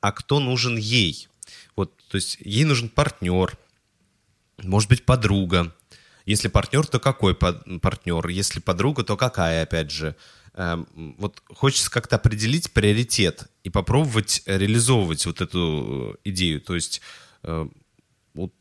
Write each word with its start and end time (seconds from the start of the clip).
а 0.00 0.12
кто 0.12 0.40
нужен 0.40 0.76
ей. 0.76 1.28
Вот, 1.76 1.96
то 2.08 2.16
есть 2.16 2.38
ей 2.40 2.64
нужен 2.64 2.88
партнер, 2.88 3.56
может 4.58 4.88
быть, 4.88 5.04
подруга. 5.04 5.74
Если 6.26 6.48
партнер, 6.48 6.86
то 6.86 6.98
какой 7.00 7.34
партнер? 7.34 8.26
Если 8.28 8.60
подруга, 8.60 9.02
то 9.02 9.16
какая, 9.16 9.62
опять 9.62 9.90
же. 9.90 10.14
Эм, 10.54 10.86
вот 11.18 11.42
хочется 11.48 11.90
как-то 11.90 12.16
определить 12.16 12.72
приоритет 12.72 13.48
и 13.62 13.70
попробовать 13.70 14.42
реализовывать 14.44 15.24
вот 15.24 15.40
эту 15.40 16.16
э, 16.24 16.28
идею. 16.30 16.60
То 16.60 16.74
есть 16.74 17.00
э, 17.44 17.68
вот, 18.34 18.52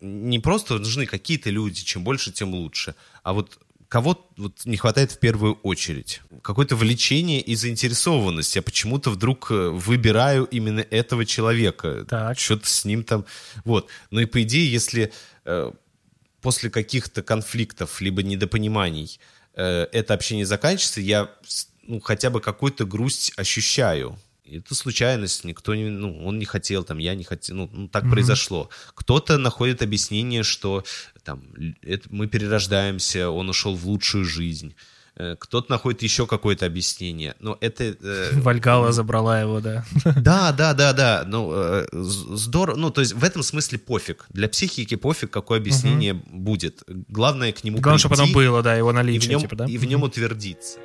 не 0.00 0.38
просто 0.38 0.78
нужны 0.78 1.06
какие-то 1.06 1.50
люди, 1.50 1.84
чем 1.84 2.04
больше, 2.04 2.32
тем 2.32 2.54
лучше, 2.54 2.94
а 3.22 3.34
вот 3.34 3.58
кого 3.92 4.26
вот 4.38 4.64
не 4.64 4.78
хватает 4.78 5.12
в 5.12 5.18
первую 5.18 5.58
очередь. 5.62 6.22
Какое-то 6.40 6.76
влечение 6.76 7.42
и 7.42 7.54
заинтересованность. 7.54 8.56
Я 8.56 8.62
почему-то 8.62 9.10
вдруг 9.10 9.50
э, 9.50 9.68
выбираю 9.68 10.44
именно 10.44 10.80
этого 10.80 11.26
человека. 11.26 12.06
Так. 12.08 12.38
Что-то 12.38 12.66
с 12.66 12.86
ним 12.86 13.04
там... 13.04 13.26
Вот. 13.66 13.90
Ну 14.10 14.20
и 14.20 14.24
по 14.24 14.42
идее, 14.42 14.72
если 14.72 15.12
э, 15.44 15.72
после 16.40 16.70
каких-то 16.70 17.22
конфликтов 17.22 18.00
либо 18.00 18.22
недопониманий 18.22 19.20
э, 19.52 19.86
это 19.92 20.14
общение 20.14 20.46
заканчивается, 20.46 21.02
я 21.02 21.30
ну, 21.82 22.00
хотя 22.00 22.30
бы 22.30 22.40
какую-то 22.40 22.86
грусть 22.86 23.34
ощущаю. 23.36 24.18
Это 24.44 24.74
случайность, 24.74 25.44
никто 25.44 25.74
не, 25.74 25.84
ну, 25.84 26.24
он 26.26 26.38
не 26.38 26.44
хотел, 26.44 26.82
там, 26.82 26.98
я 26.98 27.14
не 27.14 27.24
хотел, 27.24 27.56
ну, 27.56 27.70
ну 27.72 27.88
так 27.88 28.04
mm-hmm. 28.04 28.10
произошло. 28.10 28.70
Кто-то 28.94 29.38
находит 29.38 29.82
объяснение, 29.82 30.42
что 30.42 30.84
там, 31.22 31.42
это, 31.82 32.08
мы 32.10 32.26
перерождаемся, 32.26 33.30
он 33.30 33.48
ушел 33.48 33.76
в 33.76 33.86
лучшую 33.86 34.24
жизнь. 34.24 34.74
Э, 35.14 35.36
кто-то 35.38 35.70
находит 35.70 36.02
еще 36.02 36.26
какое-то 36.26 36.66
объяснение. 36.66 37.34
Но 37.38 37.58
это... 37.60 37.96
Э, 38.00 38.30
Вальгала 38.40 38.92
забрала 38.92 39.40
его, 39.40 39.60
да. 39.60 39.84
Да, 40.16 40.52
да, 40.52 40.72
да, 40.74 40.92
да. 40.92 41.24
Ну, 41.26 41.52
э, 41.54 41.86
здорово. 41.92 42.76
Ну, 42.76 42.90
то 42.90 43.02
есть 43.02 43.12
в 43.12 43.22
этом 43.22 43.42
смысле 43.42 43.78
пофиг. 43.78 44.26
Для 44.30 44.48
психики 44.48 44.94
пофиг, 44.94 45.30
какое 45.30 45.58
объяснение 45.58 46.14
угу. 46.14 46.22
будет. 46.30 46.82
Главное 46.86 47.52
к 47.52 47.62
нему 47.62 47.78
Главное, 47.78 47.98
чтобы 47.98 48.14
оно 48.14 48.26
было, 48.32 48.62
да, 48.62 48.74
его 48.74 48.92
наличие, 48.92 49.24
и 49.24 49.26
в 49.26 49.30
нем, 49.30 49.40
типа, 49.40 49.56
да? 49.56 49.64
И 49.66 49.78
в 49.78 49.84
нем 49.84 50.02
утвердиться. 50.02 50.78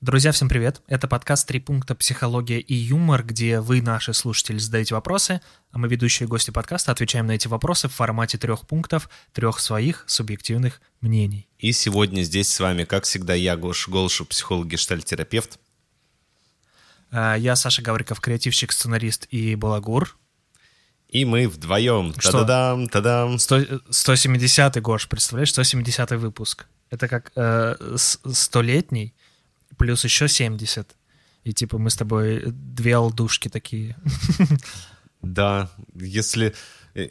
Друзья, 0.00 0.32
всем 0.32 0.48
привет! 0.48 0.82
Это 0.86 1.08
подкаст 1.08 1.48
«Три 1.48 1.60
пункта. 1.60 1.94
Психология 1.94 2.60
и 2.60 2.74
юмор», 2.74 3.24
где 3.24 3.58
вы, 3.58 3.82
наши 3.82 4.12
слушатели, 4.12 4.58
задаете 4.58 4.94
вопросы, 4.94 5.40
а 5.72 5.78
мы, 5.78 5.88
ведущие 5.88 6.28
гости 6.28 6.50
подкаста, 6.50 6.92
отвечаем 6.92 7.26
на 7.26 7.32
эти 7.32 7.48
вопросы 7.48 7.88
в 7.88 7.94
формате 7.94 8.38
трех 8.38 8.66
пунктов, 8.66 9.08
трех 9.32 9.58
своих 9.58 10.04
субъективных 10.06 10.82
мнений. 11.00 11.48
И 11.58 11.72
сегодня 11.72 12.22
здесь 12.22 12.48
с 12.48 12.60
вами, 12.60 12.84
как 12.84 13.04
всегда, 13.04 13.34
я, 13.34 13.56
Гоша 13.56 13.90
Голышев, 13.90 14.28
психолог, 14.28 14.68
гештальтерапевт. 14.68 15.58
А, 17.10 17.34
я 17.34 17.56
Саша 17.56 17.80
Гавриков, 17.80 18.20
креативщик, 18.20 18.72
сценарист 18.72 19.26
и 19.30 19.56
балагур. 19.56 20.16
И 21.14 21.24
мы 21.24 21.48
вдвоем. 21.48 22.12
Та-да-дам, 22.12 22.88
та-дам. 22.88 23.36
170-й, 23.36 24.80
Гош, 24.80 25.06
представляешь, 25.06 25.52
170-й 25.52 26.16
выпуск. 26.16 26.66
Это 26.90 27.06
как 27.08 27.30
э, 27.36 27.76
плюс 29.78 30.04
еще 30.04 30.28
70. 30.28 30.96
И 31.44 31.52
типа 31.52 31.78
мы 31.78 31.90
с 31.90 31.96
тобой 31.96 32.42
две 32.46 32.96
алдушки 32.96 33.48
такие. 33.48 33.96
Да, 35.22 35.70
если 35.94 36.52
э, 36.94 37.08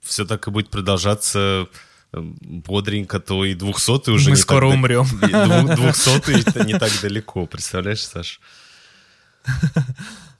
все 0.00 0.24
так 0.24 0.48
и 0.48 0.50
будет 0.50 0.70
продолжаться 0.70 1.68
э, 2.12 2.32
бодренько, 2.40 3.20
то 3.20 3.44
и 3.44 3.54
200 3.54 4.10
уже 4.10 4.30
Мы 4.30 4.36
не 4.36 4.36
скоро 4.36 4.66
так, 4.66 4.74
умрем. 4.74 5.06
200 5.06 6.48
это 6.48 6.64
не 6.64 6.78
так 6.78 6.90
далеко, 7.02 7.46
представляешь, 7.46 8.04
Саш? 8.04 8.40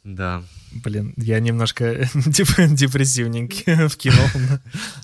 Да. 0.05 0.43
Блин, 0.72 1.15
я 1.16 1.41
немножко 1.41 2.09
депрессивненький 2.15 3.88
вкинул. 3.88 4.27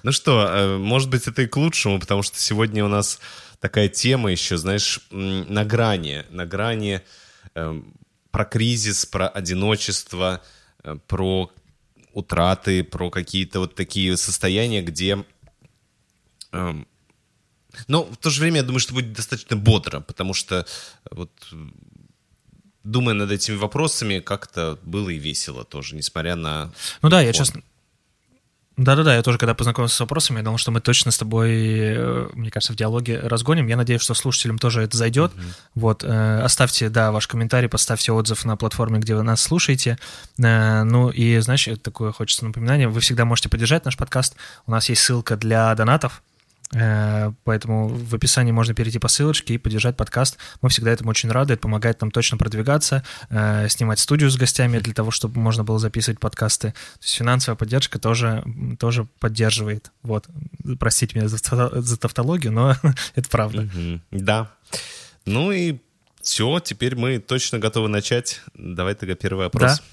Ну 0.02 0.12
что, 0.12 0.46
э, 0.48 0.78
может 0.78 1.10
быть, 1.10 1.26
это 1.26 1.42
и 1.42 1.46
к 1.46 1.56
лучшему, 1.56 2.00
потому 2.00 2.22
что 2.22 2.38
сегодня 2.38 2.84
у 2.84 2.88
нас 2.88 3.20
такая 3.60 3.88
тема 3.88 4.30
еще, 4.30 4.56
знаешь, 4.56 5.00
на 5.10 5.64
грани, 5.64 6.24
на 6.30 6.46
грани 6.46 7.02
э, 7.54 7.82
про 8.30 8.44
кризис, 8.44 9.06
про 9.06 9.28
одиночество, 9.28 10.42
э, 10.82 10.96
про 11.06 11.50
утраты, 12.12 12.82
про 12.82 13.10
какие-то 13.10 13.60
вот 13.60 13.74
такие 13.74 14.16
состояния, 14.16 14.82
где... 14.82 15.24
Э, 16.52 16.74
но 17.88 18.04
в 18.04 18.16
то 18.16 18.30
же 18.30 18.40
время 18.40 18.58
я 18.58 18.62
думаю, 18.62 18.80
что 18.80 18.94
будет 18.94 19.12
достаточно 19.12 19.56
бодро, 19.56 20.00
потому 20.00 20.32
что 20.32 20.66
вот 21.10 21.30
думая 22.86 23.14
над 23.14 23.30
этими 23.30 23.56
вопросами, 23.56 24.20
как-то 24.20 24.78
было 24.82 25.10
и 25.10 25.18
весело 25.18 25.64
тоже, 25.64 25.96
несмотря 25.96 26.36
на... 26.36 26.72
Ну 27.02 27.08
да, 27.08 27.20
я 27.20 27.32
честно, 27.32 27.62
да-да-да, 28.76 29.16
я 29.16 29.22
тоже, 29.22 29.38
когда 29.38 29.54
познакомился 29.54 29.96
с 29.96 30.00
вопросами, 30.00 30.38
я 30.38 30.42
думал, 30.44 30.58
что 30.58 30.70
мы 30.70 30.82
точно 30.82 31.10
с 31.10 31.16
тобой, 31.16 31.50
э, 31.50 32.28
мне 32.34 32.50
кажется, 32.50 32.74
в 32.74 32.76
диалоге 32.76 33.18
разгоним. 33.20 33.66
Я 33.68 33.76
надеюсь, 33.76 34.02
что 34.02 34.12
слушателям 34.12 34.58
тоже 34.58 34.82
это 34.82 34.98
зайдет. 34.98 35.32
Mm-hmm. 35.32 35.54
Вот, 35.76 36.04
э, 36.04 36.40
оставьте, 36.42 36.90
да, 36.90 37.10
ваш 37.10 37.26
комментарий, 37.26 37.70
поставьте 37.70 38.12
отзыв 38.12 38.44
на 38.44 38.54
платформе, 38.56 38.98
где 38.98 39.14
вы 39.14 39.22
нас 39.22 39.40
слушаете. 39.40 39.98
Э, 40.38 40.82
ну 40.82 41.08
и, 41.08 41.38
знаешь, 41.38 41.70
такое 41.82 42.12
хочется 42.12 42.44
напоминание, 42.44 42.86
вы 42.86 43.00
всегда 43.00 43.24
можете 43.24 43.48
поддержать 43.48 43.86
наш 43.86 43.96
подкаст. 43.96 44.36
У 44.66 44.70
нас 44.70 44.90
есть 44.90 45.00
ссылка 45.00 45.36
для 45.36 45.74
донатов, 45.74 46.20
Э, 46.20 46.35
поэтому 46.70 47.88
в 47.88 48.14
описании 48.14 48.52
можно 48.52 48.74
перейти 48.74 48.98
по 48.98 49.08
ссылочке 49.08 49.54
и 49.54 49.58
поддержать 49.58 49.96
подкаст. 49.96 50.38
Мы 50.62 50.68
всегда 50.68 50.90
этому 50.90 51.10
очень 51.10 51.30
рады. 51.30 51.54
Это 51.54 51.62
помогает 51.62 52.00
нам 52.00 52.10
точно 52.10 52.38
продвигаться, 52.38 53.04
э, 53.30 53.68
снимать 53.68 53.98
студию 53.98 54.30
с 54.30 54.36
гостями 54.36 54.78
для 54.78 54.92
того, 54.92 55.10
чтобы 55.10 55.38
можно 55.40 55.64
было 55.64 55.78
записывать 55.78 56.18
подкасты. 56.18 56.72
То 56.72 57.02
есть 57.02 57.14
финансовая 57.14 57.56
поддержка 57.56 57.98
тоже, 57.98 58.44
тоже 58.78 59.06
поддерживает. 59.20 59.92
Вот. 60.02 60.26
Простите 60.78 61.18
меня 61.18 61.28
за, 61.28 61.38
за 61.38 61.96
тавтологию, 61.96 62.52
но 62.52 62.76
это 63.14 63.28
правда. 63.28 63.68
Да. 64.10 64.50
Ну 65.24 65.52
и 65.52 65.78
все, 66.20 66.58
теперь 66.60 66.96
мы 66.96 67.20
точно 67.20 67.58
готовы 67.58 67.88
начать. 67.88 68.40
Давай 68.54 68.94
тогда 68.94 69.14
первый 69.14 69.44
вопрос. 69.44 69.78
Да. 69.78 69.84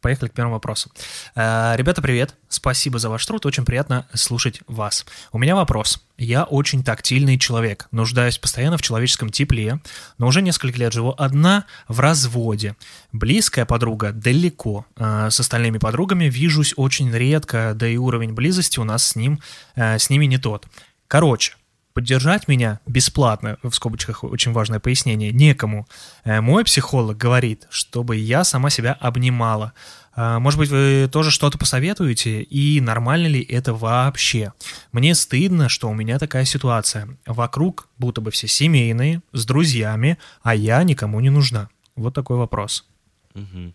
Поехали 0.00 0.28
к 0.28 0.32
первому 0.32 0.54
вопросу. 0.54 0.90
Э, 1.34 1.74
ребята, 1.76 2.00
привет. 2.00 2.34
Спасибо 2.48 3.00
за 3.00 3.10
ваш 3.10 3.26
труд. 3.26 3.44
Очень 3.46 3.64
приятно 3.64 4.06
слушать 4.14 4.60
вас. 4.68 5.04
У 5.32 5.38
меня 5.38 5.56
вопрос. 5.56 6.00
Я 6.16 6.44
очень 6.44 6.84
тактильный 6.84 7.36
человек, 7.36 7.88
нуждаюсь 7.90 8.38
постоянно 8.38 8.78
в 8.78 8.82
человеческом 8.82 9.30
тепле, 9.30 9.80
но 10.16 10.28
уже 10.28 10.40
несколько 10.40 10.78
лет 10.78 10.92
живу 10.92 11.14
одна 11.18 11.64
в 11.88 11.98
разводе. 11.98 12.76
Близкая 13.12 13.66
подруга 13.66 14.12
далеко. 14.12 14.86
Э, 14.96 15.30
с 15.30 15.40
остальными 15.40 15.78
подругами 15.78 16.26
вижусь 16.26 16.74
очень 16.76 17.10
редко, 17.10 17.72
да 17.74 17.88
и 17.88 17.96
уровень 17.96 18.32
близости 18.32 18.78
у 18.78 18.84
нас 18.84 19.04
с, 19.04 19.16
ним, 19.16 19.40
э, 19.74 19.98
с 19.98 20.10
ними 20.10 20.26
не 20.26 20.38
тот. 20.38 20.66
Короче, 21.08 21.56
поддержать 21.98 22.46
меня 22.46 22.78
бесплатно, 22.86 23.58
в 23.60 23.72
скобочках 23.72 24.22
очень 24.22 24.52
важное 24.52 24.78
пояснение, 24.78 25.32
некому. 25.32 25.88
Э, 26.22 26.40
мой 26.40 26.62
психолог 26.64 27.16
говорит, 27.16 27.66
чтобы 27.70 28.14
я 28.14 28.44
сама 28.44 28.70
себя 28.70 28.92
обнимала. 29.00 29.72
Э, 30.14 30.38
может 30.38 30.60
быть, 30.60 30.70
вы 30.70 31.08
тоже 31.10 31.32
что-то 31.32 31.58
посоветуете? 31.58 32.42
И 32.42 32.80
нормально 32.80 33.26
ли 33.26 33.42
это 33.42 33.74
вообще? 33.74 34.52
Мне 34.92 35.16
стыдно, 35.16 35.68
что 35.68 35.88
у 35.88 35.92
меня 35.92 36.20
такая 36.20 36.44
ситуация. 36.44 37.08
Вокруг 37.26 37.88
будто 37.98 38.20
бы 38.20 38.30
все 38.30 38.46
семейные, 38.46 39.20
с 39.32 39.44
друзьями, 39.44 40.18
а 40.44 40.54
я 40.54 40.84
никому 40.84 41.18
не 41.18 41.30
нужна. 41.30 41.68
Вот 41.96 42.14
такой 42.14 42.36
вопрос. 42.36 42.86
Угу. 43.34 43.72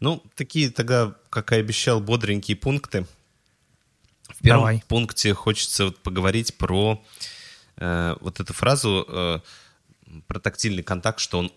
Ну, 0.00 0.22
такие 0.34 0.68
тогда, 0.68 1.14
как 1.30 1.52
и 1.52 1.56
обещал, 1.56 2.02
бодренькие 2.02 2.58
пункты. 2.58 3.06
В 4.42 4.44
первом 4.44 4.62
Давай. 4.62 4.82
пункте 4.88 5.34
хочется 5.34 5.84
вот 5.84 5.98
поговорить 5.98 6.56
про 6.58 7.00
э, 7.76 8.16
вот 8.20 8.40
эту 8.40 8.52
фразу 8.52 9.06
э, 9.08 9.40
про 10.26 10.40
тактильный 10.40 10.82
контакт, 10.82 11.20
что 11.20 11.38
он 11.38 11.52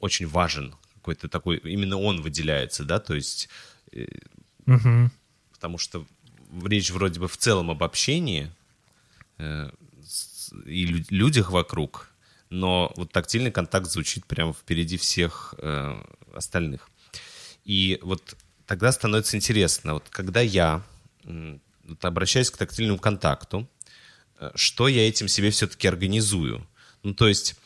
очень 0.00 0.26
важен, 0.26 0.74
какой-то 0.96 1.28
такой, 1.28 1.58
именно 1.58 1.96
он 1.96 2.20
выделяется, 2.20 2.82
да, 2.82 2.98
то 2.98 3.14
есть, 3.14 3.48
э, 3.92 4.08
угу. 4.66 5.12
потому 5.52 5.78
что 5.78 6.04
речь 6.64 6.90
вроде 6.90 7.20
бы 7.20 7.28
в 7.28 7.36
целом 7.36 7.70
об 7.70 7.84
общении 7.84 8.50
э, 9.38 9.70
и 10.66 10.86
людях 11.10 11.52
вокруг, 11.52 12.10
но 12.50 12.92
вот 12.96 13.12
тактильный 13.12 13.52
контакт 13.52 13.86
звучит 13.86 14.26
прямо 14.26 14.52
впереди 14.52 14.96
всех 14.96 15.54
э, 15.58 16.02
остальных. 16.34 16.90
И 17.64 18.00
вот 18.02 18.36
тогда 18.66 18.90
становится 18.90 19.36
интересно, 19.36 19.94
вот 19.94 20.08
когда 20.08 20.40
я 20.40 20.82
вот, 21.88 22.04
обращаюсь 22.04 22.50
к 22.50 22.56
тактильному 22.56 22.98
контакту, 22.98 23.68
э, 24.38 24.50
что 24.54 24.88
я 24.88 25.08
этим 25.08 25.28
себе 25.28 25.50
все-таки 25.50 25.88
организую. 25.88 26.66
Ну, 27.02 27.14
то 27.14 27.28
есть 27.28 27.56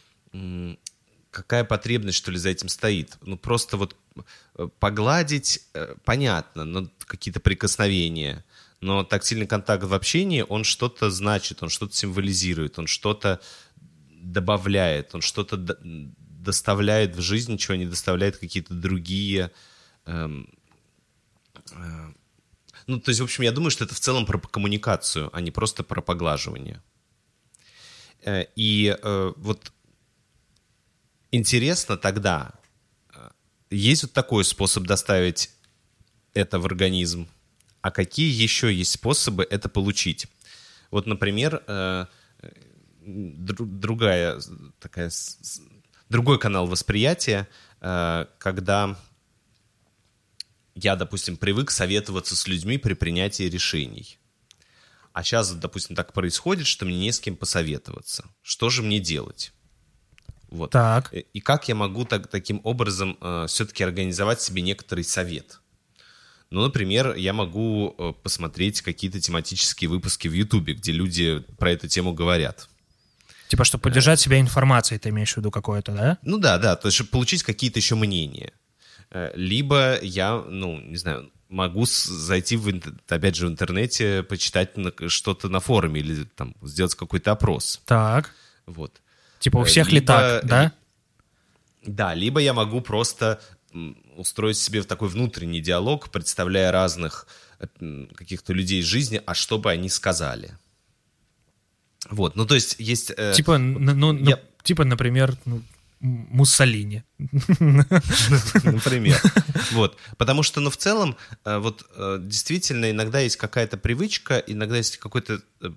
какая 1.30 1.64
потребность, 1.64 2.18
что 2.18 2.30
ли, 2.30 2.38
за 2.38 2.50
этим 2.50 2.68
стоит? 2.68 3.16
Ну, 3.22 3.36
просто 3.36 3.76
вот 3.76 3.96
э, 4.56 4.68
погладить, 4.78 5.66
э, 5.74 5.96
понятно, 6.04 6.64
но 6.64 6.88
какие-то 7.06 7.40
прикосновения. 7.40 8.44
Но 8.80 9.04
тактильный 9.04 9.46
контакт 9.46 9.84
в 9.84 9.94
общении, 9.94 10.44
он 10.48 10.64
что-то 10.64 11.10
значит, 11.10 11.62
он 11.62 11.68
что-то 11.68 11.94
символизирует, 11.94 12.78
он 12.78 12.86
что-то 12.86 13.40
добавляет, 14.10 15.14
он 15.14 15.20
что-то 15.20 15.56
доставляет 15.56 17.16
в 17.16 17.20
жизнь, 17.20 17.56
чего 17.58 17.76
не 17.76 17.86
доставляет 17.86 18.36
какие-то 18.36 18.74
другие... 18.74 19.50
Эм, 20.06 20.48
ну, 22.86 23.00
то 23.00 23.10
есть, 23.10 23.20
в 23.20 23.24
общем, 23.24 23.44
я 23.44 23.52
думаю, 23.52 23.70
что 23.70 23.84
это 23.84 23.94
в 23.94 24.00
целом 24.00 24.26
про 24.26 24.38
коммуникацию, 24.38 25.30
а 25.32 25.40
не 25.40 25.50
просто 25.50 25.82
про 25.82 26.00
поглаживание. 26.00 26.82
Э, 28.24 28.44
и 28.56 28.96
э, 29.00 29.32
вот 29.36 29.72
интересно 31.30 31.96
тогда, 31.96 32.52
э, 33.14 33.30
есть 33.70 34.02
вот 34.02 34.12
такой 34.12 34.44
способ 34.44 34.84
доставить 34.84 35.50
это 36.34 36.58
в 36.58 36.66
организм, 36.66 37.28
а 37.80 37.90
какие 37.90 38.30
еще 38.30 38.72
есть 38.72 38.92
способы 38.92 39.46
это 39.48 39.68
получить? 39.68 40.26
Вот, 40.90 41.06
например, 41.06 41.62
другая 43.00 44.40
такая 44.78 45.10
другой 46.08 46.38
канал 46.38 46.66
восприятия, 46.66 47.48
когда 47.80 48.96
я, 50.74 50.96
допустим, 50.96 51.36
привык 51.36 51.70
советоваться 51.70 52.36
с 52.36 52.46
людьми 52.46 52.78
при 52.78 52.94
принятии 52.94 53.44
решений. 53.44 54.18
А 55.12 55.22
сейчас, 55.22 55.52
допустим, 55.52 55.94
так 55.94 56.12
происходит, 56.12 56.66
что 56.66 56.86
мне 56.86 56.98
не 56.98 57.12
с 57.12 57.20
кем 57.20 57.36
посоветоваться. 57.36 58.24
Что 58.42 58.70
же 58.70 58.82
мне 58.82 58.98
делать? 58.98 59.52
Вот. 60.48 60.70
Так. 60.70 61.12
И 61.12 61.40
как 61.40 61.68
я 61.68 61.74
могу 61.74 62.04
так, 62.04 62.28
таким 62.28 62.60
образом 62.64 63.16
э, 63.20 63.46
все-таки 63.48 63.84
организовать 63.84 64.40
себе 64.40 64.62
некоторый 64.62 65.04
совет? 65.04 65.60
Ну, 66.50 66.60
например, 66.62 67.14
я 67.14 67.32
могу 67.32 67.94
э, 67.96 68.12
посмотреть 68.22 68.82
какие-то 68.82 69.20
тематические 69.20 69.88
выпуски 69.88 70.28
в 70.28 70.32
Ютубе, 70.32 70.74
где 70.74 70.92
люди 70.92 71.42
про 71.58 71.72
эту 71.72 71.88
тему 71.88 72.12
говорят. 72.12 72.68
Типа, 73.48 73.64
чтобы 73.64 73.82
поддержать 73.82 74.20
себя 74.20 74.40
информацией, 74.40 74.98
ты 74.98 75.10
имеешь 75.10 75.32
в 75.32 75.36
виду 75.38 75.50
какое-то, 75.50 75.92
да? 75.92 76.18
Ну 76.22 76.38
да, 76.38 76.58
да, 76.58 76.76
то 76.76 76.88
есть, 76.88 76.96
чтобы 76.96 77.10
получить 77.10 77.42
какие-то 77.42 77.78
еще 77.78 77.94
мнения. 77.94 78.52
Э, 79.14 79.30
либо 79.34 79.98
я, 80.02 80.42
ну, 80.48 80.80
не 80.80 80.96
знаю, 80.96 81.30
могу 81.50 81.84
зайти, 81.86 82.56
в, 82.56 82.72
опять 83.08 83.36
же, 83.36 83.46
в 83.46 83.50
интернете, 83.50 84.22
почитать 84.22 84.70
что-то 85.08 85.50
на 85.50 85.60
форуме 85.60 86.00
или 86.00 86.24
там 86.24 86.54
сделать 86.62 86.94
какой-то 86.94 87.32
опрос. 87.32 87.82
Так. 87.84 88.34
Вот. 88.64 89.02
Типа 89.38 89.58
у 89.58 89.64
всех 89.64 89.92
либо, 89.92 90.00
ли 90.00 90.06
так, 90.06 90.46
да? 90.46 90.72
Да, 91.84 92.14
либо 92.14 92.40
я 92.40 92.54
могу 92.54 92.80
просто 92.80 93.40
устроить 94.16 94.56
себе 94.56 94.82
такой 94.82 95.08
внутренний 95.08 95.60
диалог, 95.60 96.10
представляя 96.10 96.72
разных 96.72 97.26
э, 97.58 97.66
каких-то 98.14 98.54
людей 98.54 98.80
из 98.80 98.86
жизни, 98.86 99.20
а 99.26 99.34
что 99.34 99.58
бы 99.58 99.70
они 99.70 99.90
сказали. 99.90 100.56
Вот, 102.08 102.34
ну 102.34 102.46
то 102.46 102.54
есть 102.54 102.76
есть... 102.78 103.12
Э, 103.14 103.34
типа, 103.34 103.58
ну, 103.58 104.16
я... 104.16 104.40
типа, 104.62 104.84
например, 104.84 105.36
ну, 105.44 105.62
Муссолини. 106.02 107.04
Например. 108.64 109.22
Вот. 109.70 109.96
Потому 110.18 110.42
что, 110.42 110.60
ну, 110.60 110.68
в 110.68 110.76
целом, 110.76 111.16
э, 111.44 111.58
вот 111.58 111.86
э, 111.94 112.18
действительно 112.20 112.90
иногда 112.90 113.20
есть 113.20 113.36
какая-то 113.36 113.76
привычка, 113.76 114.38
иногда 114.38 114.78
есть 114.78 114.96
какой-то 114.96 115.40
э, 115.60 115.70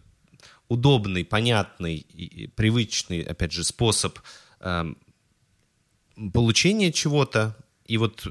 удобный, 0.68 1.24
понятный 1.26 1.98
и 1.98 2.48
привычный, 2.48 3.22
опять 3.22 3.52
же, 3.52 3.64
способ 3.64 4.18
эм, 4.62 4.98
получения 6.34 6.92
чего-то. 6.92 7.56
И 7.86 7.98
вот 7.98 8.26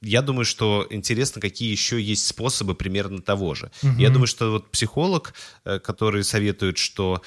я 0.00 0.22
думаю, 0.22 0.44
что 0.44 0.86
интересно, 0.90 1.40
какие 1.40 1.72
еще 1.72 2.00
есть 2.00 2.24
способы 2.24 2.76
примерно 2.76 3.20
того 3.20 3.56
же. 3.56 3.72
Угу. 3.82 3.98
Я 3.98 4.10
думаю, 4.10 4.28
что 4.28 4.52
вот 4.52 4.70
психолог, 4.70 5.34
который 5.64 6.22
советует, 6.22 6.78
что 6.78 7.20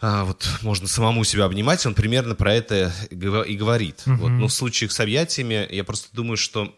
а, 0.00 0.24
вот 0.24 0.48
можно 0.62 0.86
самому 0.86 1.24
себя 1.24 1.44
обнимать, 1.44 1.84
он 1.84 1.94
примерно 1.94 2.34
про 2.34 2.54
это 2.54 2.92
и 3.10 3.16
говорит. 3.56 4.02
Угу. 4.06 4.16
Вот. 4.16 4.28
Но 4.28 4.46
в 4.46 4.52
случаях 4.52 4.92
с 4.92 5.00
объятиями 5.00 5.66
я 5.70 5.82
просто 5.82 6.14
думаю, 6.14 6.36
что 6.36 6.74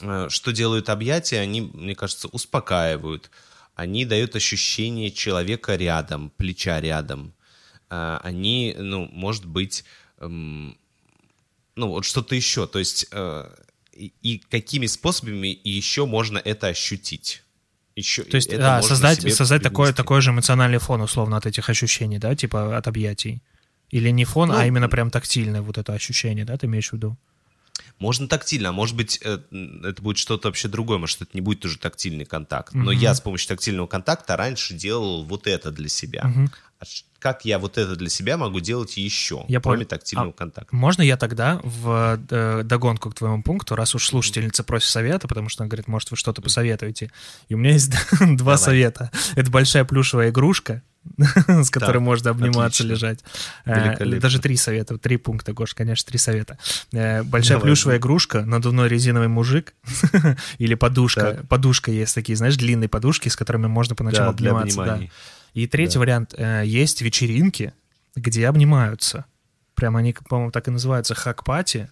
э, 0.00 0.28
что 0.30 0.52
делают 0.52 0.88
объятия, 0.88 1.40
они, 1.40 1.62
мне 1.62 1.96
кажется, 1.96 2.28
успокаивают. 2.28 3.30
Они 3.74 4.04
дают 4.04 4.36
ощущение 4.36 5.10
человека 5.10 5.74
рядом, 5.74 6.30
плеча 6.36 6.80
рядом. 6.80 7.32
А, 7.90 8.20
они, 8.22 8.74
ну, 8.78 9.08
может 9.10 9.44
быть, 9.44 9.84
эм, 10.18 10.78
ну, 11.74 11.88
вот 11.88 12.04
что-то 12.04 12.36
еще. 12.36 12.68
То 12.68 12.78
есть 12.78 13.06
э, 13.10 13.50
и 13.94 14.38
какими 14.48 14.86
способами 14.86 15.58
еще 15.64 16.06
можно 16.06 16.38
это 16.38 16.68
ощутить? 16.68 17.42
Еще 17.96 18.22
То 18.22 18.36
есть 18.36 18.52
а, 18.52 18.82
создать, 18.82 19.34
создать 19.34 19.62
такой, 19.62 19.92
такой 19.92 20.20
же 20.20 20.30
эмоциональный 20.30 20.78
фон, 20.78 21.00
условно, 21.00 21.36
от 21.36 21.46
этих 21.46 21.68
ощущений, 21.68 22.18
да, 22.18 22.34
типа 22.34 22.76
от 22.76 22.88
объятий? 22.88 23.42
Или 23.90 24.08
не 24.08 24.24
фон, 24.24 24.50
а 24.50 24.54
ну, 24.54 24.60
а 24.60 24.66
именно 24.66 24.88
прям 24.88 25.10
тактильное 25.10 25.60
вот 25.60 25.76
это 25.76 25.92
ощущение, 25.92 26.44
да, 26.44 26.56
ты 26.56 26.66
имеешь 26.66 26.88
в 26.90 26.92
виду? 26.94 27.16
Можно 27.98 28.26
тактильно, 28.26 28.70
а 28.70 28.72
может 28.72 28.96
быть, 28.96 29.20
э, 29.22 29.38
это 29.84 30.02
будет 30.02 30.18
что-то 30.18 30.48
вообще 30.48 30.68
другое, 30.68 30.98
может, 30.98 31.22
это 31.22 31.30
не 31.34 31.40
будет 31.40 31.64
уже 31.64 31.78
тактильный 31.78 32.24
контакт. 32.24 32.74
Но 32.74 32.92
mm-hmm. 32.92 32.96
я 32.96 33.14
с 33.14 33.20
помощью 33.20 33.48
тактильного 33.48 33.86
контакта 33.86 34.36
раньше 34.36 34.74
делал 34.74 35.24
вот 35.24 35.46
это 35.46 35.70
для 35.70 35.88
себя. 35.88 36.22
Mm-hmm. 36.22 36.50
А 36.82 36.84
как 37.20 37.44
я 37.44 37.60
вот 37.60 37.78
это 37.78 37.94
для 37.94 38.08
себя 38.08 38.36
могу 38.36 38.58
делать 38.58 38.96
еще, 38.96 39.44
я 39.46 39.60
кроме 39.60 39.78
понял. 39.78 39.88
тактильного 39.88 40.30
а 40.30 40.32
контакта? 40.32 40.74
Можно 40.74 41.02
я 41.02 41.16
тогда 41.16 41.60
в 41.62 42.18
э, 42.28 42.62
догонку 42.64 43.10
к 43.10 43.14
твоему 43.14 43.44
пункту, 43.44 43.76
раз 43.76 43.94
уж 43.94 44.06
слушательница 44.06 44.64
просит 44.64 44.88
совета, 44.88 45.28
потому 45.28 45.48
что 45.48 45.62
она 45.62 45.68
говорит, 45.68 45.86
может, 45.86 46.10
вы 46.10 46.16
что-то 46.16 46.42
посоветуете. 46.42 47.12
И 47.48 47.54
у 47.54 47.58
меня 47.58 47.74
есть 47.74 47.92
два 48.20 48.56
совета. 48.56 49.12
Это 49.36 49.48
большая 49.52 49.84
плюшевая 49.84 50.30
игрушка, 50.30 50.82
с 51.46 51.70
которой 51.70 51.98
можно 51.98 52.30
обниматься, 52.30 52.82
отлично. 52.82 52.92
лежать. 52.92 53.20
Э, 53.64 54.18
даже 54.18 54.40
три 54.40 54.56
совета, 54.56 54.98
три 54.98 55.16
пункта, 55.18 55.52
Гош, 55.52 55.74
конечно, 55.74 56.08
три 56.08 56.18
совета. 56.18 56.58
Э, 56.92 57.22
большая 57.22 57.58
Давай. 57.58 57.70
плюшевая 57.70 57.98
игрушка, 57.98 58.44
надувной 58.44 58.88
резиновый 58.88 59.28
мужик 59.28 59.74
или 60.58 60.74
подушка. 60.74 61.34
Так. 61.34 61.48
Подушка 61.48 61.92
есть 61.92 62.16
такие, 62.16 62.34
знаешь, 62.34 62.56
длинные 62.56 62.88
подушки, 62.88 63.28
с 63.28 63.36
которыми 63.36 63.68
можно 63.68 63.94
по 63.94 64.02
ночам 64.02 64.24
да, 64.24 64.30
обниматься. 64.30 64.84
Да. 64.84 65.00
И 65.54 65.66
третий 65.66 65.94
да. 65.94 66.00
вариант. 66.00 66.34
Э, 66.36 66.62
есть 66.64 67.02
вечеринки, 67.02 67.74
где 68.14 68.48
обнимаются. 68.48 69.26
Прямо 69.74 70.00
они, 70.00 70.12
по-моему, 70.12 70.50
так 70.50 70.68
и 70.68 70.70
называются, 70.70 71.14
хак-пати. 71.14 71.90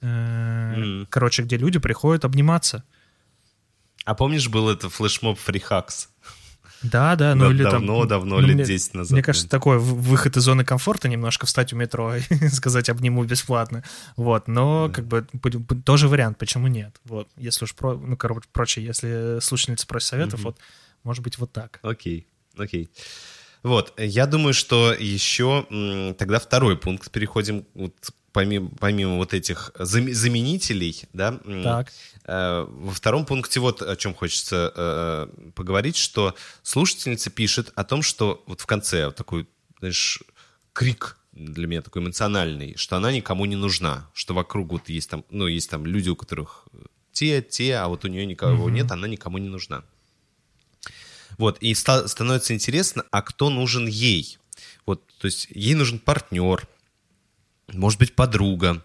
Mm. 0.00 1.06
Короче, 1.08 1.42
где 1.42 1.56
люди 1.56 1.78
приходят 1.78 2.24
обниматься. 2.24 2.84
А 4.04 4.14
помнишь, 4.14 4.48
был 4.48 4.68
это 4.68 4.90
флешмоб 4.90 5.38
фрихакс? 5.38 6.10
Да, 6.82 7.16
да, 7.16 7.34
ну 7.34 7.46
да, 7.46 7.50
или 7.50 7.62
давно, 7.62 7.70
там... 7.70 7.86
Давно, 7.86 8.04
давно, 8.04 8.40
ну, 8.40 8.46
лет 8.46 8.56
мне, 8.56 8.64
10 8.64 8.94
назад. 8.94 9.12
Мне 9.12 9.22
кажется, 9.22 9.48
такой 9.48 9.78
выход 9.78 10.36
из 10.36 10.42
зоны 10.42 10.64
комфорта 10.66 11.08
немножко 11.08 11.46
встать 11.46 11.72
у 11.72 11.76
метро 11.76 12.14
и 12.30 12.48
сказать 12.48 12.90
обниму 12.90 13.24
бесплатно. 13.24 13.82
Вот, 14.16 14.48
но 14.48 14.90
как 14.92 15.06
бы 15.06 15.26
тоже 15.84 16.08
вариант, 16.08 16.36
почему 16.36 16.66
нет? 16.66 17.00
Вот, 17.04 17.28
если 17.36 17.64
уж, 17.64 17.74
про, 17.74 17.94
ну, 17.94 18.18
короче, 18.18 18.84
если 18.84 19.38
слушательница 19.40 19.86
просит 19.86 20.08
советов, 20.08 20.40
mm-hmm. 20.40 20.44
вот, 20.44 20.58
может 21.04 21.24
быть, 21.24 21.38
вот 21.38 21.52
так. 21.52 21.80
Окей, 21.82 22.26
окей. 22.56 22.88
Вот, 23.62 23.94
я 23.96 24.26
думаю, 24.26 24.52
что 24.52 24.92
еще 24.92 25.66
тогда 26.18 26.38
второй 26.38 26.76
пункт 26.76 27.10
переходим 27.10 27.66
вот 27.74 27.94
помимо, 28.34 28.68
помимо 28.78 29.16
вот 29.16 29.32
этих 29.32 29.70
заменителей, 29.78 31.04
да, 31.14 31.40
так. 31.62 31.92
Э, 32.26 32.66
во 32.68 32.92
втором 32.92 33.24
пункте 33.24 33.60
вот 33.60 33.80
о 33.80 33.96
чем 33.96 34.12
хочется 34.12 34.72
э, 34.74 35.50
поговорить, 35.54 35.96
что 35.96 36.34
слушательница 36.62 37.30
пишет 37.30 37.72
о 37.76 37.84
том, 37.84 38.02
что 38.02 38.42
вот 38.46 38.60
в 38.60 38.66
конце 38.66 39.06
вот 39.06 39.14
такой, 39.14 39.48
знаешь, 39.78 40.20
крик 40.72 41.16
для 41.32 41.66
меня 41.66 41.80
такой 41.80 42.02
эмоциональный, 42.02 42.76
что 42.76 42.96
она 42.96 43.12
никому 43.12 43.44
не 43.44 43.56
нужна, 43.56 44.10
что 44.14 44.34
вокруг 44.34 44.72
вот 44.72 44.88
есть 44.88 45.10
там, 45.10 45.24
ну, 45.30 45.46
есть 45.46 45.70
там 45.70 45.86
люди, 45.86 46.08
у 46.08 46.16
которых 46.16 46.66
те, 47.12 47.40
те, 47.40 47.76
а 47.76 47.86
вот 47.88 48.04
у 48.04 48.08
нее 48.08 48.26
никого 48.26 48.68
mm-hmm. 48.68 48.72
нет, 48.72 48.90
она 48.90 49.06
никому 49.06 49.38
не 49.38 49.48
нужна. 49.48 49.84
Вот, 51.38 51.58
и 51.58 51.74
ста- 51.74 52.08
становится 52.08 52.54
интересно, 52.54 53.04
а 53.10 53.22
кто 53.22 53.50
нужен 53.50 53.86
ей? 53.86 54.38
Вот, 54.86 55.06
то 55.18 55.26
есть 55.26 55.48
ей 55.50 55.74
нужен 55.74 55.98
партнер, 55.98 56.68
может 57.68 57.98
быть, 57.98 58.14
подруга. 58.14 58.84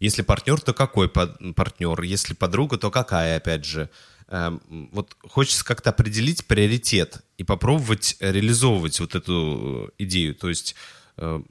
Если 0.00 0.22
партнер, 0.22 0.60
то 0.60 0.74
какой 0.74 1.08
партнер? 1.08 2.02
Если 2.02 2.34
подруга, 2.34 2.78
то 2.78 2.90
какая, 2.90 3.36
опять 3.36 3.64
же? 3.64 3.90
Эм, 4.28 4.60
вот 4.92 5.16
хочется 5.22 5.64
как-то 5.64 5.90
определить 5.90 6.46
приоритет 6.46 7.22
и 7.38 7.44
попробовать 7.44 8.16
реализовывать 8.20 9.00
вот 9.00 9.14
эту 9.14 9.90
идею. 9.98 10.34
То 10.34 10.50
есть 10.50 10.74
э, 11.16 11.42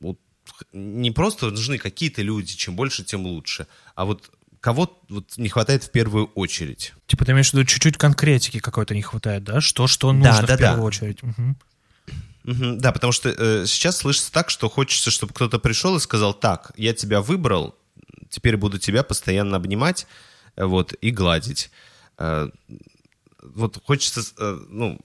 вот, 0.00 0.18
не 0.72 1.10
просто 1.10 1.50
нужны 1.50 1.78
какие-то 1.78 2.22
люди, 2.22 2.54
чем 2.54 2.76
больше, 2.76 3.04
тем 3.04 3.26
лучше, 3.26 3.66
а 3.94 4.04
вот 4.04 4.30
кого 4.60 5.00
вот 5.08 5.36
не 5.36 5.48
хватает 5.48 5.84
в 5.84 5.90
первую 5.90 6.26
очередь. 6.34 6.92
Типа 7.06 7.24
ты 7.24 7.32
имеешь 7.32 7.50
в 7.50 7.54
виду 7.54 7.64
чуть-чуть 7.64 7.96
конкретики 7.96 8.58
какой-то 8.58 8.94
не 8.94 9.02
хватает, 9.02 9.44
да? 9.44 9.60
Что, 9.60 9.86
что 9.86 10.12
нужно 10.12 10.42
да, 10.42 10.46
да, 10.46 10.56
в 10.56 10.58
первую 10.58 10.80
да. 10.80 10.84
очередь? 10.84 11.22
Угу. 11.22 11.56
Мгм, 12.44 12.78
Да, 12.78 12.92
потому 12.92 13.12
что 13.12 13.28
э, 13.28 13.66
сейчас 13.66 13.98
слышится 13.98 14.32
так, 14.32 14.50
что 14.50 14.68
хочется, 14.68 15.10
чтобы 15.10 15.34
кто-то 15.34 15.58
пришел 15.58 15.96
и 15.96 16.00
сказал, 16.00 16.32
так, 16.34 16.72
я 16.76 16.94
тебя 16.94 17.20
выбрал, 17.20 17.74
теперь 18.30 18.56
буду 18.56 18.78
тебя 18.78 19.02
постоянно 19.02 19.56
обнимать 19.56 20.06
э, 20.56 20.64
вот, 20.64 20.94
и 20.94 21.10
гладить. 21.10 21.70
Э, 22.18 22.48
вот 23.42 23.82
хочется 23.84 24.22
э, 24.38 24.58
ну, 24.68 24.98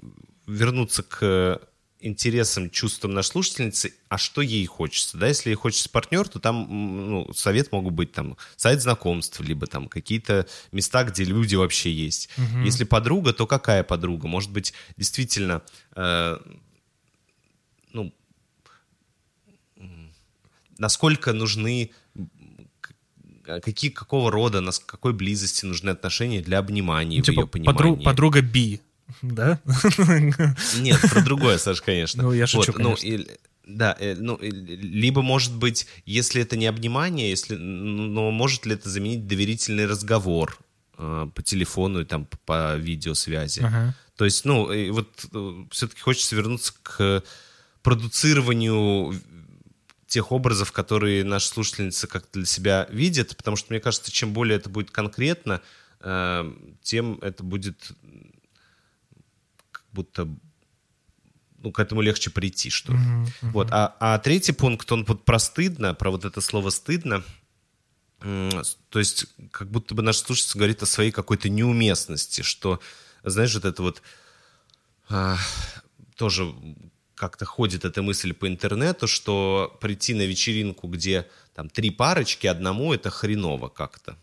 вернуться 0.47 1.03
к 1.03 1.59
интересам, 2.05 2.69
чувствам 2.69 3.13
нашей 3.13 3.29
слушательницы, 3.29 3.93
а 4.09 4.17
что 4.17 4.41
ей 4.41 4.65
хочется, 4.65 5.17
да, 5.17 5.27
если 5.27 5.49
ей 5.49 5.55
хочется 5.55 5.89
партнер, 5.89 6.27
то 6.27 6.39
там, 6.39 6.67
ну, 7.09 7.33
совет 7.33 7.71
могут 7.71 7.93
быть 7.93 8.11
там 8.11 8.37
сайт 8.55 8.81
знакомств, 8.81 9.39
либо 9.39 9.65
там 9.67 9.87
какие-то 9.87 10.47
места, 10.71 11.03
где 11.03 11.23
люди 11.23 11.55
вообще 11.55 11.91
есть. 11.91 12.29
Если 12.63 12.83
подруга, 12.83 13.33
то 13.33 13.47
какая 13.47 13.83
подруга? 13.83 14.27
Может 14.27 14.51
быть, 14.51 14.73
действительно, 14.97 15.61
э, 15.95 16.37
ну, 17.91 18.13
насколько 20.77 21.33
нужны, 21.33 21.91
какие, 23.43 23.89
какого 23.91 24.31
рода, 24.31 24.61
нас, 24.61 24.79
какой 24.79 25.13
близости 25.13 25.65
нужны 25.65 25.89
отношения 25.91 26.41
для 26.41 26.59
обнимания, 26.59 27.17
Ну, 27.17 27.23
в 27.23 27.25
типа 27.25 27.39
ее 27.41 27.47
понимании. 27.47 27.79
подру- 27.81 28.03
подруга 28.03 28.41
Би, 28.41 28.81
да? 29.21 29.59
Нет, 30.79 30.99
про 31.11 31.21
другое, 31.21 31.57
Саш, 31.57 31.81
конечно. 31.81 32.23
Ну, 32.23 32.31
я 32.33 32.47
шучу, 32.47 32.71
ну, 32.77 32.95
конечно. 32.95 33.05
и- 33.05 33.27
да, 33.65 33.95
э, 33.99 34.15
ну, 34.17 34.35
и- 34.35 34.51
либо, 34.51 35.21
может 35.21 35.53
быть, 35.55 35.87
если 36.05 36.41
это 36.41 36.55
не 36.55 36.67
обнимание, 36.67 37.29
если, 37.29 37.55
но 37.55 38.31
может 38.31 38.65
ли 38.65 38.73
это 38.73 38.89
заменить 38.89 39.27
доверительный 39.27 39.85
разговор 39.85 40.57
э, 40.97 41.27
по 41.33 41.41
телефону 41.41 42.01
и 42.01 42.05
там 42.05 42.27
по 42.45 42.75
видеосвязи? 42.75 43.61
Ага. 43.61 43.95
То 44.15 44.25
есть, 44.25 44.45
ну, 44.45 44.71
и 44.71 44.91
вот 44.91 45.09
все-таки 45.71 45.99
хочется 46.01 46.35
вернуться 46.35 46.73
к 46.83 47.23
продуцированию 47.81 49.13
тех 50.07 50.31
образов, 50.31 50.71
которые 50.71 51.23
наши 51.23 51.47
слушательницы 51.47 52.07
как-то 52.07 52.39
для 52.39 52.45
себя 52.45 52.87
видят, 52.91 53.35
потому 53.35 53.57
что, 53.57 53.73
мне 53.73 53.79
кажется, 53.81 54.11
чем 54.11 54.31
более 54.33 54.57
это 54.57 54.69
будет 54.69 54.91
конкретно, 54.91 55.61
э, 55.99 56.53
тем 56.81 57.19
это 57.21 57.43
будет 57.43 57.91
будто 59.95 60.27
ну, 61.57 61.71
к 61.71 61.79
этому 61.79 62.01
легче 62.01 62.29
прийти, 62.29 62.69
что 62.69 62.93
ли. 62.93 62.99
Вот. 63.41 63.69
А, 63.71 63.95
а 63.99 64.19
третий 64.19 64.51
пункт, 64.51 64.91
он 64.91 65.03
вот 65.05 65.25
про 65.25 65.39
стыдно, 65.39 65.95
про 65.95 66.11
вот 66.11 66.25
это 66.25 66.41
слово 66.41 66.69
стыдно. 66.69 67.23
То 68.19 68.99
есть, 68.99 69.25
как 69.51 69.69
будто 69.69 69.95
бы 69.95 70.03
наш 70.03 70.17
слушатель 70.17 70.57
говорит 70.57 70.83
о 70.83 70.85
своей 70.85 71.11
какой-то 71.11 71.49
неуместности, 71.49 72.41
что, 72.41 72.79
знаешь, 73.23 73.53
вот 73.55 73.65
это 73.65 73.81
вот 73.81 74.01
а, 75.09 75.37
тоже 76.15 76.53
как-то 77.15 77.45
ходит 77.45 77.85
эта 77.85 78.01
мысль 78.01 78.33
по 78.33 78.47
интернету, 78.47 79.07
что 79.07 79.77
прийти 79.81 80.13
на 80.13 80.23
вечеринку, 80.23 80.87
где 80.87 81.27
там 81.53 81.69
три 81.69 81.89
парочки, 81.89 82.47
одному 82.47 82.93
это 82.93 83.09
хреново 83.09 83.69
как-то. 83.69 84.17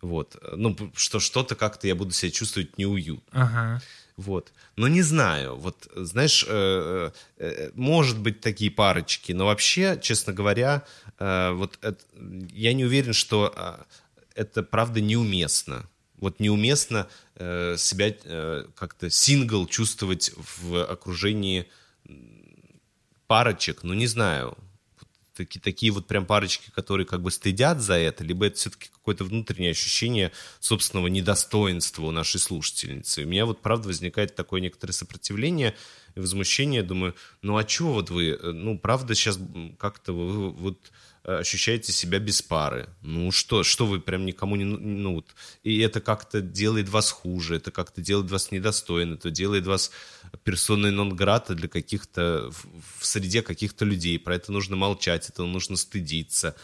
Вот. 0.00 0.36
Ну, 0.56 0.76
что 0.94 1.18
что-то 1.18 1.56
как-то 1.56 1.86
я 1.88 1.94
буду 1.94 2.12
себя 2.12 2.30
чувствовать 2.30 2.78
неуютно. 2.78 3.42
Ага. 3.42 3.82
Вот. 4.16 4.52
Но 4.76 4.86
не 4.88 5.02
знаю. 5.02 5.56
Вот, 5.56 5.88
знаешь, 5.96 6.44
э, 6.48 7.10
э, 7.38 7.70
может 7.74 8.18
быть 8.18 8.40
такие 8.40 8.70
парочки, 8.70 9.32
но 9.32 9.46
вообще, 9.46 9.98
честно 10.00 10.32
говоря, 10.32 10.84
э, 11.18 11.50
вот 11.52 11.78
это- 11.82 12.04
я 12.52 12.72
не 12.74 12.84
уверен, 12.84 13.12
что 13.12 13.52
э, 13.56 13.82
это 14.36 14.62
правда 14.62 15.00
неуместно. 15.00 15.88
Вот 16.18 16.38
неуместно 16.40 17.08
э, 17.36 17.74
себя 17.76 18.14
э, 18.24 18.66
как-то 18.76 19.10
сингл 19.10 19.66
чувствовать 19.66 20.30
в 20.36 20.84
окружении 20.84 21.66
парочек, 23.26 23.82
ну 23.82 23.94
не 23.94 24.06
знаю, 24.06 24.56
такие, 25.34 25.60
такие 25.60 25.92
вот 25.92 26.06
прям 26.06 26.26
парочки, 26.26 26.70
которые 26.70 27.06
как 27.06 27.22
бы 27.22 27.30
стыдят 27.30 27.80
за 27.80 27.94
это, 27.94 28.24
либо 28.24 28.46
это 28.46 28.56
все-таки 28.56 28.88
какое-то 28.88 29.24
внутреннее 29.24 29.72
ощущение 29.72 30.32
собственного 30.60 31.08
недостоинства 31.08 32.04
у 32.04 32.10
нашей 32.10 32.40
слушательницы. 32.40 33.24
У 33.24 33.26
меня 33.26 33.46
вот 33.46 33.60
правда 33.60 33.88
возникает 33.88 34.34
такое 34.34 34.60
некоторое 34.60 34.92
сопротивление 34.92 35.74
и 36.14 36.20
возмущение. 36.20 36.82
Думаю, 36.82 37.14
ну 37.42 37.56
а 37.56 37.64
чего 37.64 37.94
вот 37.94 38.10
вы, 38.10 38.30
э, 38.30 38.52
ну 38.52 38.78
правда 38.78 39.14
сейчас 39.14 39.38
как-то 39.78 40.12
вы 40.12 40.50
вот 40.50 40.90
ощущаете 41.24 41.92
себя 41.92 42.18
без 42.18 42.42
пары. 42.42 42.88
Ну 43.02 43.32
что, 43.32 43.62
что 43.62 43.86
вы 43.86 44.00
прям 44.00 44.26
никому 44.26 44.56
не, 44.56 44.64
ну- 44.64 44.78
ну 44.78 45.14
вот, 45.14 45.34
и 45.62 45.78
это 45.78 46.00
как-то 46.00 46.40
делает 46.40 46.88
вас 46.88 47.10
хуже, 47.10 47.56
это 47.56 47.70
как-то 47.70 48.02
делает 48.02 48.30
вас 48.30 48.50
недостойным, 48.50 49.14
это 49.14 49.30
делает 49.30 49.66
вас 49.66 49.90
персоной 50.44 50.90
нон-грата 50.90 51.54
для 51.54 51.68
каких-то, 51.68 52.50
в, 52.50 52.66
в 53.00 53.06
среде 53.06 53.42
каких-то 53.42 53.84
людей. 53.84 54.18
Про 54.18 54.36
это 54.36 54.52
нужно 54.52 54.76
молчать, 54.76 55.28
это 55.28 55.44
нужно 55.44 55.76
стыдиться. 55.76 56.54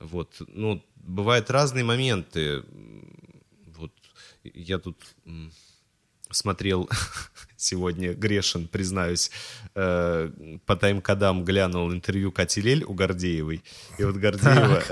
Вот, 0.00 0.34
ну, 0.48 0.84
бывают 0.96 1.50
разные 1.50 1.84
моменты. 1.84 2.64
Вот, 3.76 3.92
я 4.42 4.78
тут 4.78 4.96
смотрел 6.30 6.88
сегодня, 7.66 8.14
грешен, 8.14 8.68
признаюсь, 8.68 9.30
э, 9.74 10.30
по 10.66 10.76
тайм-кодам 10.76 11.44
глянул 11.44 11.92
интервью 11.92 12.32
Кати 12.32 12.60
Лель 12.60 12.84
у 12.84 12.94
Гордеевой. 12.94 13.62
И 13.98 14.04
вот 14.04 14.16
Гордеева 14.16 14.82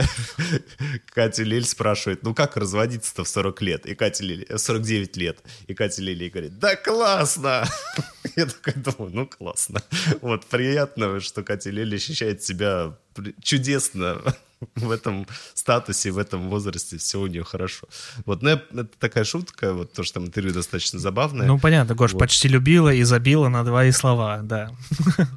Катя 1.07 1.45
Лель 1.45 1.65
спрашивает, 1.65 2.23
ну 2.23 2.35
как 2.35 2.57
разводиться-то 2.57 3.25
в 3.25 3.29
40 3.29 3.63
лет? 3.63 3.87
И 3.87 3.95
Катя 3.95 4.25
Лель, 4.25 4.45
э, 4.49 4.59
49 4.59 5.17
лет. 5.17 5.39
И 5.67 5.75
Катя 5.75 6.03
Лель 6.03 6.31
говорит, 6.31 6.59
да 6.59 6.77
классно! 6.77 7.65
Я 8.37 8.47
такой 8.47 8.75
думаю, 8.75 9.15
ну 9.15 9.27
классно. 9.27 9.83
Вот, 10.21 10.47
приятно, 10.47 11.21
что 11.21 11.43
Катя 11.43 11.71
Лель 11.71 11.95
ощущает 11.95 12.43
себя 12.43 12.97
чудесно 13.43 14.21
в 14.75 14.91
этом 14.91 15.27
статусе, 15.55 16.11
в 16.11 16.19
этом 16.19 16.49
возрасте, 16.49 16.99
все 16.99 17.21
у 17.21 17.27
нее 17.27 17.45
хорошо. 17.45 17.89
Вот, 18.25 18.43
ну, 18.43 18.51
это 18.51 18.89
такая 18.99 19.25
шутка, 19.25 19.73
вот 19.73 19.93
то, 19.93 20.03
что 20.03 20.15
там 20.15 20.27
интервью 20.27 20.53
достаточно 20.53 20.99
забавное. 20.99 21.47
Ну, 21.47 21.59
понятно, 21.59 21.95
Гош, 21.95 22.13
Вот. 22.13 22.19
почти 22.19 22.49
любила 22.49 22.93
и 22.93 23.03
забила 23.03 23.49
на 23.49 23.65
два 23.65 23.85
и 23.87 23.93
слова, 23.93 24.41
да. 24.43 24.75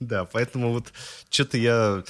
Да, 0.00 0.24
поэтому 0.24 0.72
вот 0.72 0.92
что-то 1.28 1.58
я... 1.58 2.04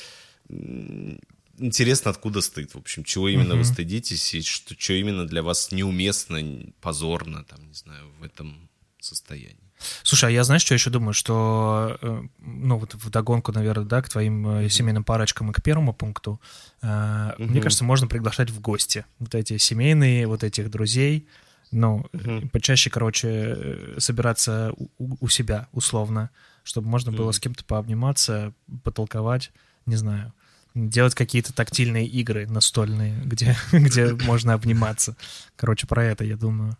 Интересно, 1.61 2.11
откуда 2.11 2.43
стыд, 2.43 2.75
в 2.75 2.79
общем, 2.79 3.03
чего 3.03 3.29
именно 3.29 3.57
вы 3.57 3.65
стыдитесь, 3.65 4.35
и 4.35 4.43
что, 4.43 4.75
что 4.79 4.93
именно 4.93 5.27
для 5.27 5.43
вас 5.43 5.73
неуместно, 5.73 6.39
позорно, 6.83 7.45
там, 7.45 7.67
не 7.67 7.75
знаю, 7.75 8.05
в 8.21 8.23
этом 8.23 8.69
состоянии. 9.01 9.57
Слушай, 10.03 10.31
а 10.31 10.33
я 10.33 10.45
знаешь, 10.45 10.63
что 10.63 10.75
еще 10.75 10.91
думаю, 10.91 11.13
что, 11.15 11.97
э, 12.03 12.23
ну, 12.39 12.79
вот 12.79 12.95
в 12.95 13.11
догонку, 13.11 13.53
наверное, 13.53 13.85
да, 13.87 14.03
к 14.03 14.09
твоим 14.09 14.47
э, 14.49 14.69
семейным 14.69 15.05
парочкам 15.05 15.51
и 15.51 15.53
к 15.55 15.63
первому 15.63 15.93
пункту, 15.95 16.41
э, 16.83 17.33
мне 17.39 17.61
кажется, 17.61 17.85
можно 17.85 18.09
приглашать 18.09 18.51
в 18.51 18.61
гости 18.61 19.05
вот 19.21 19.35
эти 19.35 19.57
семейные, 19.59 20.27
вот 20.27 20.43
этих 20.43 20.71
друзей, 20.71 21.29
ну, 21.71 22.07
Мгм. 22.13 22.49
почаще, 22.49 22.91
короче, 22.91 23.95
собираться 23.99 24.73
у, 24.77 24.89
у- 24.99 25.29
себя, 25.29 25.69
условно, 25.73 26.31
чтобы 26.65 26.89
можно 26.89 27.13
было 27.13 27.27
Мгм. 27.27 27.33
с 27.35 27.41
кем-то 27.41 27.65
пообниматься, 27.65 28.53
потолковать, 28.83 29.53
не 29.87 29.97
знаю, 29.97 30.33
делать 30.75 31.15
какие-то 31.15 31.53
тактильные 31.53 32.07
игры 32.07 32.47
настольные, 32.49 33.21
где, 33.25 33.57
где 33.73 34.13
можно 34.15 34.55
обниматься. 34.55 35.17
Короче, 35.57 35.87
про 35.87 36.05
это, 36.05 36.25
я 36.25 36.37
думаю. 36.37 36.77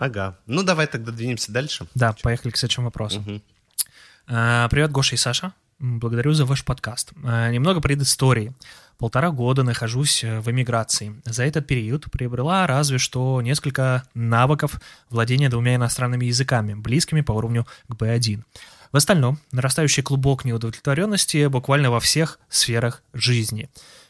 Ага. 0.00 0.38
Ну, 0.46 0.62
давай 0.62 0.86
тогда 0.86 1.12
двинемся 1.12 1.52
дальше. 1.52 1.86
Да, 1.94 2.14
поехали 2.22 2.50
к 2.52 2.56
следующему 2.56 2.86
вопросу. 2.86 3.22
А, 4.26 4.66
Привет, 4.68 4.90
Гоша 4.92 5.14
и 5.14 5.18
Саша. 5.18 5.52
Благодарю 5.78 6.32
за 6.32 6.46
ваш 6.46 6.64
подкаст. 6.64 7.12
А, 7.22 7.50
Немного 7.50 7.82
предыстории. 7.82 8.54
Полтора 8.96 9.30
года 9.30 9.62
нахожусь 9.62 10.24
э, 10.24 10.40
в 10.40 10.50
эмиграции. 10.50 11.20
За 11.26 11.44
этот 11.44 11.66
период 11.66 12.10
приобрела 12.10 12.66
разве 12.66 12.96
что 12.96 13.42
несколько 13.42 14.04
навыков 14.14 14.80
владения 15.10 15.50
двумя 15.50 15.74
иностранными 15.74 16.24
языками, 16.24 16.72
близкими 16.72 17.20
по 17.20 17.32
уровню 17.32 17.66
к 17.88 17.94
B1. 17.94 18.42
В 18.92 18.96
остальном, 18.96 19.38
нарастающий 19.52 20.02
клубок 20.02 20.46
неудовлетворенности 20.46 21.46
буквально 21.48 21.90
во 21.90 22.00
всех 22.00 22.40
сферах 22.48 23.02
жизни. 23.12 23.68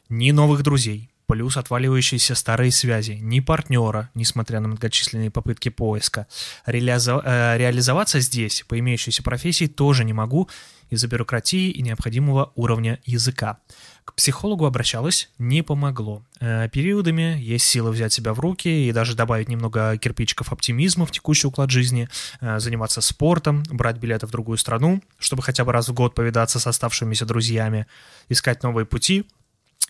Ни 0.08 0.30
новых 0.30 0.62
друзей, 0.62 1.09
плюс 1.30 1.56
отваливающиеся 1.56 2.34
старые 2.34 2.72
связи, 2.72 3.12
ни 3.12 3.38
партнера, 3.38 4.10
несмотря 4.14 4.58
на 4.58 4.66
многочисленные 4.66 5.30
попытки 5.30 5.68
поиска. 5.68 6.26
Э, 6.66 6.72
реализоваться 6.72 8.18
здесь, 8.18 8.64
по 8.66 8.76
имеющейся 8.76 9.22
профессии, 9.22 9.66
тоже 9.66 10.04
не 10.04 10.12
могу 10.12 10.48
из-за 10.90 11.06
бюрократии 11.06 11.70
и 11.70 11.82
необходимого 11.82 12.50
уровня 12.56 12.98
языка. 13.04 13.58
К 14.04 14.14
психологу 14.14 14.64
обращалась, 14.66 15.30
не 15.38 15.62
помогло. 15.62 16.24
Э, 16.40 16.68
Периодами 16.68 17.38
есть 17.38 17.64
сила 17.66 17.90
взять 17.90 18.12
себя 18.12 18.34
в 18.34 18.40
руки 18.40 18.88
и 18.88 18.90
даже 18.90 19.14
добавить 19.14 19.48
немного 19.48 19.96
кирпичиков 19.98 20.52
оптимизма 20.52 21.06
в 21.06 21.12
текущий 21.12 21.46
уклад 21.46 21.70
жизни, 21.70 22.08
э, 22.40 22.58
заниматься 22.58 23.00
спортом, 23.02 23.62
брать 23.70 23.98
билеты 23.98 24.26
в 24.26 24.30
другую 24.32 24.58
страну, 24.58 25.00
чтобы 25.20 25.44
хотя 25.44 25.64
бы 25.64 25.70
раз 25.70 25.88
в 25.88 25.92
год 25.92 26.12
повидаться 26.12 26.58
с 26.58 26.66
оставшимися 26.66 27.24
друзьями, 27.24 27.86
искать 28.28 28.64
новые 28.64 28.84
пути, 28.84 29.26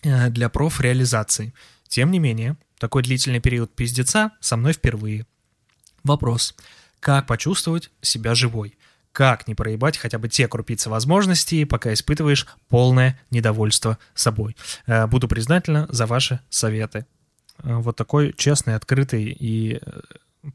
для 0.03 0.49
профреализации. 0.49 1.53
Тем 1.87 2.11
не 2.11 2.19
менее, 2.19 2.57
такой 2.79 3.03
длительный 3.03 3.39
период 3.39 3.73
пиздеца 3.75 4.31
со 4.39 4.57
мной 4.57 4.73
впервые. 4.73 5.25
Вопрос. 6.03 6.55
Как 6.99 7.27
почувствовать 7.27 7.91
себя 8.01 8.35
живой? 8.35 8.75
как 9.11 9.47
не 9.47 9.55
проебать 9.55 9.97
хотя 9.97 10.17
бы 10.19 10.29
те 10.29 10.47
крупицы 10.47 10.89
возможностей, 10.89 11.65
пока 11.65 11.93
испытываешь 11.93 12.47
полное 12.69 13.19
недовольство 13.29 13.97
собой. 14.13 14.55
Э, 14.85 15.07
буду 15.07 15.27
признательна 15.27 15.87
за 15.89 16.05
ваши 16.05 16.39
советы. 16.49 17.05
Э, 17.63 17.75
вот 17.75 17.95
такой 17.95 18.33
честный, 18.37 18.75
открытый 18.75 19.35
и 19.37 19.79
э, 19.81 20.01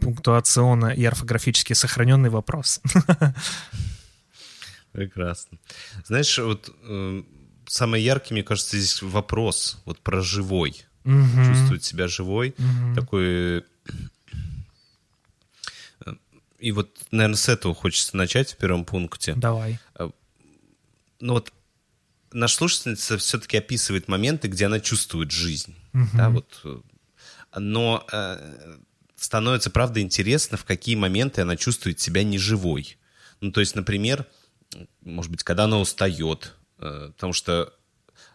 пунктуационно 0.01 0.87
и 0.87 1.05
орфографически 1.05 1.75
сохраненный 1.75 2.31
вопрос. 2.31 2.81
Прекрасно. 4.93 5.59
Знаешь, 6.07 6.39
вот 6.39 6.75
самый 7.67 8.03
яркий, 8.03 8.35
мне 8.35 8.43
кажется, 8.43 8.79
здесь 8.79 9.03
вопрос 9.03 9.81
вот 9.85 10.01
про 10.01 10.21
живой. 10.23 10.85
Угу. 11.05 11.45
Чувствовать 11.47 11.85
себя 11.85 12.09
живой. 12.09 12.55
Угу. 12.59 12.95
Такой... 12.95 13.65
И 16.59 16.73
вот, 16.73 16.91
наверное, 17.11 17.37
с 17.37 17.49
этого 17.49 17.75
хочется 17.75 18.17
начать 18.17 18.53
в 18.53 18.57
первом 18.57 18.85
пункте. 18.85 19.35
Давай. 19.35 19.79
Ну 21.21 21.35
вот 21.35 21.53
наша 22.33 22.57
слушательница 22.57 23.19
все-таки 23.19 23.57
описывает 23.57 24.09
моменты, 24.09 24.49
где 24.49 24.67
она 24.67 24.81
чувствует 24.81 25.31
жизнь. 25.31 25.75
Угу. 25.95 26.09
Да, 26.15 26.31
вот. 26.31 26.83
Но 27.55 28.07
э, 28.13 28.77
становится, 29.17 29.71
правда, 29.71 30.01
интересно, 30.01 30.57
в 30.57 30.65
какие 30.65 30.95
моменты 30.95 31.43
она 31.43 31.57
чувствует 31.57 32.01
себя 32.01 32.23
неживой. 32.23 32.99
Ну, 33.41 33.53
то 33.53 33.61
есть, 33.61 33.75
например, 33.75 34.27
может 35.03 35.31
быть, 35.31 35.43
когда 35.43 35.65
она 35.65 35.79
устает, 35.79 36.55
э, 36.55 36.66
потому 36.79 37.33
что 37.33 37.73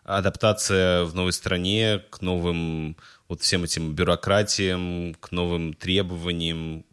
адаптация 0.03 1.03
в 1.05 1.15
новой 1.15 1.33
стране 1.33 2.03
к 2.09 2.21
новым 2.21 2.97
вот 3.27 3.41
всем 3.41 3.63
этим 3.63 3.93
бюрократиям, 3.93 5.15
к 5.19 5.31
новым 5.31 5.73
требованиям 5.73 6.85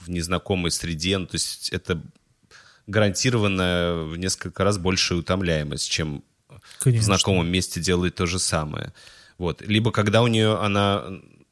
в 0.00 0.10
незнакомой 0.10 0.70
среде, 0.70 1.18
ну, 1.18 1.26
то 1.26 1.34
есть 1.34 1.70
это 1.70 2.00
гарантированно 2.86 4.04
в 4.08 4.16
несколько 4.16 4.64
раз 4.64 4.78
большая 4.78 5.18
утомляемость, 5.18 5.88
чем 5.90 6.24
Конечно. 6.80 7.02
в 7.02 7.04
знакомом 7.04 7.48
месте 7.48 7.80
делает 7.80 8.16
то 8.16 8.26
же 8.26 8.38
самое. 8.38 8.92
Вот. 9.38 9.62
Либо 9.62 9.92
когда 9.92 10.22
у 10.22 10.26
нее 10.26 10.58
она 10.58 11.04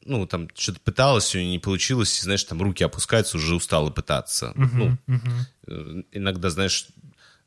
ну, 0.03 0.25
там, 0.25 0.49
что-то 0.55 0.79
пыталась, 0.79 1.35
у 1.35 1.37
нее 1.37 1.51
не 1.51 1.59
получилось, 1.59 2.19
и, 2.19 2.23
знаешь, 2.23 2.43
там 2.43 2.61
руки 2.61 2.83
опускаются, 2.83 3.37
уже 3.37 3.55
устала 3.55 3.91
пытаться. 3.91 4.53
Uh-huh, 4.55 4.69
ну, 4.73 4.97
uh-huh. 5.07 6.05
иногда, 6.11 6.49
знаешь, 6.49 6.87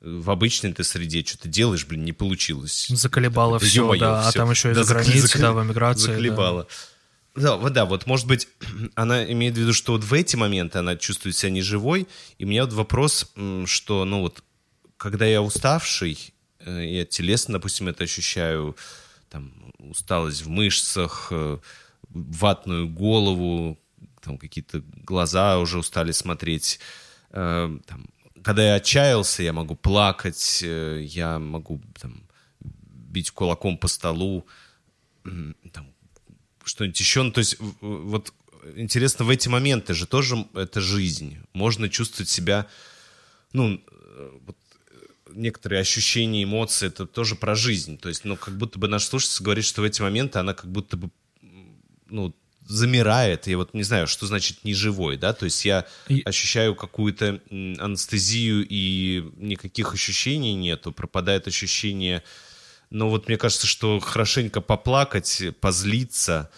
в 0.04 0.30
обычной 0.30 0.72
ты 0.72 0.84
среде 0.84 1.24
что-то 1.24 1.48
делаешь, 1.48 1.86
блин, 1.86 2.04
не 2.04 2.12
получилось. 2.12 2.86
Заколебало 2.88 3.58
все, 3.58 3.96
да, 3.96 4.20
все. 4.20 4.28
а 4.28 4.32
там 4.32 4.50
еще 4.50 4.70
и 4.70 4.74
да, 4.74 4.84
за 4.84 4.94
границей, 4.94 5.20
закол... 5.20 5.40
да, 5.40 5.52
в 5.52 5.64
эмиграции. 5.64 6.06
Заколебало. 6.06 6.62
Да. 6.64 7.42
Да, 7.42 7.56
вот, 7.56 7.72
да, 7.72 7.84
вот, 7.84 8.06
может 8.06 8.26
быть, 8.26 8.46
она 8.94 9.24
имеет 9.24 9.54
в 9.54 9.58
виду, 9.58 9.72
что 9.72 9.92
вот 9.92 10.04
в 10.04 10.12
эти 10.12 10.36
моменты 10.36 10.78
она 10.78 10.96
чувствует 10.96 11.36
себя 11.36 11.50
неживой, 11.50 12.06
и 12.38 12.44
у 12.44 12.48
меня 12.48 12.64
вот 12.64 12.74
вопрос, 12.74 13.32
что, 13.66 14.04
ну 14.04 14.20
вот, 14.20 14.44
когда 14.96 15.26
я 15.26 15.42
уставший, 15.42 16.32
э, 16.60 16.86
я 16.86 17.04
телесно, 17.04 17.54
допустим, 17.54 17.88
это 17.88 18.04
ощущаю, 18.04 18.76
там, 19.30 19.52
усталость 19.78 20.42
в 20.42 20.48
мышцах, 20.48 21.28
э, 21.30 21.58
ватную 22.08 22.88
голову, 22.88 23.80
там 24.22 24.38
какие-то 24.38 24.82
глаза 25.02 25.58
уже 25.58 25.78
устали 25.78 26.12
смотреть. 26.12 26.78
Э, 27.30 27.76
там, 27.86 28.06
когда 28.44 28.62
я 28.62 28.74
отчаялся, 28.74 29.42
я 29.42 29.52
могу 29.52 29.74
плакать, 29.74 30.60
э, 30.62 31.02
я 31.02 31.38
могу 31.38 31.80
там, 32.00 32.28
бить 32.60 33.30
кулаком 33.30 33.78
по 33.78 33.88
столу, 33.88 34.46
там, 35.24 35.92
что-нибудь 36.62 37.00
еще. 37.00 37.22
Ну, 37.22 37.32
то 37.32 37.38
есть 37.38 37.56
вот 37.80 38.32
интересно, 38.76 39.24
в 39.24 39.30
эти 39.30 39.48
моменты 39.48 39.94
же 39.94 40.06
тоже 40.06 40.46
это 40.54 40.80
жизнь. 40.80 41.38
Можно 41.54 41.88
чувствовать 41.88 42.28
себя, 42.28 42.66
ну, 43.52 43.80
э, 43.90 44.30
вот, 44.46 44.58
некоторые 45.32 45.80
ощущения, 45.80 46.44
эмоции, 46.44 46.88
это 46.88 47.06
тоже 47.06 47.36
про 47.36 47.54
жизнь. 47.54 47.98
То 47.98 48.10
есть, 48.10 48.24
ну, 48.24 48.36
как 48.36 48.56
будто 48.58 48.78
бы 48.78 48.88
наш 48.88 49.04
слушатель 49.04 49.42
говорит, 49.42 49.64
что 49.64 49.80
в 49.80 49.84
эти 49.84 50.02
моменты 50.02 50.38
она 50.38 50.52
как 50.52 50.70
будто 50.70 50.96
бы 50.96 51.10
ну, 52.06 52.34
замирает, 52.66 53.46
я 53.46 53.56
вот 53.56 53.74
не 53.74 53.82
знаю, 53.82 54.06
что 54.06 54.26
значит 54.26 54.64
неживой, 54.64 55.16
да, 55.16 55.32
то 55.32 55.44
есть 55.44 55.64
я 55.64 55.86
и... 56.08 56.22
ощущаю 56.22 56.74
какую-то 56.74 57.40
анестезию 57.50 58.66
и 58.68 59.24
никаких 59.36 59.92
ощущений 59.94 60.54
нету, 60.54 60.92
пропадает 60.92 61.46
ощущение, 61.46 62.22
но 62.90 63.10
вот 63.10 63.28
мне 63.28 63.36
кажется, 63.36 63.66
что 63.66 64.00
хорошенько 64.00 64.60
поплакать, 64.60 65.42
позлиться, 65.60 66.50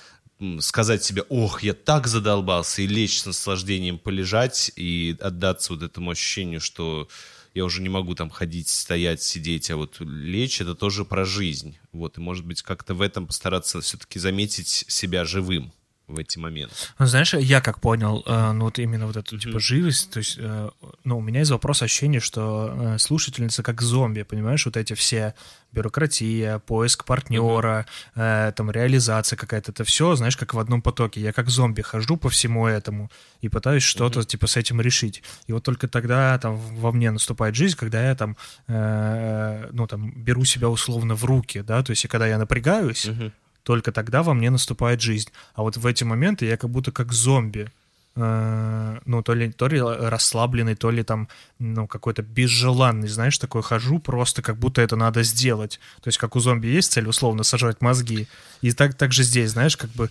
сказать 0.61 1.03
себе, 1.03 1.23
ох, 1.29 1.63
я 1.63 1.75
так 1.75 2.07
задолбался, 2.07 2.83
и 2.83 2.87
лечь 2.87 3.21
с 3.21 3.27
наслаждением 3.27 3.99
полежать 3.99 4.71
и 4.77 5.17
отдаться 5.21 5.73
вот 5.73 5.83
этому 5.83 6.11
ощущению, 6.11 6.61
что 6.61 7.09
я 7.55 7.65
уже 7.65 7.81
не 7.81 7.89
могу 7.89 8.15
там 8.15 8.29
ходить, 8.29 8.69
стоять, 8.69 9.23
сидеть, 9.23 9.71
а 9.71 9.77
вот 9.77 9.97
лечь 10.01 10.61
это 10.61 10.75
тоже 10.75 11.07
про 11.07 11.25
жизнь. 11.25 11.79
Вот, 11.91 12.19
и 12.19 12.21
может 12.21 12.45
быть 12.45 12.61
как-то 12.61 12.93
в 12.93 13.01
этом 13.01 13.27
постараться 13.27 13.81
все-таки 13.81 14.19
заметить 14.19 14.85
себя 14.89 15.25
живым 15.25 15.73
в 16.09 16.19
эти 16.19 16.39
моменты. 16.39 16.75
Ну, 16.99 17.07
знаешь, 17.07 17.35
я 17.35 17.61
как 17.61 17.81
понял, 17.81 18.23
э, 18.27 18.53
ну 18.53 18.67
вот 18.67 18.79
именно 18.79 19.07
вот 19.07 19.17
эту 19.17 19.39
типа 19.39 19.59
живость, 19.59 20.11
то 20.11 20.19
есть, 20.19 20.37
э, 20.39 20.71
ну 21.05 21.19
у 21.19 21.21
меня 21.21 21.41
из 21.41 21.51
вопроса 21.51 21.85
ощущение, 21.85 22.21
что 22.21 22.73
э, 22.73 22.99
слушательница 22.99 23.63
как 23.63 23.83
зомби, 23.83 24.23
понимаешь, 24.23 24.65
вот 24.67 24.77
эти 24.77 24.95
все 24.95 25.35
бюрократия, 25.73 26.61
поиск 26.61 27.05
партнера, 27.05 27.87
mm-hmm. 28.15 28.53
там 28.53 28.71
реализация 28.71 29.37
какая-то, 29.37 29.73
это 29.73 29.85
все, 29.85 30.15
знаешь, 30.15 30.37
как 30.37 30.55
в 30.55 30.59
одном 30.59 30.81
потоке. 30.81 31.21
Я 31.21 31.33
как 31.33 31.51
зомби 31.51 31.83
хожу 31.83 32.17
по 32.17 32.31
всему 32.31 32.67
этому 32.67 33.11
и 33.43 33.51
пытаюсь 33.51 33.83
что-то 33.83 34.21
mm-hmm. 34.21 34.27
типа 34.27 34.47
с 34.47 34.57
этим 34.57 34.81
решить. 34.81 35.23
И 35.49 35.53
вот 35.53 35.65
только 35.65 35.87
тогда 35.87 36.39
там 36.39 36.57
во 36.57 36.93
мне 36.93 37.11
наступает 37.11 37.57
жизнь, 37.57 37.77
когда 37.77 38.09
я 38.09 38.15
там, 38.15 38.37
э, 38.69 39.69
ну 39.73 39.87
там 39.87 40.13
беру 40.13 40.45
себя 40.45 40.71
условно 40.71 41.15
в 41.15 41.25
руки, 41.25 41.61
да, 41.61 41.83
то 41.83 41.91
есть 41.91 42.05
и 42.05 42.09
когда 42.09 42.27
я 42.27 42.39
напрягаюсь, 42.39 43.07
mm-hmm 43.07 43.33
только 43.67 43.91
тогда 43.91 44.23
во 44.23 44.33
мне 44.33 44.51
наступает 44.51 45.01
жизнь. 45.01 45.29
А 45.55 45.63
вот 45.63 45.77
в 45.77 45.85
эти 45.87 46.05
моменты 46.05 46.47
я 46.47 46.57
как 46.57 46.71
будто 46.71 46.93
как 46.93 47.13
зомби. 47.13 47.69
Э, 48.15 48.99
ну, 49.05 49.23
то 49.25 49.35
ли, 49.35 49.51
то 49.51 49.67
ли 49.67 49.81
расслабленный, 49.81 50.77
то 50.77 50.93
ли 50.93 51.03
там, 51.03 51.29
ну, 51.59 51.89
какой-то 51.89 52.23
безжеланный, 52.23 53.09
знаешь, 53.09 53.37
такой 53.39 53.63
хожу 53.63 53.99
просто, 53.99 54.41
как 54.41 54.57
будто 54.57 54.83
это 54.83 54.95
надо 54.95 55.25
сделать. 55.25 55.81
То 56.01 56.09
есть, 56.09 56.19
как 56.19 56.37
у 56.37 56.41
зомби 56.41 56.69
есть 56.69 56.93
цель, 56.93 57.09
условно, 57.09 57.43
сожрать 57.43 57.81
мозги. 57.81 58.29
И 58.63 58.71
так, 58.71 58.95
так 58.95 59.13
же 59.13 59.25
здесь, 59.25 59.51
знаешь, 59.51 59.77
как 59.77 59.91
бы 59.91 60.11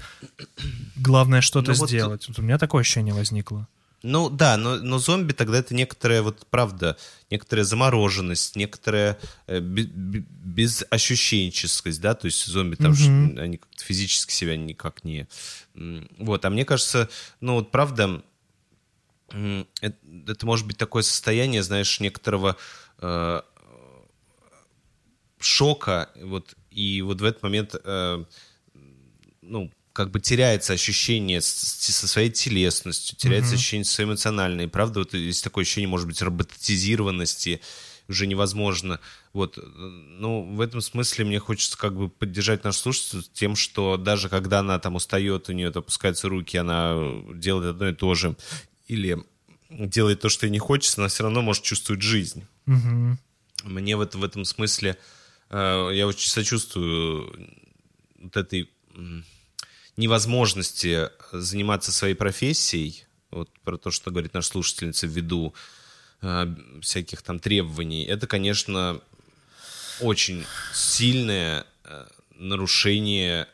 главное 0.97 1.39
что-то 1.39 1.71
ну, 1.71 1.87
сделать. 1.87 2.27
Вот... 2.27 2.37
вот 2.37 2.39
у 2.39 2.45
меня 2.45 2.57
такое 2.57 2.81
ощущение 2.81 3.13
возникло. 3.13 3.69
Ну 4.07 4.29
да, 4.29 4.55
но, 4.55 4.75
но 4.75 4.99
зомби 4.99 5.33
тогда 5.33 5.57
это 5.57 5.73
некоторая, 5.73 6.21
вот 6.21 6.45
правда, 6.51 6.95
некоторая 7.31 7.65
замороженность, 7.65 8.55
некоторая 8.55 9.17
э, 9.47 9.59
безощущенческость, 9.59 11.99
да, 12.01 12.13
то 12.13 12.25
есть 12.25 12.45
зомби 12.45 12.75
там 12.75 12.91
mm-hmm. 12.91 13.35
же, 13.35 13.41
они 13.41 13.57
как-то 13.57 13.83
физически 13.83 14.31
себя 14.31 14.57
никак 14.57 15.03
не... 15.03 15.27
Вот, 15.73 16.45
а 16.45 16.51
мне 16.51 16.65
кажется, 16.65 17.09
ну 17.41 17.55
вот 17.55 17.71
правда, 17.71 18.21
это, 19.81 19.97
это 20.27 20.45
может 20.45 20.67
быть 20.67 20.77
такое 20.77 21.01
состояние, 21.01 21.63
знаешь, 21.63 21.99
некоторого 21.99 22.57
э, 22.99 23.41
шока, 25.39 26.11
вот, 26.21 26.55
и 26.69 27.01
вот 27.01 27.21
в 27.21 27.23
этот 27.23 27.41
момент, 27.41 27.73
э, 27.83 28.23
ну, 29.41 29.71
как 29.95 30.11
бы 30.11 30.19
теряется 30.19 30.73
ощущение 30.73 31.39
со 31.39 32.07
своей 32.09 32.29
телесностью, 32.29 33.15
теряется 33.15 33.53
mm-hmm. 33.53 33.55
ощущение 33.55 33.85
своей 33.85 34.09
эмоциональной. 34.09 34.67
Правда, 34.67 34.99
вот 34.99 35.13
есть 35.13 35.41
такое 35.41 35.61
ощущение, 35.61 35.87
может 35.87 36.05
быть, 36.05 36.21
роботизированности, 36.21 37.61
уже 38.09 38.27
невозможно. 38.27 38.99
Вот, 39.31 39.57
ну, 39.57 40.53
в 40.53 40.59
этом 40.59 40.81
смысле 40.81 41.23
мне 41.23 41.39
хочется 41.39 41.77
как 41.77 41.95
бы 41.95 42.09
поддержать 42.09 42.65
нашу 42.65 42.79
слушательницу 42.79 43.29
тем, 43.33 43.55
что 43.55 43.95
даже 43.95 44.27
когда 44.27 44.59
она 44.59 44.79
там 44.79 44.95
устает, 44.95 45.47
у 45.47 45.53
нее 45.53 45.69
опускаются 45.69 46.27
руки, 46.27 46.57
она 46.57 46.97
делает 47.33 47.69
одно 47.69 47.87
и 47.87 47.93
то 47.93 48.13
же, 48.15 48.35
или 48.87 49.17
делает 49.69 50.19
то, 50.19 50.27
что 50.27 50.45
ей 50.45 50.51
не 50.51 50.59
хочется, 50.59 50.99
она 50.99 51.07
все 51.07 51.23
равно 51.23 51.41
может 51.41 51.63
чувствовать 51.63 52.01
жизнь. 52.01 52.45
Mm-hmm. 52.67 53.15
Мне 53.63 53.95
вот 53.95 54.13
в 54.13 54.23
этом 54.25 54.43
смысле 54.43 54.97
э, 55.51 55.89
я 55.93 56.05
очень 56.05 56.29
сочувствую 56.29 57.33
вот 58.19 58.35
этой 58.35 58.69
невозможности 59.97 61.09
заниматься 61.31 61.91
своей 61.91 62.15
профессией, 62.15 63.05
вот 63.31 63.49
про 63.63 63.77
то, 63.77 63.91
что 63.91 64.11
говорит 64.11 64.33
наш 64.33 64.47
слушательница 64.47 65.07
ввиду 65.07 65.53
э, 66.21 66.55
всяких 66.81 67.21
там 67.21 67.39
требований, 67.39 68.03
это, 68.03 68.27
конечно, 68.27 69.01
очень 70.01 70.45
сильное 70.73 71.65
э, 71.83 72.05
нарушение, 72.35 73.47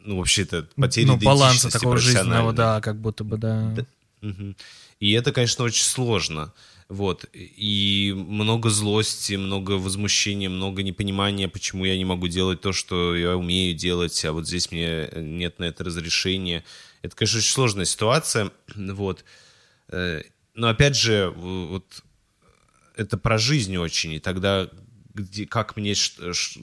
ну, 0.00 0.18
вообще 0.18 0.42
это 0.42 0.68
потеря 0.76 1.08
ну, 1.08 1.16
баланса 1.18 1.70
такого 1.70 1.98
жизненного, 1.98 2.52
да, 2.52 2.80
как 2.80 2.96
будто 3.00 3.24
бы, 3.24 3.36
да. 3.36 3.70
да. 3.70 3.86
Угу. 4.28 4.54
И 5.00 5.12
это, 5.12 5.32
конечно, 5.32 5.64
очень 5.64 5.84
сложно. 5.84 6.52
Вот. 6.88 7.24
И 7.32 8.12
много 8.14 8.70
злости, 8.70 9.34
много 9.34 9.72
возмущения, 9.72 10.48
много 10.48 10.82
непонимания, 10.82 11.48
почему 11.48 11.84
я 11.84 11.96
не 11.96 12.04
могу 12.04 12.28
делать 12.28 12.60
то, 12.60 12.72
что 12.72 13.16
я 13.16 13.36
умею 13.36 13.74
делать, 13.74 14.24
а 14.24 14.32
вот 14.32 14.46
здесь 14.46 14.70
мне 14.70 15.08
нет 15.16 15.58
на 15.58 15.64
это 15.64 15.84
разрешения. 15.84 16.64
Это, 17.02 17.16
конечно, 17.16 17.38
очень 17.38 17.52
сложная 17.52 17.84
ситуация. 17.84 18.50
Вот. 18.76 19.24
Э, 19.88 20.22
но 20.54 20.68
опять 20.68 20.96
же, 20.96 21.32
вот 21.36 22.02
это 22.96 23.18
про 23.18 23.38
жизнь 23.38 23.76
очень, 23.76 24.12
и 24.12 24.20
тогда 24.20 24.68
где, 25.14 25.46
как 25.46 25.76
мне, 25.76 25.94
ш, 25.94 26.32
ш, 26.32 26.60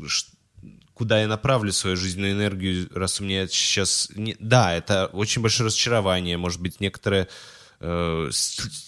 куда 0.93 1.21
я 1.21 1.27
направлю 1.27 1.71
свою 1.71 1.95
жизненную 1.95 2.33
энергию, 2.33 2.89
раз 2.93 3.19
у 3.19 3.23
меня 3.23 3.47
сейчас... 3.47 4.11
Не, 4.15 4.35
да, 4.39 4.75
это 4.75 5.07
очень 5.07 5.41
большое 5.41 5.67
разочарование, 5.67 6.37
может 6.37 6.61
быть, 6.61 6.79
некоторое 6.79 7.27
э, 7.81 8.29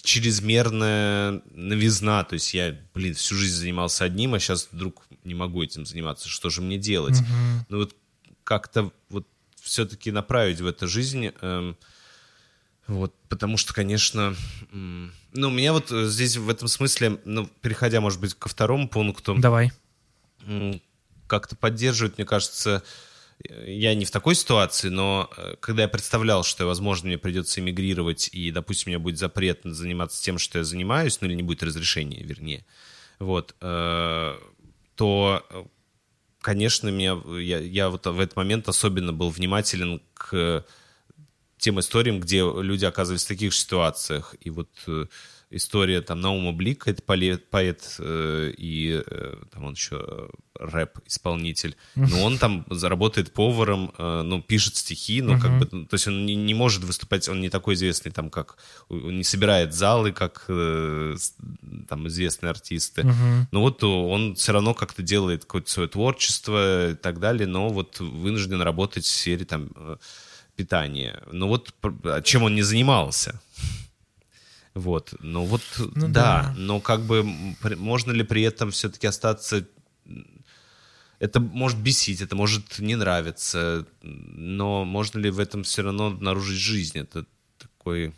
чрезмерная 0.04 1.42
новизна, 1.52 2.24
то 2.24 2.36
есть 2.36 2.54
я, 2.54 2.80
блин, 2.94 3.16
всю 3.16 3.36
жизнь 3.36 3.56
занимался 3.56 4.06
одним, 4.06 4.36
а 4.36 4.40
сейчас 4.40 4.70
вдруг 4.72 5.04
не 5.24 5.34
могу 5.34 5.64
этим 5.64 5.86
заниматься, 5.86 6.30
что 6.30 6.50
же 6.50 6.62
мне 6.62 6.78
делать? 6.78 7.20
Мгм. 7.20 7.66
Ну 7.70 7.78
вот 7.80 7.96
как-то 8.44 8.92
вот 9.10 9.28
все-таки 9.62 10.12
направить 10.12 10.62
в 10.62 10.68
эту 10.68 10.88
жизнь, 10.88 11.32
эм, 11.42 11.76
вот, 12.86 13.16
потому 13.30 13.58
что, 13.58 13.74
конечно, 13.74 14.36
ну, 14.72 15.50
меня 15.50 15.74
вот 15.74 15.92
э, 15.92 16.06
здесь 16.06 16.38
в 16.38 16.50
этом 16.50 16.68
смысле, 16.68 17.20
ну, 17.26 17.50
переходя, 17.62 18.00
может 18.00 18.20
быть, 18.20 18.36
ко 18.36 18.48
второму 18.48 18.88
пункту, 18.88 19.36
Давай. 19.38 19.72
как-то 21.28 21.56
поддерживает, 21.56 22.18
мне 22.18 22.26
кажется, 22.26 22.84
э, 22.86 23.13
я 23.66 23.94
не 23.96 24.06
в 24.06 24.12
такой 24.12 24.36
ситуации, 24.36 24.90
но 24.90 25.30
э, 25.36 25.56
когда 25.60 25.84
я 25.84 25.88
представлял, 25.88 26.44
что, 26.44 26.66
возможно, 26.66 27.08
мне 27.08 27.18
придется 27.18 27.60
эмигрировать, 27.60 28.30
и, 28.32 28.52
допустим, 28.52 28.88
у 28.88 28.90
меня 28.92 29.00
будет 29.00 29.18
запрет 29.18 29.62
заниматься 29.64 30.24
тем, 30.24 30.38
что 30.38 30.60
я 30.60 30.64
занимаюсь, 30.64 31.20
ну 31.22 31.28
или 31.28 31.36
не 31.36 31.44
будет 31.44 31.64
разрешения, 31.64 32.24
вернее, 32.24 32.66
вот, 33.20 33.56
э, 33.62 34.36
то, 34.96 35.46
э, 35.50 35.64
конечно, 36.42 36.90
меня, 36.90 37.20
я, 37.40 37.60
я 37.60 37.90
вот 37.90 38.06
в 38.06 38.20
этот 38.20 38.36
момент 38.36 38.70
особенно 38.70 39.14
был 39.14 39.30
внимателен 39.30 40.02
к 40.14 40.66
тем 41.58 41.80
историям, 41.80 42.20
где 42.20 42.40
люди 42.40 42.86
оказываются 42.86 43.28
в 43.28 43.30
таких 43.30 43.54
ситуациях. 43.54 44.36
И 44.42 44.50
вот 44.50 44.70
история 45.56 46.02
там 46.02 46.22
Наума 46.22 46.52
Блика, 46.52 46.90
это 46.90 47.02
поэт, 47.02 47.50
поэт 47.50 47.96
э, 48.00 48.54
и 48.58 49.02
э, 49.06 49.36
там 49.52 49.66
он 49.66 49.74
еще 49.74 50.04
э, 50.06 50.28
рэп-исполнитель. 50.60 51.76
Но 51.96 52.24
он 52.24 52.38
там 52.38 52.66
заработает 52.70 53.34
поваром, 53.34 53.94
э, 53.98 54.22
ну, 54.24 54.42
пишет 54.42 54.76
стихи, 54.76 55.22
но 55.22 55.40
как 55.40 55.60
бы, 55.60 55.66
то 55.66 55.94
есть 55.94 56.08
он 56.08 56.26
не, 56.26 56.36
не 56.36 56.54
может 56.54 56.84
выступать, 56.84 57.30
он 57.30 57.42
не 57.42 57.50
такой 57.50 57.76
известный 57.76 58.12
там, 58.12 58.30
как, 58.30 58.58
он 58.90 59.18
не 59.18 59.24
собирает 59.24 59.74
залы, 59.74 60.12
как 60.12 60.46
э, 60.48 61.16
там 61.88 62.08
известные 62.08 62.50
артисты. 62.50 63.04
Мгм. 63.04 63.48
Но 63.52 63.62
вот 63.62 63.84
он 63.84 64.36
все 64.36 64.54
равно 64.54 64.74
как-то 64.74 65.04
делает 65.04 65.46
какое-то 65.46 65.70
свое 65.70 65.90
творчество 65.90 66.92
и 66.92 66.96
так 66.96 67.20
далее, 67.20 67.48
но 67.48 67.70
вот 67.70 68.00
вынужден 68.00 68.62
работать 68.62 69.06
в 69.06 69.12
сфере 69.12 69.46
там 69.46 69.70
э, 69.76 69.98
питания. 70.56 71.22
Ну 71.32 71.48
вот 71.48 71.74
а 72.04 72.22
чем 72.22 72.44
он 72.44 72.56
не 72.56 72.62
занимался? 72.62 73.40
Вот, 74.74 75.14
ну 75.20 75.46
вот, 75.46 75.62
Ну 75.78 76.08
да, 76.08 76.44
да. 76.44 76.54
но 76.58 76.80
как 76.80 77.02
бы 77.02 77.24
можно 77.78 78.12
ли 78.12 78.24
при 78.24 78.42
этом 78.42 78.72
все-таки 78.72 79.08
остаться... 79.08 79.68
Это 81.20 81.40
может 81.40 81.78
бесить, 81.78 82.22
это 82.22 82.36
может 82.36 82.80
не 82.80 82.96
нравиться, 82.96 83.86
но 84.02 84.84
можно 84.84 85.20
ли 85.20 85.30
в 85.30 85.40
этом 85.40 85.64
все 85.64 85.84
равно 85.84 86.08
обнаружить 86.08 86.58
жизнь? 86.58 86.98
Это 86.98 87.26
такой 87.60 88.14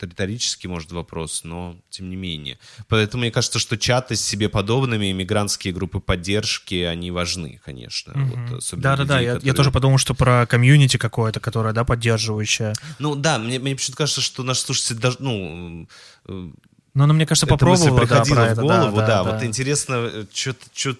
риторический, 0.00 0.68
может, 0.68 0.92
вопрос, 0.92 1.42
но 1.44 1.76
тем 1.90 2.10
не 2.10 2.16
менее. 2.16 2.58
Поэтому 2.88 3.22
мне 3.22 3.30
кажется, 3.30 3.58
что 3.58 3.76
чаты 3.78 4.16
с 4.16 4.20
себе 4.20 4.48
подобными, 4.48 5.10
иммигрантские 5.12 5.72
группы 5.72 6.00
поддержки, 6.00 6.74
они 6.82 7.10
важны, 7.10 7.60
конечно. 7.64 8.12
Вот, 8.14 8.58
особенно 8.58 8.82
Да-да-да, 8.82 9.14
людей, 9.14 9.26
я, 9.26 9.32
я 9.32 9.34
которые- 9.38 9.54
тоже 9.54 9.70
подумал, 9.70 9.98
что 9.98 10.14
про 10.14 10.46
комьюнити 10.46 10.96
какое-то, 10.96 11.40
которое, 11.40 11.72
да, 11.72 11.84
поддерживающее. 11.84 12.72
Ну 12.98 13.14
да, 13.14 13.38
мне, 13.38 13.58
мне 13.58 13.74
почему-то 13.74 13.98
кажется, 13.98 14.20
что 14.20 14.42
наши 14.42 14.62
слушатели 14.62 14.96
даже, 14.96 15.16
ну, 15.20 15.88
э, 16.26 16.50
Но 16.94 17.04
она, 17.04 17.14
мне 17.14 17.26
кажется, 17.26 17.46
эта 17.46 17.64
мысль 17.64 17.84
попробовала, 17.84 18.06
да, 18.06 18.06
приходила 18.06 18.34
про 18.36 18.44
в 18.44 18.52
это, 18.52 18.60
голову, 18.62 18.96
да, 18.96 19.06
да, 19.06 19.22
вот 19.24 19.42
интересно, 19.44 20.26
что 20.32 20.96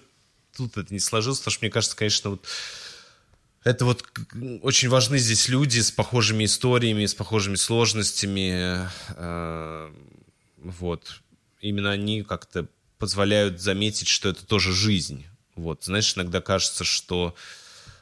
тут 0.55 0.77
это 0.77 0.93
не 0.93 0.99
сложилось, 0.99 1.39
потому 1.39 1.51
что 1.53 1.63
мне 1.65 1.71
кажется, 1.71 1.95
конечно, 1.97 2.29
вот 2.31 2.45
это 3.65 3.83
вот 3.83 4.05
очень 4.61 4.89
важны 4.89 5.17
здесь 5.17 5.49
люди 5.49 5.79
с 5.79 5.91
похожими 5.91 6.45
историями, 6.45 7.05
с 7.05 7.15
похожими 7.15 7.55
сложностями, 7.55 8.87
э, 9.09 9.91
вот. 10.57 11.21
Именно 11.61 11.91
они 11.91 12.21
как-то 12.21 12.67
позволяют 12.99 13.59
заметить, 13.59 14.07
что 14.07 14.29
это 14.29 14.45
тоже 14.45 14.71
жизнь. 14.71 15.25
Вот, 15.55 15.83
знаешь, 15.83 16.15
иногда 16.15 16.41
кажется, 16.41 16.83
что, 16.83 17.35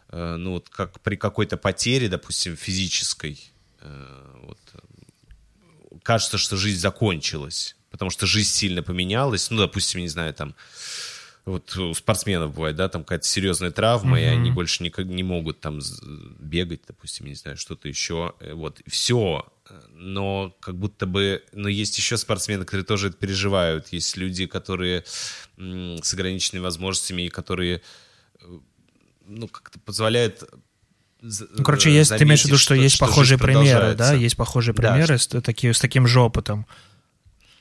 э, 0.10 0.36
ну 0.36 0.52
вот 0.52 0.68
как 0.68 1.00
при 1.00 1.16
какой-то 1.16 1.56
потере, 1.56 2.10
допустим, 2.10 2.58
физической, 2.58 3.40
э, 3.80 4.40
вот, 4.44 4.60
кажется, 6.04 6.38
что 6.38 6.58
жизнь 6.58 6.80
закончилась, 6.80 7.78
потому 7.90 8.12
что 8.12 8.26
жизнь 8.26 8.52
сильно 8.52 8.84
поменялась. 8.84 9.50
Ну, 9.50 9.60
допустим, 9.60 10.02
не 10.02 10.10
знаю, 10.10 10.34
там, 10.34 10.56
вот 11.46 11.76
у 11.76 11.94
спортсменов 11.94 12.54
бывает, 12.54 12.78
да, 12.78 12.88
там 12.88 13.04
какая-то 13.04 13.26
серьезная 13.26 13.72
травма, 13.72 14.20
и 14.20 14.24
они 14.24 14.50
больше 14.52 14.82
никак 14.82 15.06
не 15.06 15.24
могут 15.24 15.60
там 15.60 15.80
бегать, 16.40 16.82
допустим, 16.88 17.26
не 17.26 17.36
знаю, 17.36 17.58
что-то 17.58 17.90
еще. 17.90 18.34
Э, 18.40 18.54
Вот, 18.54 18.82
все. 18.88 19.46
Но 19.94 20.56
как 20.62 20.76
будто 20.76 21.06
бы, 21.06 21.44
но 21.52 21.68
есть 21.68 21.98
еще 21.98 22.18
спортсмены, 22.18 22.64
которые 22.64 22.86
тоже 22.86 23.10
это 23.10 23.18
переживают. 23.18 23.88
Есть 23.92 24.16
люди, 24.16 24.46
которые 24.46 25.04
с 25.58 26.14
ограниченными 26.14 26.64
возможностями, 26.64 27.24
и 27.24 27.30
которые, 27.30 27.82
э, 28.40 28.46
ну, 29.26 29.48
как-то 29.50 29.80
позволяют 29.80 30.44
Ну, 31.22 31.64
короче, 31.64 31.92
есть, 31.94 32.16
ты 32.16 32.24
имеешь 32.24 32.42
в 32.42 32.46
виду, 32.46 32.56
заметить, 32.56 32.64
что, 32.64 32.76
есть 32.76 33.00
похожие 33.00 33.38
жизнь 33.38 33.44
примеры, 33.44 33.96
да, 33.96 34.14
есть 34.14 34.38
похожие 34.38 34.74
Да, 34.74 34.92
примеры 34.92 35.18
с, 35.18 35.28
такие, 35.28 35.74
с 35.74 35.80
таким 35.80 36.08
же 36.08 36.22
опытом. 36.22 36.66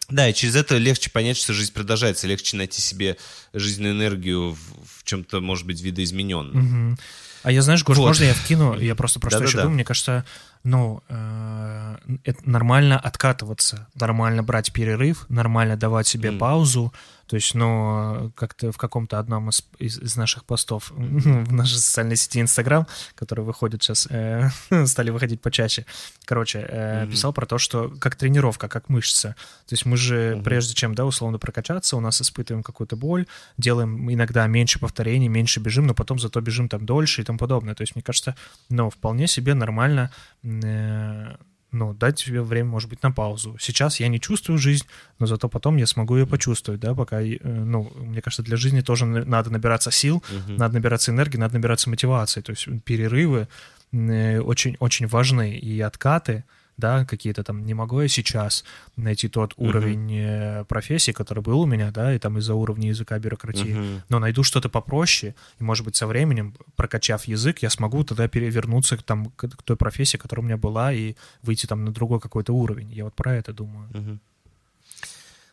Да, 0.09 0.29
и 0.29 0.35
через 0.35 0.57
это 0.57 0.77
легче 0.77 1.11
понять, 1.11 1.37
что 1.37 1.53
жизнь 1.53 1.73
продолжается, 1.73 2.27
легче 2.27 2.57
найти 2.57 2.81
себе 2.81 3.17
жизненную 3.55 3.95
энергию 3.95 4.53
в, 4.53 5.01
в 5.01 5.05
чем-то, 5.05 5.41
может 5.41 5.67
быть, 5.67 5.81
видоизмененном. 5.81 6.57
Мгм. 6.59 6.99
А 7.43 7.51
я, 7.51 7.62
знаешь, 7.62 7.83
Гош, 7.83 7.97
Вот. 7.97 8.09
можно 8.09 8.25
я 8.25 8.35
вкину? 8.35 8.79
Я 8.79 8.95
просто 8.95 9.19
просто 9.19 9.41
еще 9.41 9.47
Да-да-да. 9.53 9.62
думаю, 9.62 9.75
мне 9.75 9.85
кажется, 9.85 10.25
ну, 10.65 11.03
э, 11.09 11.97
это 12.25 12.49
нормально 12.49 12.99
откатываться, 12.99 13.88
нормально 13.95 14.43
брать 14.43 14.73
перерыв, 14.73 15.27
нормально 15.29 15.77
давать 15.77 16.07
себе 16.07 16.31
паузу. 16.33 16.93
То 17.33 17.37
есть, 17.37 17.55
ну, 17.55 18.31
как-то 18.37 18.73
в 18.73 18.77
каком-то 18.77 19.18
одном 19.18 19.49
из, 19.49 19.64
из- 19.79 19.99
из 19.99 20.16
наших 20.16 20.45
постов 20.45 20.90
в 20.95 21.51
нашей 21.51 21.79
социальной 21.79 22.16
сети 22.16 22.42
Инстаграм, 22.42 22.87
который 23.14 23.42
выходит 23.42 23.83
сейчас, 23.83 24.07
э, 24.11 24.51
стали 24.87 25.09
выходить 25.09 25.40
почаще, 25.40 25.87
короче, 26.27 26.59
э, 26.68 27.07
писал 27.11 27.33
про 27.33 27.47
то, 27.47 27.57
что 27.57 27.88
как 27.99 28.16
тренировка, 28.16 28.68
как 28.68 28.90
мышца. 28.90 29.35
То 29.66 29.73
есть 29.73 29.87
мы 29.87 29.97
же, 29.97 30.42
прежде 30.45 30.75
чем, 30.75 30.95
да, 30.95 31.07
условно 31.07 31.38
прокачаться, 31.38 31.97
у 31.97 32.01
нас 32.01 32.21
испытываем 32.21 32.62
какую-то 32.62 32.97
боль, 32.97 33.25
делаем 33.57 34.12
иногда 34.12 34.47
меньше 34.47 34.79
повторений, 34.79 35.29
меньше 35.29 35.59
бежим, 35.61 35.87
но 35.87 35.95
потом 35.95 36.18
зато 36.18 36.38
бежим 36.42 36.68
там 36.68 36.85
дольше 36.85 37.23
и 37.23 37.25
тому 37.25 37.38
подобное. 37.38 37.75
То 37.75 37.81
есть, 37.83 37.95
мне 37.95 38.03
кажется, 38.03 38.37
ну, 38.68 38.90
вполне 38.90 39.27
себе 39.27 39.55
нормально 39.55 40.11
э, 40.42 41.35
ну, 41.73 41.95
дать 41.95 42.19
себе 42.19 42.43
время, 42.43 42.69
может 42.69 42.89
быть, 42.91 43.03
на 43.03 43.11
паузу. 43.11 43.57
Сейчас 43.59 43.99
я 44.01 44.09
не 44.09 44.21
чувствую 44.21 44.59
жизнь, 44.59 44.85
но 45.19 45.27
зато 45.27 45.49
потом 45.49 45.77
я 45.79 45.87
смогу 45.87 46.17
ее 46.17 46.27
почувствовать, 46.27 46.81
да, 46.81 46.95
пока, 46.95 47.21
э, 47.23 47.39
ну, 47.43 47.91
мне 47.97 48.21
кажется, 48.21 48.43
для 48.43 48.57
жизни 48.57 48.81
тоже 48.83 49.07
на- 49.07 49.25
надо 49.25 49.51
набираться 49.51 49.91
сил, 49.91 50.23
Мгм. 50.31 50.57
надо 50.57 50.75
набираться 50.75 51.11
энергии, 51.13 51.39
надо 51.39 51.55
набираться 51.55 51.91
мотивации. 51.91 52.41
То 52.43 52.51
есть 52.53 52.67
перерывы 52.85 53.49
э, 53.95 54.41
очень, 54.41 54.77
очень 54.81 55.07
важны. 55.07 55.55
И 55.59 55.81
откаты, 55.81 56.45
да, 56.83 57.05
какие-то 57.05 57.45
там, 57.45 57.64
не 57.64 57.75
могу 57.75 58.01
я 58.01 58.09
сейчас 58.09 58.64
найти 58.97 59.29
тот 59.29 59.55
Мгм. 59.57 59.68
уровень 59.68 60.12
э, 60.18 60.64
профессии, 60.64 61.12
который 61.12 61.42
был 61.42 61.61
у 61.61 61.66
меня, 61.66 61.90
да, 61.92 62.12
и 62.14 62.18
там 62.18 62.38
из-за 62.38 62.55
уровня 62.55 62.88
языка 62.88 63.18
бюрократии, 63.18 63.75
Мгм. 63.75 64.03
но 64.09 64.18
найду 64.18 64.42
что-то 64.42 64.68
попроще, 64.68 65.35
и, 65.61 65.64
может 65.64 65.85
быть, 65.85 65.97
со 65.97 66.07
временем, 66.07 66.55
прокачав 66.77 67.29
язык, 67.29 67.62
я 67.62 67.71
смогу 67.71 68.03
тогда 68.05 68.27
перевернуться 68.29 68.97
к, 68.97 69.03
там, 69.03 69.27
к, 69.31 69.49
к 69.49 69.62
той 69.62 69.77
профессии, 69.77 70.18
которая 70.18 70.42
у 70.42 70.47
меня 70.47 70.57
была, 70.57 70.92
и 70.92 71.14
выйти 71.42 71.66
там 71.66 71.85
на 71.85 71.92
другой 71.92 72.18
какой-то 72.21 72.53
уровень. 72.53 72.92
Я 72.92 73.05
вот 73.05 73.14
про 73.14 73.37
это 73.37 73.53
думаю. 73.53 73.88
Мгм. 73.92 74.21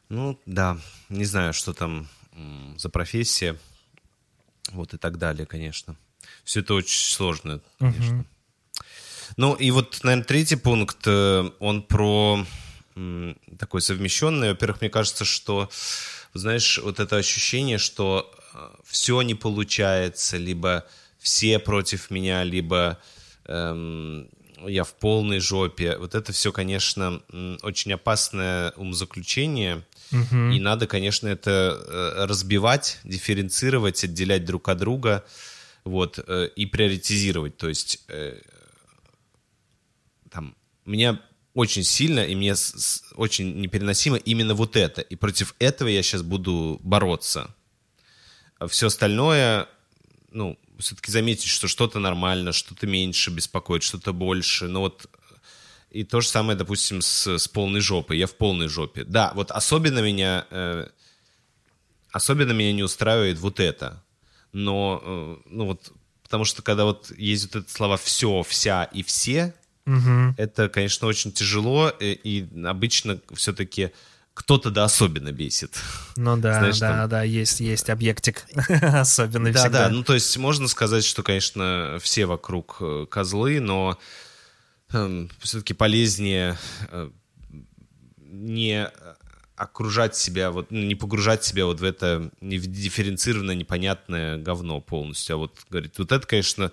Ну, 0.09 0.39
да, 0.47 0.77
не 1.09 1.25
знаю, 1.25 1.53
что 1.53 1.73
там 1.73 2.07
за 2.77 2.89
профессия, 2.89 3.55
вот 4.71 4.93
и 4.93 4.97
так 4.97 5.17
далее, 5.17 5.45
конечно. 5.45 5.95
Все 6.43 6.61
это 6.61 6.73
очень 6.73 7.13
сложно, 7.13 7.59
конечно. 7.79 8.15
Мгм. 8.15 8.25
Ну, 9.37 9.53
и 9.55 9.71
вот, 9.71 9.99
наверное, 10.03 10.25
третий 10.25 10.55
пункт, 10.55 10.99
э, 11.05 11.49
он 11.59 11.81
про 11.83 12.45
такой 13.57 13.81
совмещенный. 13.81 14.49
Во-первых, 14.49 14.81
мне 14.81 14.89
кажется, 14.89 15.23
что, 15.23 15.69
знаешь, 16.33 16.79
вот 16.83 16.99
это 16.99 17.15
ощущение, 17.15 17.77
что 17.77 18.29
все 18.83 19.21
не 19.21 19.35
получается, 19.35 20.37
либо 20.37 20.85
все 21.19 21.59
против 21.59 22.11
меня, 22.11 22.43
либо 22.43 22.99
эм, 23.45 24.29
я 24.67 24.83
в 24.83 24.93
полной 24.93 25.39
жопе. 25.39 25.97
Вот 25.97 26.15
это 26.15 26.31
все, 26.31 26.51
конечно, 26.51 27.21
очень 27.61 27.93
опасное 27.93 28.71
умозаключение. 28.71 29.83
Мгм. 30.11 30.51
И 30.51 30.59
надо, 30.59 30.87
конечно, 30.87 31.27
это 31.27 31.79
э, 31.87 32.25
разбивать, 32.25 32.99
дифференцировать, 33.03 34.03
отделять 34.03 34.45
друг 34.45 34.69
от 34.69 34.79
друга, 34.79 35.23
вот, 35.83 36.19
э, 36.25 36.49
и 36.55 36.65
приоритизировать. 36.65 37.57
То 37.57 37.69
есть, 37.69 38.03
э, 38.07 38.39
там, 40.31 40.55
меня 40.85 41.21
очень 41.53 41.83
сильно, 41.83 42.21
и 42.21 42.35
мне 42.35 42.55
с- 42.55 42.73
с- 42.73 43.03
очень 43.15 43.59
непереносимо 43.59 44.17
именно 44.17 44.53
вот 44.53 44.75
это. 44.75 45.01
И 45.01 45.15
против 45.15 45.55
этого 45.59 45.87
я 45.87 46.01
сейчас 46.03 46.21
буду 46.21 46.79
бороться. 46.83 47.55
А 48.59 48.67
все 48.67 48.87
остальное, 48.87 49.67
ну, 50.31 50.57
все-таки 50.79 51.11
заметить, 51.11 51.49
что 51.49 51.67
что-то 51.67 51.99
нормально, 51.99 52.51
что-то 52.51 52.87
меньше 52.87 53.31
беспокоит, 53.31 53.83
что-то 53.83 54.13
больше. 54.13 54.67
Но 54.67 54.81
вот 54.81 55.07
и 55.89 56.03
то 56.03 56.21
же 56.21 56.27
самое, 56.27 56.57
допустим, 56.57 57.01
с, 57.01 57.27
с 57.37 57.47
полной 57.47 57.81
жопой. 57.81 58.17
Я 58.17 58.27
в 58.27 58.35
полной 58.35 58.67
жопе. 58.67 59.03
Да, 59.03 59.31
вот 59.35 59.51
особенно 59.51 59.99
меня, 59.99 60.45
э, 60.51 60.87
особенно 62.11 62.51
меня 62.51 62.73
не 62.73 62.83
устраивает 62.83 63.39
вот 63.39 63.59
это. 63.59 64.03
Но, 64.51 65.01
э, 65.03 65.37
ну 65.47 65.65
вот, 65.65 65.91
потому 66.23 66.45
что 66.45 66.61
когда 66.61 66.85
вот 66.85 67.11
есть 67.17 67.53
вот 67.53 67.63
эти 67.63 67.71
слова 67.71 67.97
«все», 67.97 68.43
«вся» 68.43 68.83
и 68.85 69.03
«все», 69.03 69.53
Мгм. 69.89 70.35
это, 70.37 70.69
конечно, 70.69 71.07
очень 71.07 71.31
тяжело, 71.31 71.91
э, 71.99 72.11
и 72.13 72.47
обычно 72.65 73.19
все-таки 73.33 73.91
кто-то 74.33 74.69
да 74.71 74.83
особенно 74.85 75.31
бесит. 75.31 75.77
Ну 76.15 76.37
да, 76.37 76.53
Знаешь, 76.59 76.79
да, 76.79 76.87
там- 76.99 77.09
да, 77.09 77.23
есть, 77.23 77.59
есть 77.59 77.89
объектик 77.89 78.45
особенный 78.81 79.51
Да, 79.51 79.63
всегда. 79.63 79.87
да, 79.87 79.89
ну 79.89 80.03
то 80.03 80.13
есть 80.13 80.37
можно 80.37 80.67
сказать, 80.67 81.03
что, 81.03 81.23
конечно, 81.23 81.97
все 82.01 82.25
вокруг 82.25 82.77
э, 82.79 83.05
козлы, 83.09 83.59
но 83.59 83.97
все-таки 85.41 85.73
полезнее 85.73 86.57
э, 86.91 87.09
не 88.17 88.89
окружать 89.55 90.15
себя, 90.15 90.51
вот, 90.51 90.71
ну, 90.71 90.79
не 90.79 90.95
погружать 90.95 91.43
себя 91.43 91.65
вот 91.65 91.79
в 91.81 91.83
это 91.83 92.31
дифференцированное, 92.41 93.55
непонятное 93.55 94.37
говно 94.37 94.79
полностью. 94.79 95.35
А 95.35 95.37
вот, 95.37 95.59
говорит, 95.69 95.97
вот 95.97 96.11
это, 96.11 96.25
конечно, 96.25 96.71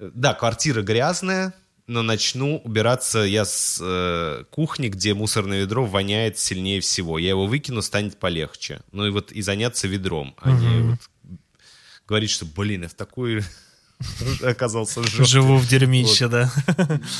э, 0.00 0.10
да, 0.12 0.34
квартира 0.34 0.82
грязная, 0.82 1.54
но 1.86 2.02
начну 2.02 2.58
убираться 2.58 3.20
я 3.20 3.44
с 3.44 3.78
э, 3.80 4.44
кухни, 4.50 4.88
где 4.88 5.14
мусорное 5.14 5.60
ведро 5.60 5.84
воняет 5.84 6.38
сильнее 6.38 6.80
всего. 6.80 7.18
Я 7.18 7.30
его 7.30 7.46
выкину, 7.46 7.82
станет 7.82 8.18
полегче. 8.18 8.80
Ну 8.92 9.06
и 9.06 9.10
вот 9.10 9.32
и 9.32 9.42
заняться 9.42 9.86
ведром, 9.86 10.34
а 10.38 10.50
не 10.50 10.82
вот 10.82 11.00
говорить, 12.06 12.30
что, 12.30 12.46
блин, 12.46 12.82
я 12.82 12.88
в 12.88 12.94
такой 12.94 13.42
оказался 14.42 15.00
в 15.00 15.06
жопе. 15.06 15.24
Живу 15.24 15.56
в 15.56 15.66
дерьмище, 15.66 16.28
да. 16.28 16.52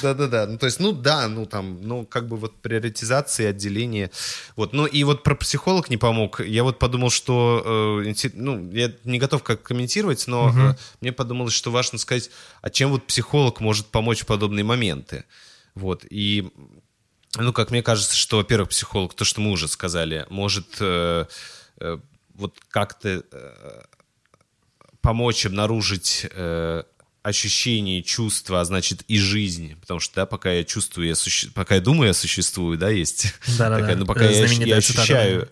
Да-да-да, 0.03 0.47
ну 0.47 0.59
то 0.59 0.67
есть, 0.67 0.81
ну 0.81 0.93
да, 0.93 1.29
ну 1.29 1.47
там, 1.47 1.81
ну 1.83 2.05
как 2.05 2.29
бы 2.29 2.37
вот 2.37 2.61
приоритизация, 2.61 3.51
отделение, 3.51 4.11
вот, 4.57 4.73
ну 4.73 4.87
и 4.87 5.05
вот 5.05 5.23
про 5.23 5.35
психолог 5.35 5.89
не 5.91 5.97
помог, 5.97 6.41
я 6.41 6.63
вот 6.63 6.79
подумал, 6.79 7.11
что, 7.11 8.03
э, 8.05 8.31
ну, 8.35 8.71
я 8.73 8.93
не 9.05 9.19
готов 9.19 9.43
как 9.43 9.63
комментировать, 9.63 10.27
но 10.27 10.53
э, 10.55 10.75
мне 11.01 11.13
подумалось, 11.13 11.55
что 11.55 11.71
важно 11.71 11.99
сказать, 11.99 12.31
а 12.61 12.71
чем 12.71 12.91
вот 12.91 13.07
психолог 13.07 13.61
может 13.61 13.87
помочь 13.87 14.21
в 14.21 14.27
подобные 14.27 14.65
моменты, 14.65 15.25
вот, 15.75 16.05
и, 16.11 16.51
ну, 17.37 17.53
как 17.53 17.71
мне 17.71 17.83
кажется, 17.83 18.17
что, 18.17 18.37
во-первых, 18.37 18.69
психолог, 18.69 19.15
то, 19.15 19.25
что 19.25 19.41
мы 19.41 19.51
уже 19.51 19.69
сказали, 19.69 20.27
может 20.29 20.77
э, 20.81 21.27
э, 21.79 21.99
вот 22.35 22.59
как-то 22.69 23.25
э, 23.31 23.83
помочь 25.07 25.47
обнаружить 25.47 26.27
э, 26.33 26.83
ощущения, 27.23 28.03
чувства, 28.03 28.61
а 28.61 28.65
значит 28.65 29.05
и 29.07 29.19
жизнь, 29.19 29.77
потому 29.81 30.01
что 30.01 30.17
да, 30.17 30.27
пока 30.27 30.51
я 30.53 30.65
чувствую, 30.65 31.07
я 31.07 31.15
суще... 31.15 31.49
пока 31.55 31.77
я 31.77 31.81
думаю, 31.81 32.09
я 32.09 32.13
существую, 32.13 32.77
да, 32.77 32.91
есть 32.91 33.33
Да-да-да. 33.57 33.79
такая, 33.79 33.97
ну 33.97 34.05
пока 34.05 34.25
я, 34.25 34.41
я 34.41 34.47
цитата, 34.49 35.03
ощущаю, 35.03 35.49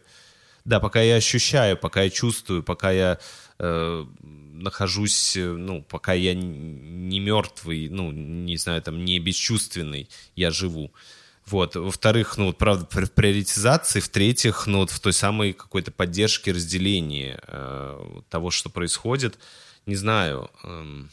да, 0.64 0.80
пока 0.80 1.02
я 1.02 1.14
ощущаю, 1.14 1.76
пока 1.76 2.02
я 2.02 2.10
чувствую, 2.10 2.64
пока 2.64 2.90
я 2.90 3.20
э, 3.60 4.04
нахожусь, 4.20 5.36
э, 5.36 5.46
ну, 5.46 5.82
пока 5.82 6.14
я 6.14 6.34
не 6.34 7.20
мертвый, 7.20 7.88
ну, 7.90 8.10
не 8.10 8.56
знаю, 8.56 8.82
там, 8.82 9.04
не 9.04 9.20
бесчувственный, 9.20 10.08
я 10.34 10.50
живу. 10.50 10.92
Вот. 11.46 11.76
Во-вторых, 11.76 12.38
ну, 12.38 12.46
вот, 12.46 12.58
правда, 12.58 12.86
в 12.90 13.12
приоритизации. 13.12 14.00
В-третьих, 14.00 14.66
ну, 14.66 14.78
вот 14.78 14.90
в 14.90 15.00
той 15.00 15.12
самой 15.12 15.52
какой-то 15.52 15.90
поддержке, 15.90 16.52
разделении 16.52 17.38
э, 17.46 18.00
вот 18.14 18.28
того, 18.28 18.50
что 18.50 18.70
происходит. 18.70 19.38
Не 19.86 19.96
знаю, 19.96 20.50
эм, 20.62 21.10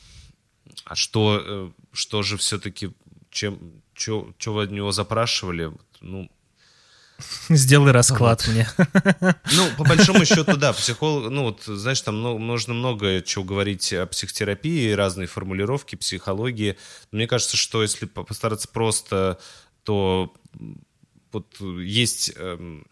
а 0.86 0.96
что, 0.96 1.42
э, 1.44 1.72
что 1.92 2.24
же 2.24 2.38
все-таки, 2.38 2.92
чем, 3.30 3.60
что 3.94 4.54
вы 4.54 4.64
от 4.64 4.72
него 4.72 4.92
запрашивали? 4.92 5.72
Ну, 6.00 6.30
Сделай 7.50 7.92
расклад 7.92 8.48
мне. 8.48 8.68
ну, 9.52 9.70
по 9.78 9.84
большому 9.84 10.26
счету, 10.26 10.58
да, 10.58 10.74
психолог, 10.74 11.30
ну, 11.30 11.44
вот, 11.44 11.64
знаешь, 11.64 12.02
там 12.02 12.22
ну, 12.22 12.38
можно 12.38 12.74
много 12.74 13.22
чего 13.22 13.44
говорить 13.44 13.94
о 13.94 14.06
психотерапии, 14.06 14.92
разные 14.92 15.28
формулировки, 15.28 15.96
психологии. 15.96 16.78
Но 17.12 17.18
мне 17.18 17.28
кажется, 17.28 17.58
что 17.58 17.82
если 17.82 18.06
по- 18.06 18.24
постараться 18.24 18.68
просто, 18.68 19.40
то 19.84 20.34
вот 21.32 21.60
есть 21.60 22.34
эм, 22.36 22.86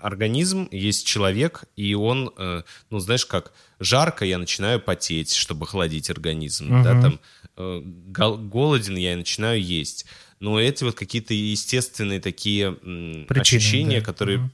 организм, 0.00 0.68
есть 0.70 1.06
человек, 1.06 1.64
и 1.76 1.94
он, 1.94 2.32
э, 2.36 2.62
ну, 2.90 2.98
знаешь, 2.98 3.26
как 3.26 3.52
жарко, 3.78 4.24
я 4.24 4.38
начинаю 4.38 4.80
потеть, 4.80 5.34
чтобы 5.34 5.64
охладить 5.64 6.10
организм, 6.10 6.82
да, 6.82 7.00
там 7.00 7.20
э, 7.56 7.82
гол- 7.84 8.38
голоден, 8.38 8.96
я 8.96 9.12
и 9.12 9.16
начинаю 9.16 9.62
есть. 9.62 10.06
Но 10.38 10.58
эти 10.58 10.84
вот 10.84 10.94
какие-то 10.94 11.34
естественные 11.34 12.20
такие 12.20 12.72
Причины, 12.72 13.40
ощущения, 13.40 14.00
да. 14.00 14.06
которые 14.06 14.50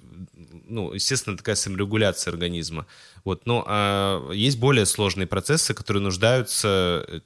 ну, 0.69 0.93
естественно, 0.93 1.37
такая 1.37 1.55
саморегуляция 1.55 2.33
организма. 2.33 2.87
Вот, 3.25 3.47
но 3.47 3.65
а, 3.69 4.33
есть 4.33 4.59
более 4.59 4.85
сложные 4.85 5.29
процессы, 5.29 5.75
которые 5.75 6.03
нуждаются, 6.03 7.23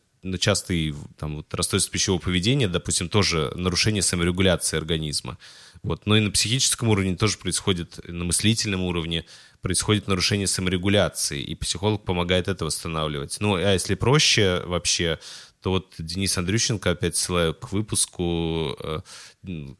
в- 0.92 1.08
там 1.18 1.36
вот 1.36 1.52
расстройство 1.54 1.92
пищевого 1.92 2.20
поведения, 2.20 2.68
допустим, 2.68 3.08
тоже 3.08 3.52
нарушение 3.54 4.02
саморегуляции 4.02 4.76
организма. 4.76 5.38
Вот, 5.82 6.06
но 6.06 6.16
и 6.16 6.20
на 6.20 6.30
психическом 6.30 6.88
уровне 6.88 7.16
тоже 7.16 7.38
происходит, 7.38 8.00
на 8.06 8.24
мыслительном 8.24 8.82
уровне 8.82 9.24
происходит 9.62 10.08
нарушение 10.08 10.46
саморегуляции, 10.46 11.40
и 11.40 11.54
психолог 11.54 12.04
помогает 12.04 12.48
это 12.48 12.64
восстанавливать. 12.64 13.36
Ну, 13.40 13.54
а 13.54 13.72
если 13.72 13.94
проще 13.94 14.62
вообще, 14.66 15.18
то 15.62 15.70
вот 15.70 15.94
Денис 15.98 16.36
Андрющенко, 16.38 16.90
опять 16.90 17.16
ссылаю 17.16 17.52
к 17.54 17.70
выпуску, 17.72 18.76
э, 18.82 19.00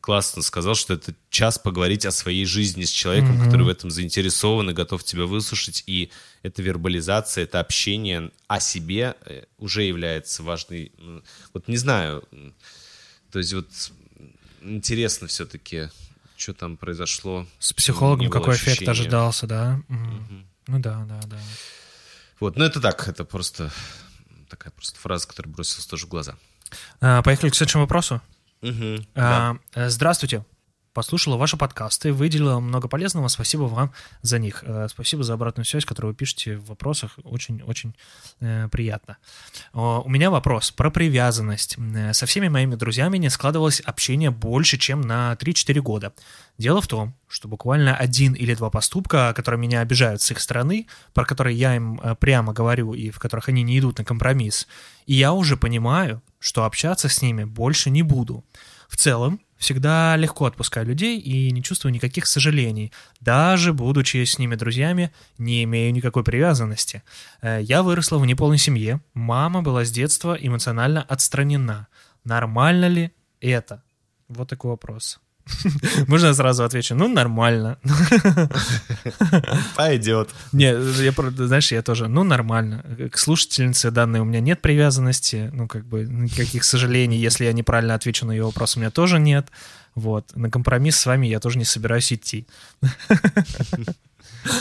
классно 0.00 0.42
сказал, 0.42 0.74
что 0.74 0.92
это 0.92 1.14
час 1.30 1.58
поговорить 1.58 2.04
о 2.04 2.10
своей 2.10 2.44
жизни 2.44 2.84
с 2.84 2.90
человеком, 2.90 3.42
который 3.42 3.64
в 3.64 3.68
этом 3.68 3.90
заинтересован 3.90 4.70
и 4.70 4.74
готов 4.74 5.02
тебя 5.04 5.24
выслушать, 5.24 5.82
и 5.86 6.10
эта 6.42 6.60
вербализация, 6.62 7.44
это 7.44 7.60
общение 7.60 8.30
о 8.46 8.60
себе 8.60 9.14
э, 9.24 9.44
уже 9.56 9.84
является 9.84 10.42
важной. 10.42 10.92
Вот 11.54 11.66
не 11.66 11.78
знаю, 11.78 12.24
то 13.30 13.38
есть 13.38 13.54
вот 13.54 13.68
интересно 14.60 15.28
все-таки, 15.28 15.88
что 16.36 16.52
там 16.52 16.76
произошло. 16.76 17.46
С 17.58 17.72
психологом 17.72 18.28
какой 18.28 18.54
эффект 18.54 18.82
ощущения. 18.82 18.90
ожидался, 18.90 19.46
да? 19.46 19.80
Мгм. 19.88 20.46
Ну 20.66 20.78
да, 20.78 21.06
да, 21.08 21.20
да. 21.24 21.38
Вот, 22.38 22.56
ну 22.56 22.64
это 22.64 22.80
так, 22.80 23.08
это 23.08 23.24
просто 23.24 23.70
такая 24.50 24.72
просто 24.72 24.98
фраза, 24.98 25.26
которая 25.26 25.52
бросилась 25.52 25.86
тоже 25.86 26.06
в 26.06 26.08
глаза. 26.08 26.34
А, 27.00 27.22
Поехали 27.22 27.50
к 27.50 27.54
следующему 27.54 27.82
вопросу. 27.84 28.20
Мгм, 28.60 29.06
А, 29.14 29.56
э, 29.74 29.88
Здравствуйте. 29.88 30.44
Послушала 30.92 31.36
ваши 31.36 31.56
подкасты, 31.56 32.12
выделила 32.12 32.58
много 32.58 32.88
полезного. 32.88 33.28
Спасибо 33.28 33.62
вам 33.62 33.92
за 34.22 34.40
них. 34.40 34.64
Э, 34.66 34.88
Спасибо 34.90 35.22
за 35.22 35.34
обратную 35.34 35.64
связь, 35.64 35.84
которую 35.84 36.12
вы 36.12 36.16
пишете 36.16 36.56
в 36.56 36.66
вопросах. 36.66 37.12
Очень-очень 37.22 37.94
э, 38.40 38.68
приятно. 38.72 39.16
У 39.72 40.08
меня 40.10 40.32
вопрос 40.32 40.72
про 40.72 40.90
привязанность. 40.90 41.76
Э, 41.78 42.12
Со 42.12 42.26
всеми 42.26 42.48
моими 42.48 42.74
друзьями 42.74 43.18
не 43.18 43.30
складывалось 43.30 43.78
общение 43.78 44.32
больше, 44.32 44.78
чем 44.78 45.00
на 45.00 45.34
3-4 45.34 45.80
года. 45.80 46.12
Дело 46.58 46.80
в 46.80 46.88
том, 46.88 47.14
что 47.28 47.46
буквально 47.46 47.94
один 47.94 48.32
или 48.32 48.54
два 48.54 48.68
поступка, 48.68 49.32
которые 49.36 49.60
меня 49.60 49.82
обижают 49.82 50.22
с 50.22 50.30
их 50.32 50.40
стороны, 50.40 50.88
про 51.14 51.24
которые 51.24 51.56
я 51.56 51.76
им 51.76 52.00
прямо 52.18 52.52
говорю 52.52 52.94
и 52.94 53.10
в 53.10 53.20
которых 53.20 53.48
они 53.48 53.62
не 53.62 53.78
идут 53.78 53.98
на 53.98 54.04
компромисс, 54.04 54.66
и 55.06 55.14
я 55.14 55.32
уже 55.32 55.56
понимаю, 55.56 56.20
что 56.40 56.64
общаться 56.64 57.08
с 57.08 57.22
ними 57.22 57.44
больше 57.44 57.90
не 57.90 58.02
буду. 58.02 58.44
В 58.88 58.96
целом, 58.96 59.40
всегда 59.60 60.16
легко 60.16 60.46
отпускаю 60.46 60.86
людей 60.86 61.20
и 61.20 61.52
не 61.52 61.62
чувствую 61.62 61.92
никаких 61.92 62.26
сожалений. 62.26 62.92
Даже 63.20 63.72
будучи 63.72 64.24
с 64.24 64.38
ними 64.38 64.56
друзьями, 64.56 65.12
не 65.38 65.62
имею 65.64 65.92
никакой 65.92 66.24
привязанности. 66.24 67.02
Э, 67.42 67.60
Я 67.62 67.82
выросла 67.82 68.18
в 68.18 68.26
неполной 68.26 68.58
семье, 68.58 69.00
мама 69.14 69.62
была 69.62 69.84
с 69.84 69.92
детства 69.92 70.36
эмоционально 70.40 71.02
отстранена. 71.02 71.86
Нормально 72.24 72.88
ли 72.88 73.12
это? 73.40 73.82
Вот 74.28 74.48
такой 74.48 74.70
вопрос. 74.70 75.20
Можно 76.06 76.26
я 76.28 76.34
сразу 76.34 76.64
отвечу? 76.64 76.94
Ну, 76.94 77.08
нормально. 77.08 77.78
Пойдет. 79.76 80.30
Не, 80.52 80.64
я, 81.04 81.12
знаешь, 81.46 81.72
я 81.72 81.82
тоже, 81.82 82.08
ну, 82.08 82.24
нормально. 82.24 82.84
К 83.10 83.18
слушательнице 83.18 83.90
данной 83.90 84.20
у 84.20 84.24
меня 84.24 84.40
нет 84.40 84.60
привязанности, 84.60 85.50
ну, 85.52 85.66
как 85.68 85.84
бы, 85.86 86.04
никаких 86.04 86.64
сожалений, 86.64 87.18
если 87.18 87.44
я 87.44 87.52
неправильно 87.52 87.94
отвечу 87.94 88.26
на 88.26 88.32
ее 88.32 88.44
вопрос, 88.44 88.76
у 88.76 88.80
меня 88.80 88.90
тоже 88.90 89.18
нет. 89.18 89.48
Вот. 89.94 90.36
На 90.36 90.50
компромисс 90.50 90.96
с 90.96 91.06
вами 91.06 91.26
я 91.26 91.40
тоже 91.40 91.58
не 91.58 91.64
собираюсь 91.64 92.12
идти. 92.12 92.46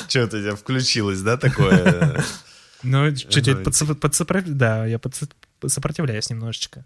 Что-то 0.08 0.38
у 0.38 0.42
тебя 0.42 0.56
включилось, 0.56 1.22
да, 1.22 1.38
такое? 1.38 2.24
Ну, 2.84 3.14
чуть-чуть 3.16 3.48
Ага. 3.48 3.62
подсо- 3.62 3.96
подсопров- 3.96 4.48
Да, 4.50 4.86
я 4.86 4.98
подсо- 4.98 5.30
сопротивляюсь 5.68 6.30
немножечко. 6.30 6.86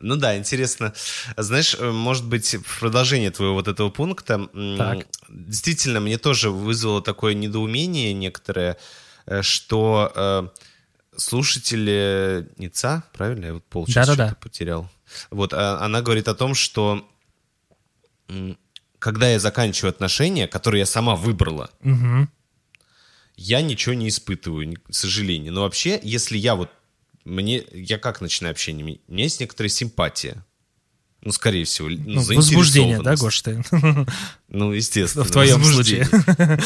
Ну 0.00 0.16
да, 0.16 0.36
интересно. 0.36 0.92
Знаешь, 1.36 1.76
э, 1.78 1.90
может 1.90 2.26
быть, 2.26 2.54
в 2.54 2.80
продолжение 2.80 3.30
твоего 3.30 3.54
вот 3.54 3.68
этого 3.68 3.90
пункта, 3.90 4.48
так. 4.78 5.06
действительно, 5.28 6.00
мне 6.00 6.18
тоже 6.18 6.50
вызвало 6.50 7.02
такое 7.02 7.34
недоумение 7.34 8.12
некоторое, 8.12 8.76
э, 9.26 9.42
что 9.42 10.12
э, 10.14 10.48
слушательница, 11.16 13.04
правильно, 13.12 13.46
я 13.46 13.54
вот 13.54 13.64
полчаса 13.64 14.06
да, 14.06 14.16
да, 14.16 14.28
да. 14.30 14.34
потерял. 14.34 14.90
Вот, 15.30 15.52
а, 15.52 15.80
она 15.80 16.02
говорит 16.02 16.28
о 16.28 16.34
том, 16.34 16.54
что 16.54 17.08
когда 18.98 19.28
я 19.28 19.38
заканчиваю 19.38 19.90
отношения, 19.90 20.48
которые 20.48 20.80
я 20.80 20.86
сама 20.86 21.14
выбрала, 21.14 21.70
угу. 21.80 22.26
я 23.36 23.60
ничего 23.60 23.94
не 23.94 24.08
испытываю, 24.08 24.76
к 24.76 24.94
сожалению. 24.94 25.52
Но 25.52 25.62
вообще, 25.62 26.00
если 26.02 26.38
я 26.38 26.54
вот 26.54 26.70
мне, 27.24 27.64
я 27.72 27.98
как 27.98 28.20
начинаю 28.20 28.52
общение? 28.52 28.84
У 28.84 29.12
меня 29.12 29.24
есть 29.24 29.40
некоторая 29.40 29.70
симпатия. 29.70 30.44
Ну, 31.22 31.32
скорее 31.32 31.64
всего, 31.64 31.88
ну, 31.88 32.20
ну 32.22 32.34
возбуждение, 32.34 33.00
да, 33.00 33.16
Гош, 33.16 33.40
ты? 33.40 33.64
Ну, 34.48 34.72
естественно. 34.72 35.24
В 35.24 35.30
твоем 35.30 35.64
случае. 35.64 36.06
Э, 36.36 36.58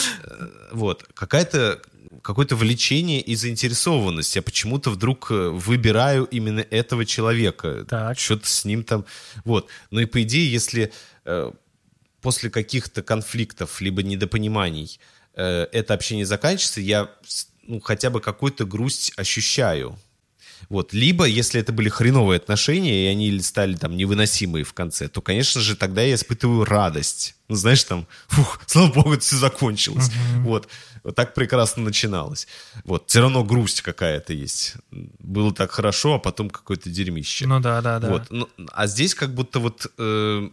вот, 0.73 1.09
какая-то 1.15 1.81
какое-то 2.23 2.57
влечение 2.57 3.21
и 3.21 3.35
заинтересованность. 3.37 4.35
Я 4.37 4.43
почему-то 4.43 4.91
вдруг 4.91 5.31
э, 5.31 5.49
выбираю 5.49 6.25
именно 6.25 6.61
этого 6.61 7.07
человека. 7.07 7.85
Что-то 8.19 8.49
с 8.49 8.65
ним 8.65 8.83
там... 8.83 9.05
Вот. 9.45 9.69
Ну 9.91 10.01
и 10.01 10.07
по 10.07 10.23
идее, 10.23 10.51
если 10.51 10.93
э, 11.25 11.53
после 12.21 12.51
каких-то 12.51 13.03
конфликтов 13.03 13.81
либо 13.81 14.03
недопониманий 14.03 15.01
э, 15.35 15.69
это 15.73 15.95
общение 15.95 16.27
заканчивается, 16.27 16.81
я 16.81 17.11
ну, 17.63 17.81
хотя 17.81 18.11
бы 18.11 18.21
какую-то 18.21 18.65
грусть 18.65 19.13
ощущаю. 19.17 19.99
Вот. 20.69 20.93
Либо, 20.93 21.25
если 21.25 21.61
это 21.61 21.73
были 21.73 21.89
хреновые 21.89 22.39
отношения, 22.39 23.05
и 23.05 23.09
они 23.09 23.39
стали 23.41 23.75
там 23.75 23.97
невыносимые 23.97 24.65
в 24.65 24.73
конце, 24.75 25.09
то, 25.09 25.21
конечно 25.21 25.61
же, 25.61 25.77
тогда 25.77 26.03
я 26.03 26.15
испытываю 26.15 26.65
радость. 26.65 27.37
Ну, 27.49 27.57
знаешь, 27.57 27.85
там, 27.85 28.07
фух, 28.29 28.61
слава 28.67 28.93
богу, 28.93 29.15
это 29.15 29.23
все 29.23 29.37
закончилось. 29.37 30.09
Uh-huh. 30.09 30.43
Вот. 30.43 30.69
Вот 31.05 31.15
так 31.15 31.35
прекрасно 31.35 31.83
начиналось. 31.83 32.47
Вот. 32.85 33.09
Все 33.09 33.21
равно 33.21 33.45
грусть 33.45 33.83
какая-то 33.83 34.33
есть. 34.33 34.75
Было 34.91 35.55
так 35.55 35.71
хорошо, 35.71 36.15
а 36.15 36.19
потом 36.19 36.51
какое-то 36.51 36.91
дерьмище. 36.91 37.47
Ну 37.47 37.61
да, 37.61 37.81
да, 37.81 37.99
да. 37.99 38.09
Вот. 38.11 38.27
Ну, 38.31 38.49
а 38.73 38.87
здесь 38.87 39.15
как 39.15 39.35
будто 39.35 39.61
вот... 39.61 39.87
Э, 39.99 40.49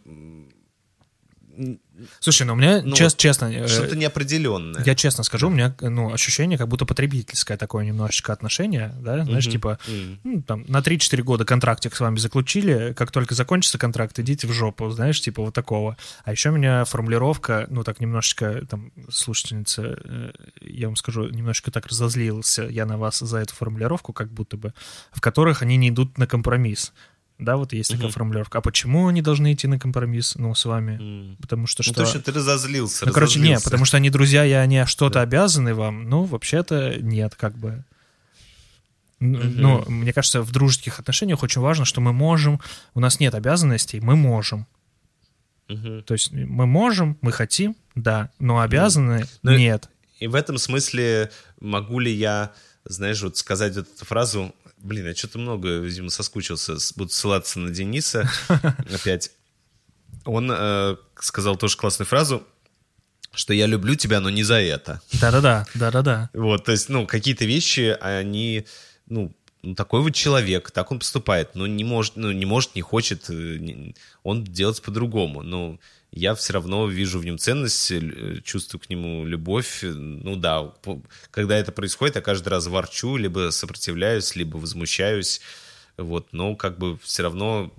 Слушай, 2.20 2.48
ну 2.48 2.54
у 2.54 2.56
меня, 2.56 2.82
ну, 2.84 2.96
чест, 2.96 3.18
честно... 3.18 3.46
Э, 3.46 3.68
что-то 3.68 3.96
неопределенное. 3.96 4.84
Я 4.84 4.96
честно 4.96 5.24
скажу, 5.24 5.48
у 5.48 5.50
меня 5.50 5.76
ну, 5.80 6.14
ощущение, 6.14 6.58
как 6.58 6.68
будто 6.68 6.86
потребительское 6.86 7.58
такое 7.58 7.86
немножечко 7.86 8.34
отношение, 8.34 8.94
да, 9.00 9.24
знаешь, 9.24 9.48
mm-hmm. 9.48 9.52
типа, 9.52 9.80
mm-hmm. 9.88 10.18
Ну, 10.24 10.42
там, 10.42 10.66
на 10.68 10.80
3-4 10.80 11.22
года 11.24 11.46
контрактик 11.46 11.96
с 11.96 12.00
вами 12.00 12.18
заключили, 12.18 12.94
как 12.94 13.12
только 13.12 13.36
закончится 13.36 13.78
контракт, 13.78 14.20
идите 14.20 14.48
в 14.48 14.52
жопу, 14.52 14.90
знаешь, 14.90 15.22
типа 15.22 15.44
вот 15.44 15.54
такого. 15.54 15.98
А 16.24 16.32
еще 16.32 16.50
у 16.50 16.54
меня 16.54 16.86
формулировка, 16.86 17.68
ну, 17.70 17.84
так 17.84 18.00
немножечко, 18.00 18.66
там, 18.70 18.92
слушательница, 19.10 19.98
э, 20.04 20.32
я 20.62 20.88
вам 20.88 20.96
скажу, 20.96 21.28
немножечко 21.30 21.72
так 21.72 21.86
разозлился 21.88 22.64
я 22.64 22.86
на 22.86 22.98
вас 22.98 23.20
за 23.20 23.38
эту 23.38 23.54
формулировку, 23.54 24.14
как 24.14 24.32
будто 24.32 24.58
бы, 24.58 24.74
в 25.12 25.22
которых 25.22 25.62
они 25.62 25.78
не 25.78 25.90
идут 25.90 26.18
на 26.18 26.28
компромисс. 26.28 26.94
Да, 27.38 27.58
вот 27.58 27.74
есть 27.74 27.92
такая 27.92 28.10
формулировка. 28.10 28.60
А 28.60 28.62
почему 28.62 29.08
они 29.08 29.22
должны 29.22 29.54
идти 29.54 29.68
на 29.68 29.78
компромисс, 29.78 30.36
ну, 30.36 30.56
с 30.56 30.64
вами? 30.64 30.98
Mm. 31.02 31.36
Потому 31.42 31.68
что 31.68 31.84
ну, 31.86 31.92
что... 31.92 32.00
Ну, 32.00 32.06
точно, 32.06 32.22
ты 32.22 32.32
разозлился. 32.32 33.06
Ну, 33.06 33.12
короче, 33.12 33.40
нет, 33.40 33.62
потому 33.64 33.84
что 33.84 33.98
они 33.98 34.10
друзья, 34.10 34.46
и 34.46 34.52
они 34.52 34.86
что-то 34.86 35.16
да. 35.16 35.22
обязаны 35.22 35.74
вам. 35.74 36.10
Ну, 36.10 36.24
вообще-то 36.24 36.96
нет, 37.02 37.36
как 37.36 37.58
бы. 37.58 37.84
Mm-hmm. 39.20 39.54
Ну, 39.56 39.84
мне 39.88 40.14
кажется, 40.14 40.42
в 40.42 40.52
дружеских 40.52 41.00
отношениях 41.00 41.44
очень 41.44 41.62
важно, 41.62 41.86
что 41.86 42.02
мы 42.02 42.14
можем, 42.14 42.62
у 42.94 43.00
нас 43.00 43.20
нет 43.20 43.34
обязанностей, 43.34 44.00
мы 44.00 44.16
можем. 44.16 44.66
Mm-hmm. 45.68 46.04
То 46.04 46.14
есть 46.14 46.32
мы 46.32 46.66
можем, 46.66 47.18
мы 47.22 47.32
хотим, 47.32 47.76
да, 47.96 48.30
но 48.40 48.60
обязаны 48.60 49.22
mm-hmm. 49.22 49.40
но 49.44 49.58
нет. 49.58 49.90
И 50.20 50.28
в 50.28 50.36
этом 50.36 50.58
смысле 50.58 51.32
могу 51.60 52.00
ли 52.00 52.12
я, 52.12 52.54
знаешь, 52.86 53.22
вот 53.22 53.38
сказать 53.38 53.76
эту 53.76 54.06
фразу 54.06 54.54
Блин, 54.78 55.08
я 55.08 55.16
что-то 55.16 55.40
много, 55.40 55.80
видимо, 55.80 56.10
соскучился. 56.10 56.78
Буду 56.96 57.12
ссылаться 57.12 57.60
на 57.60 57.72
Дениса 57.72 58.30
опять. 58.94 59.32
Он 60.26 60.52
э, 60.52 60.96
сказал 61.20 61.56
тоже 61.56 61.78
классную 61.78 62.08
фразу, 62.08 62.46
что 63.34 63.54
я 63.54 63.66
люблю 63.66 63.96
тебя, 63.96 64.20
но 64.20 64.30
не 64.30 64.44
за 64.44 64.56
это. 64.56 65.02
Да-да-да, 65.14 65.66
да-да-да. 65.74 66.30
Вот, 66.34 66.66
то 66.66 66.72
есть, 66.72 66.90
ну, 66.90 67.06
какие-то 67.06 67.46
вещи, 67.46 67.98
они, 68.02 68.66
ну, 69.08 69.36
ну, 69.66 69.74
такой 69.76 70.02
вот 70.02 70.14
человек, 70.14 70.72
так 70.72 70.92
он 70.92 71.00
поступает, 71.00 71.56
но 71.56 71.66
не 71.66 71.84
может, 71.84 72.16
ну, 72.16 72.32
не 72.32 72.46
может, 72.46 72.76
не 72.76 72.82
хочет, 72.82 73.30
э, 73.30 73.94
он 74.24 74.44
делать 74.44 74.82
по-другому. 74.82 75.42
Ну, 75.42 75.80
я 76.12 76.36
все 76.36 76.54
равно 76.54 76.88
вижу 76.88 77.20
в 77.20 77.26
нем 77.26 77.40
ценность, 77.40 77.92
э, 77.92 78.42
чувствую 78.44 78.80
к 78.80 78.90
нему 78.90 79.26
любовь. 79.26 79.80
Ну 79.82 80.36
да, 80.36 80.72
когда 81.32 81.58
это 81.58 81.72
происходит, 81.72 82.16
я 82.16 82.22
каждый 82.22 82.50
раз 82.50 82.68
ворчу, 82.68 83.18
либо 83.18 83.50
сопротивляюсь, 83.50 84.36
либо 84.36 84.58
возмущаюсь. 84.58 85.42
Вот, 85.98 86.28
но 86.32 86.56
как 86.56 86.78
бы 86.78 86.98
все 87.00 87.24
равно 87.24 87.74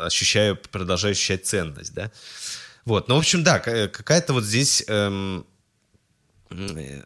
ощущаю, 0.00 0.56
продолжаю 0.56 1.12
ощущать 1.12 1.46
ценность, 1.46 1.94
да. 1.94 2.10
Вот, 2.84 3.08
ну, 3.08 3.14
в 3.14 3.18
общем, 3.18 3.44
да, 3.44 3.58
какая-то 3.60 4.32
вот 4.32 4.44
здесь... 4.44 4.82
Эм, 4.88 5.46
э, 6.50 7.02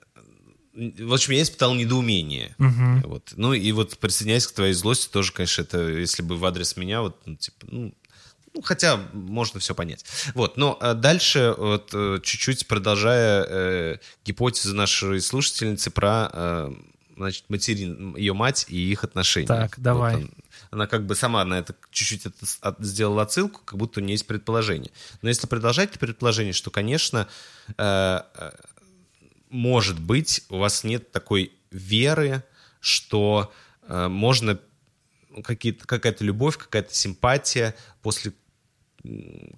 в 0.74 1.12
общем, 1.12 1.32
я 1.32 1.42
испытал 1.42 1.74
недоумение. 1.74 2.54
Угу. 2.58 3.08
Вот. 3.08 3.32
Ну 3.36 3.52
и 3.52 3.72
вот 3.72 3.98
присоединяясь 3.98 4.46
к 4.46 4.52
твоей 4.52 4.72
злости, 4.72 5.08
тоже, 5.10 5.32
конечно, 5.32 5.62
это, 5.62 5.88
если 5.88 6.22
бы 6.22 6.36
в 6.36 6.44
адрес 6.44 6.76
меня, 6.76 7.02
вот, 7.02 7.16
ну, 7.26 7.36
типа, 7.36 7.66
ну, 7.70 7.94
ну, 8.54 8.60
хотя 8.62 9.00
можно 9.12 9.60
все 9.60 9.74
понять. 9.74 10.04
Вот, 10.34 10.56
но 10.56 10.76
а 10.80 10.94
дальше, 10.94 11.54
вот, 11.56 11.90
э, 11.94 12.20
чуть-чуть 12.22 12.66
продолжая 12.66 13.46
э, 13.48 13.96
гипотезу 14.24 14.74
нашей 14.74 15.20
слушательницы 15.20 15.90
про, 15.90 16.30
э, 16.32 16.72
значит, 17.16 17.44
материн, 17.48 18.14
ее 18.16 18.34
мать 18.34 18.66
и 18.68 18.76
их 18.76 19.04
отношения. 19.04 19.46
Так, 19.46 19.80
давай. 19.80 20.16
Вот 20.16 20.22
он, 20.24 20.30
она 20.70 20.86
как 20.86 21.06
бы 21.06 21.14
сама 21.14 21.44
на 21.44 21.58
это 21.58 21.74
чуть-чуть 21.90 22.26
это 22.26 22.76
сделала 22.80 23.22
отсылку, 23.22 23.60
как 23.64 23.78
будто 23.78 24.00
у 24.00 24.02
нее 24.02 24.14
есть 24.14 24.26
предположение. 24.26 24.90
Но 25.20 25.28
если 25.28 25.46
продолжать 25.46 25.90
это 25.90 25.98
предположение, 25.98 26.52
что, 26.52 26.70
конечно, 26.70 27.28
э, 27.76 28.20
э, 28.34 28.50
может 29.52 30.00
быть, 30.00 30.44
у 30.48 30.56
вас 30.56 30.82
нет 30.82 31.12
такой 31.12 31.52
веры, 31.70 32.42
что 32.80 33.52
э, 33.86 34.08
можно 34.08 34.58
какая-то 35.44 36.24
любовь, 36.24 36.56
какая-то 36.56 36.94
симпатия 36.94 37.74
после 38.02 38.32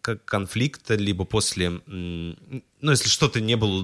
как 0.00 0.24
конфликта, 0.24 0.94
либо 0.94 1.24
после, 1.24 1.68
ну, 1.86 2.36
если 2.80 3.08
что-то 3.08 3.42
не 3.42 3.56
было 3.56 3.82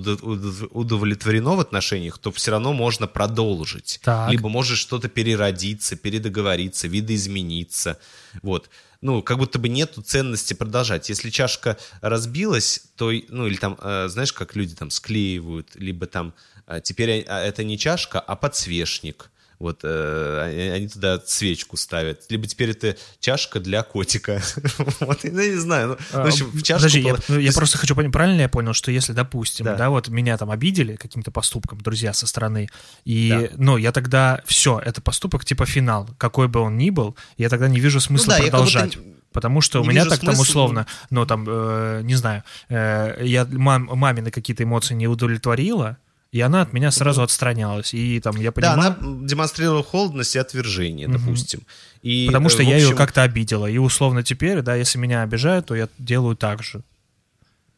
удовлетворено 0.70 1.54
в 1.54 1.60
отношениях, 1.60 2.16
то 2.18 2.32
все 2.32 2.52
равно 2.52 2.72
можно 2.72 3.06
продолжить. 3.06 4.00
Так. 4.02 4.30
Либо 4.32 4.48
может 4.48 4.78
что-то 4.78 5.08
переродиться, 5.08 5.96
передоговориться, 5.96 6.88
видоизмениться. 6.88 7.98
Вот. 8.42 8.70
Ну, 9.02 9.22
как 9.22 9.38
будто 9.38 9.58
бы 9.58 9.68
нету 9.68 10.02
ценности 10.02 10.52
продолжать. 10.52 11.08
Если 11.08 11.30
чашка 11.30 11.78
разбилась, 12.02 12.82
то, 12.96 13.10
ну, 13.28 13.46
или 13.46 13.56
там, 13.56 13.78
э, 13.80 14.08
знаешь, 14.08 14.32
как 14.32 14.54
люди 14.54 14.74
там 14.74 14.90
склеивают, 14.90 15.74
либо 15.74 16.06
там, 16.06 16.34
э, 16.66 16.80
теперь 16.82 17.24
а, 17.26 17.40
это 17.40 17.64
не 17.64 17.78
чашка, 17.78 18.20
а 18.20 18.36
подсвечник 18.36 19.30
вот 19.60 19.80
э, 19.84 20.72
они 20.74 20.88
туда 20.88 21.20
свечку 21.24 21.76
ставят. 21.76 22.22
Либо 22.30 22.46
теперь 22.46 22.70
это 22.70 22.96
чашка 23.20 23.60
для 23.60 23.82
котика. 23.82 24.42
вот, 25.00 25.22
я 25.22 25.30
не 25.30 25.56
знаю. 25.56 25.88
Ну, 25.88 25.96
а, 26.18 26.24
в 26.24 26.28
общем, 26.28 26.46
в 26.46 26.62
чашку... 26.62 26.86
Подожди, 26.86 27.00
я, 27.02 27.16
ну, 27.28 27.38
я 27.38 27.52
просто 27.52 27.76
хочу 27.76 27.94
понять, 27.94 28.10
правильно 28.10 28.40
я 28.40 28.48
понял, 28.48 28.72
что 28.72 28.90
если, 28.90 29.12
допустим, 29.12 29.66
да, 29.66 29.76
да 29.76 29.90
вот 29.90 30.08
меня 30.08 30.38
там 30.38 30.50
обидели 30.50 30.96
каким-то 30.96 31.30
поступком, 31.30 31.78
друзья 31.82 32.14
со 32.14 32.26
стороны, 32.26 32.70
и, 33.04 33.28
да. 33.28 33.54
ну, 33.58 33.76
я 33.76 33.92
тогда, 33.92 34.40
все, 34.46 34.80
это 34.82 35.02
поступок 35.02 35.44
типа 35.44 35.66
финал, 35.66 36.08
какой 36.16 36.48
бы 36.48 36.60
он 36.60 36.78
ни 36.78 36.88
был, 36.88 37.14
я 37.36 37.50
тогда 37.50 37.68
не 37.68 37.80
вижу 37.80 38.00
смысла 38.00 38.32
ну, 38.32 38.38
да, 38.38 38.42
продолжать. 38.44 38.98
Потому 39.32 39.60
что 39.60 39.82
у 39.82 39.84
меня 39.84 40.06
так 40.06 40.20
смысла. 40.20 40.32
там 40.32 40.40
условно, 40.40 40.86
ну 41.10 41.24
там, 41.24 41.44
э, 41.46 42.00
не 42.02 42.16
знаю, 42.16 42.42
э, 42.68 43.22
я 43.22 43.44
мам, 43.44 43.88
мамины 43.92 44.30
какие-то 44.30 44.64
эмоции 44.64 44.94
не 44.94 45.06
удовлетворила, 45.06 45.98
и 46.32 46.40
она 46.40 46.62
от 46.62 46.72
меня 46.72 46.90
сразу 46.90 47.22
отстранялась. 47.22 47.92
И 47.92 48.20
там 48.20 48.36
я 48.36 48.52
понимаю... 48.52 48.76
Да, 48.76 48.86
она 48.86 49.26
демонстрировала 49.26 49.82
холодность 49.82 50.36
и 50.36 50.38
отвержение, 50.38 51.09
угу. 51.09 51.18
допустим. 51.18 51.62
И, 52.02 52.26
Потому 52.26 52.48
что 52.48 52.62
общем... 52.62 52.70
я 52.70 52.78
ее 52.78 52.94
как-то 52.94 53.22
обидела. 53.22 53.66
И 53.66 53.78
условно 53.78 54.22
теперь, 54.22 54.62
да, 54.62 54.76
если 54.76 54.98
меня 54.98 55.22
обижают, 55.22 55.66
то 55.66 55.74
я 55.74 55.88
делаю 55.98 56.36
так 56.36 56.62
же. 56.62 56.82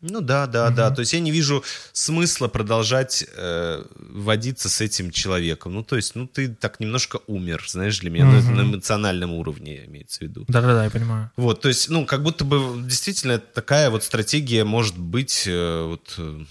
Ну 0.02 0.20
да, 0.20 0.46
да, 0.48 0.66
угу. 0.66 0.76
да. 0.76 0.90
То 0.90 1.00
есть 1.00 1.14
я 1.14 1.20
не 1.20 1.30
вижу 1.30 1.64
смысла 1.92 2.48
продолжать 2.48 3.24
э, 3.36 3.84
водиться 3.96 4.68
с 4.68 4.82
этим 4.82 5.12
человеком. 5.12 5.72
Ну, 5.72 5.82
то 5.82 5.96
есть, 5.96 6.14
ну, 6.14 6.26
ты 6.26 6.48
так 6.48 6.78
немножко 6.78 7.20
умер, 7.28 7.64
знаешь, 7.66 8.00
для 8.00 8.10
меня. 8.10 8.26
Угу. 8.26 8.32
Ну, 8.32 8.38
это 8.38 8.50
на 8.50 8.60
эмоциональном 8.62 9.32
уровне 9.32 9.86
имеется 9.86 10.18
в 10.18 10.22
виду. 10.22 10.44
Да-да-да, 10.48 10.84
я 10.84 10.90
понимаю. 10.90 11.30
Вот, 11.36 11.62
то 11.62 11.68
есть, 11.68 11.88
ну, 11.88 12.04
как 12.04 12.22
будто 12.22 12.44
бы 12.44 12.82
действительно 12.82 13.38
такая 13.38 13.88
вот 13.88 14.04
стратегия 14.04 14.64
может 14.64 14.98
быть 14.98 15.44
э, 15.46 15.86
вот 15.86 16.14
э, 16.18 16.44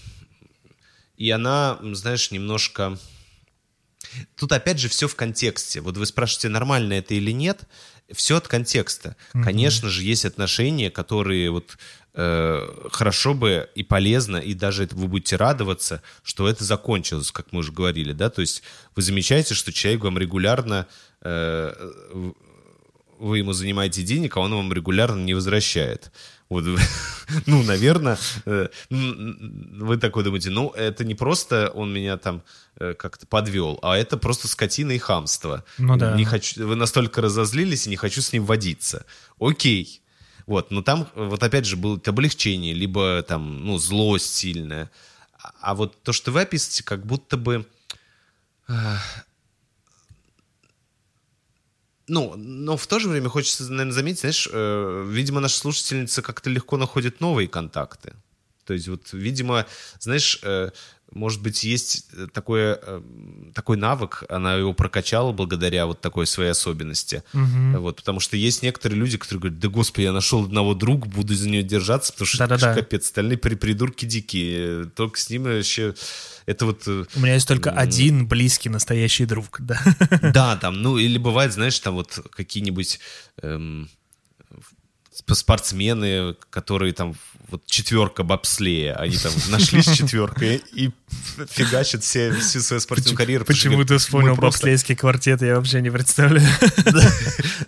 и 1.22 1.30
она, 1.30 1.78
знаешь, 1.92 2.32
немножко... 2.32 2.98
Тут 4.36 4.50
опять 4.50 4.80
же 4.80 4.88
все 4.88 5.06
в 5.06 5.14
контексте. 5.14 5.80
Вот 5.80 5.96
вы 5.96 6.04
спрашиваете, 6.04 6.48
нормально 6.48 6.94
это 6.94 7.14
или 7.14 7.30
нет. 7.30 7.60
все 8.10 8.38
от 8.38 8.48
контекста. 8.48 9.14
Mm-hmm. 9.32 9.44
Конечно 9.44 9.88
же, 9.88 10.02
есть 10.02 10.24
отношения, 10.24 10.90
которые 10.90 11.52
вот 11.52 11.78
э, 12.14 12.88
хорошо 12.90 13.34
бы 13.34 13.70
и 13.76 13.84
полезно, 13.84 14.38
и 14.38 14.52
даже 14.52 14.82
это 14.82 14.96
вы 14.96 15.06
будете 15.06 15.36
радоваться, 15.36 16.02
что 16.24 16.48
это 16.48 16.64
закончилось, 16.64 17.30
как 17.30 17.52
мы 17.52 17.60
уже 17.60 17.70
говорили, 17.70 18.12
да, 18.12 18.28
то 18.28 18.40
есть 18.40 18.64
вы 18.96 19.02
замечаете, 19.02 19.54
что 19.54 19.72
человек 19.72 20.02
вам 20.02 20.18
регулярно 20.18 20.88
э, 21.20 21.72
вы 23.22 23.38
ему 23.38 23.52
занимаете 23.52 24.02
денег, 24.02 24.36
а 24.36 24.40
он 24.40 24.52
вам 24.52 24.72
регулярно 24.72 25.22
не 25.22 25.34
возвращает. 25.34 26.10
Вот, 26.52 26.64
ну, 27.46 27.62
наверное, 27.62 28.18
э, 28.44 28.68
вы 28.90 29.96
такой 29.96 30.22
думаете, 30.22 30.50
ну, 30.50 30.68
это 30.68 31.02
не 31.02 31.14
просто 31.14 31.70
он 31.74 31.94
меня 31.94 32.18
там 32.18 32.42
э, 32.76 32.92
как-то 32.92 33.26
подвел, 33.26 33.78
а 33.80 33.96
это 33.96 34.18
просто 34.18 34.48
скотина 34.48 34.92
и 34.92 34.98
хамство. 34.98 35.64
Ну 35.78 35.96
да. 35.96 36.14
Не 36.14 36.26
хочу, 36.26 36.66
вы 36.66 36.76
настолько 36.76 37.22
разозлились 37.22 37.86
и 37.86 37.90
не 37.90 37.96
хочу 37.96 38.20
с 38.20 38.34
ним 38.34 38.44
водиться. 38.44 39.06
Окей. 39.40 40.02
Вот, 40.46 40.70
но 40.70 40.82
там 40.82 41.08
вот 41.14 41.42
опять 41.42 41.64
же 41.64 41.76
было 41.76 41.98
облегчение, 42.04 42.74
либо 42.74 43.24
там, 43.26 43.64
ну, 43.64 43.78
злость 43.78 44.34
сильная. 44.34 44.90
А, 45.42 45.52
а 45.62 45.74
вот 45.74 46.02
то, 46.02 46.12
что 46.12 46.32
вы 46.32 46.42
описываете, 46.42 46.84
как 46.84 47.06
будто 47.06 47.38
бы 47.38 47.64
э, 48.68 48.96
ну, 52.12 52.34
но 52.36 52.76
в 52.76 52.86
то 52.86 52.98
же 52.98 53.08
время 53.08 53.30
хочется, 53.30 53.62
наверное, 53.70 53.94
заметить, 53.94 54.20
знаешь, 54.20 54.46
э, 54.52 55.06
видимо, 55.08 55.40
наша 55.40 55.56
слушательница 55.56 56.20
как-то 56.20 56.50
легко 56.50 56.76
находит 56.76 57.20
новые 57.22 57.48
контакты. 57.48 58.12
То 58.66 58.74
есть 58.74 58.86
вот, 58.86 59.14
видимо, 59.14 59.64
знаешь, 59.98 60.38
э, 60.42 60.72
может 61.14 61.42
быть, 61.42 61.64
есть 61.64 62.06
такое, 62.32 62.78
э, 62.82 63.02
такой 63.54 63.76
навык, 63.76 64.24
она 64.28 64.54
его 64.54 64.72
прокачала 64.72 65.32
благодаря 65.32 65.86
вот 65.86 66.00
такой 66.00 66.26
своей 66.26 66.50
особенности. 66.50 67.22
Угу. 67.34 67.80
Вот, 67.80 67.96
потому 67.96 68.20
что 68.20 68.36
есть 68.36 68.62
некоторые 68.62 68.98
люди, 68.98 69.18
которые 69.18 69.40
говорят, 69.40 69.58
да 69.58 69.68
господи, 69.68 70.04
я 70.04 70.12
нашел 70.12 70.44
одного 70.44 70.74
друга, 70.74 71.08
буду 71.08 71.34
за 71.34 71.48
нее 71.48 71.62
держаться, 71.62 72.12
потому 72.12 72.26
что 72.26 72.38
Да-да-да. 72.38 72.74
капец, 72.74 73.04
остальные 73.04 73.38
при 73.38 73.54
придурки 73.54 74.04
дикие, 74.04 74.86
только 74.86 75.18
с 75.18 75.28
ними 75.30 75.56
вообще 75.56 75.94
это 76.46 76.66
вот... 76.66 76.82
Э, 76.86 77.04
У 77.14 77.20
меня 77.20 77.34
есть 77.34 77.48
только 77.48 77.70
один 77.70 78.26
близкий 78.26 78.68
настоящий 78.68 79.26
друг, 79.26 79.56
да. 79.60 79.80
Да, 80.22 80.56
там, 80.56 80.82
ну, 80.82 80.98
или 80.98 81.18
бывает, 81.18 81.52
знаешь, 81.52 81.78
там 81.78 81.94
вот 81.94 82.18
какие-нибудь 82.34 83.00
эм, 83.42 83.88
спортсмены, 85.12 86.34
которые 86.50 86.92
там 86.92 87.14
вот 87.48 87.66
четверка 87.66 88.22
бобслея, 88.22 88.94
они 88.96 89.16
там 89.16 89.32
нашлись 89.48 89.86
четверкой 89.96 90.62
и 90.72 90.90
фигачат 91.50 92.02
все, 92.02 92.32
всю 92.32 92.60
свою 92.60 92.80
спортивную 92.80 93.16
карьеру. 93.16 93.44
Почему 93.44 93.84
ты 93.84 93.98
вспомнил 93.98 94.34
бобслейский 94.36 94.96
квартет, 94.96 95.42
я 95.42 95.56
вообще 95.56 95.80
не 95.80 95.90
представляю. 95.90 96.48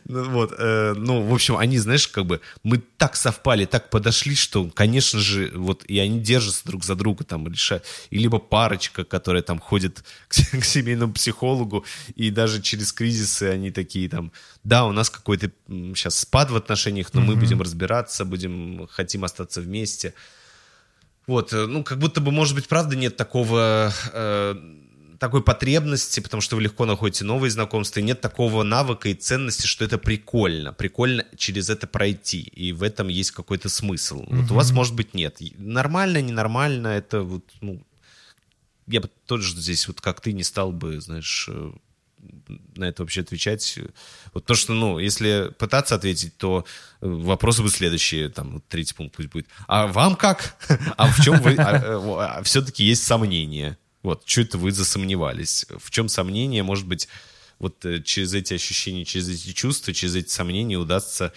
Ну 0.06 0.30
вот, 0.30 0.54
э, 0.56 0.94
ну, 0.96 1.22
в 1.22 1.34
общем, 1.34 1.56
они, 1.56 1.78
знаешь, 1.78 2.06
как 2.06 2.26
бы 2.26 2.40
мы 2.62 2.78
так 2.78 3.16
совпали, 3.16 3.64
так 3.64 3.90
подошли, 3.90 4.36
что, 4.36 4.70
конечно 4.70 5.18
же, 5.18 5.50
вот 5.54 5.84
и 5.86 5.98
они 5.98 6.20
держатся 6.20 6.64
друг 6.64 6.84
за 6.84 6.94
друга, 6.94 7.24
там, 7.24 7.48
решают. 7.48 7.84
И 8.10 8.18
либо 8.18 8.38
парочка, 8.38 9.04
которая 9.04 9.42
там 9.42 9.58
ходит 9.58 10.04
к 10.28 10.64
семейному 10.64 11.12
психологу, 11.14 11.84
и 12.14 12.30
даже 12.30 12.62
через 12.62 12.92
кризисы 12.92 13.44
они 13.44 13.70
такие 13.70 14.08
там, 14.08 14.30
да, 14.62 14.84
у 14.84 14.92
нас 14.92 15.10
какой-то 15.10 15.50
сейчас 15.68 16.18
спад 16.18 16.50
в 16.50 16.56
отношениях, 16.56 17.12
но 17.12 17.20
мы 17.20 17.34
будем 17.34 17.60
разбираться, 17.60 18.24
будем, 18.24 18.86
хотим 18.90 19.24
остаться 19.24 19.60
вместе. 19.64 20.14
Вот, 21.26 21.52
э, 21.52 21.66
ну, 21.66 21.82
как 21.82 21.98
будто 21.98 22.20
бы, 22.20 22.30
может 22.30 22.54
быть, 22.54 22.68
правда 22.68 22.96
нет 22.96 23.16
такого, 23.16 23.92
э, 24.12 24.54
такой 25.18 25.42
потребности, 25.42 26.20
потому 26.20 26.40
что 26.40 26.56
вы 26.56 26.62
легко 26.62 26.84
находите 26.84 27.24
новые 27.24 27.50
знакомства, 27.50 28.00
и 28.00 28.02
нет 28.02 28.20
такого 28.20 28.62
навыка 28.62 29.08
и 29.08 29.14
ценности, 29.14 29.66
что 29.66 29.84
это 29.84 29.96
прикольно. 29.96 30.72
Прикольно 30.72 31.24
через 31.36 31.70
это 31.70 31.86
пройти, 31.86 32.40
и 32.40 32.72
в 32.72 32.82
этом 32.82 33.08
есть 33.08 33.30
какой-то 33.30 33.68
смысл. 33.68 34.22
Mm-hmm. 34.22 34.36
Вот 34.42 34.50
у 34.50 34.54
вас, 34.54 34.70
может 34.72 34.94
быть, 34.94 35.14
нет. 35.14 35.38
Нормально, 35.56 36.20
ненормально, 36.20 36.88
это 36.88 37.22
вот, 37.22 37.44
ну, 37.60 37.82
я 38.86 39.00
бы 39.00 39.08
тоже 39.26 39.56
здесь, 39.56 39.88
вот 39.88 40.00
как 40.00 40.20
ты, 40.20 40.32
не 40.32 40.44
стал 40.44 40.72
бы, 40.72 41.00
знаешь, 41.00 41.48
э, 41.50 41.72
на 42.76 42.84
это 42.84 43.02
вообще 43.02 43.20
отвечать. 43.20 43.78
Вот 44.32 44.44
то, 44.44 44.54
что, 44.54 44.72
ну, 44.72 44.98
если 44.98 45.52
пытаться 45.58 45.94
ответить, 45.94 46.36
то 46.36 46.64
э, 47.00 47.06
вопросы 47.06 47.62
будут 47.62 47.74
следующие, 47.74 48.28
там, 48.28 48.62
третий 48.68 48.94
пункт 48.94 49.16
пусть 49.16 49.30
будет. 49.30 49.46
А 49.66 49.86
вам 49.86 50.16
как? 50.16 50.56
А 50.96 51.08
в 51.08 51.20
чем 51.22 51.40
вы... 51.40 51.54
А, 51.56 51.76
э, 51.76 52.38
а, 52.38 52.42
все-таки 52.42 52.84
есть 52.84 53.04
сомнения. 53.04 53.78
Вот, 54.02 54.22
что 54.26 54.42
это 54.42 54.58
вы 54.58 54.72
засомневались? 54.72 55.66
В 55.78 55.90
чем 55.90 56.08
сомнение, 56.08 56.62
может 56.62 56.86
быть, 56.86 57.08
вот 57.58 57.84
э, 57.84 58.02
через 58.02 58.34
эти 58.34 58.54
ощущения, 58.54 59.04
через 59.04 59.28
эти 59.28 59.52
чувства, 59.52 59.92
через 59.92 60.14
эти 60.16 60.30
сомнения 60.30 60.76
удастся, 60.76 61.32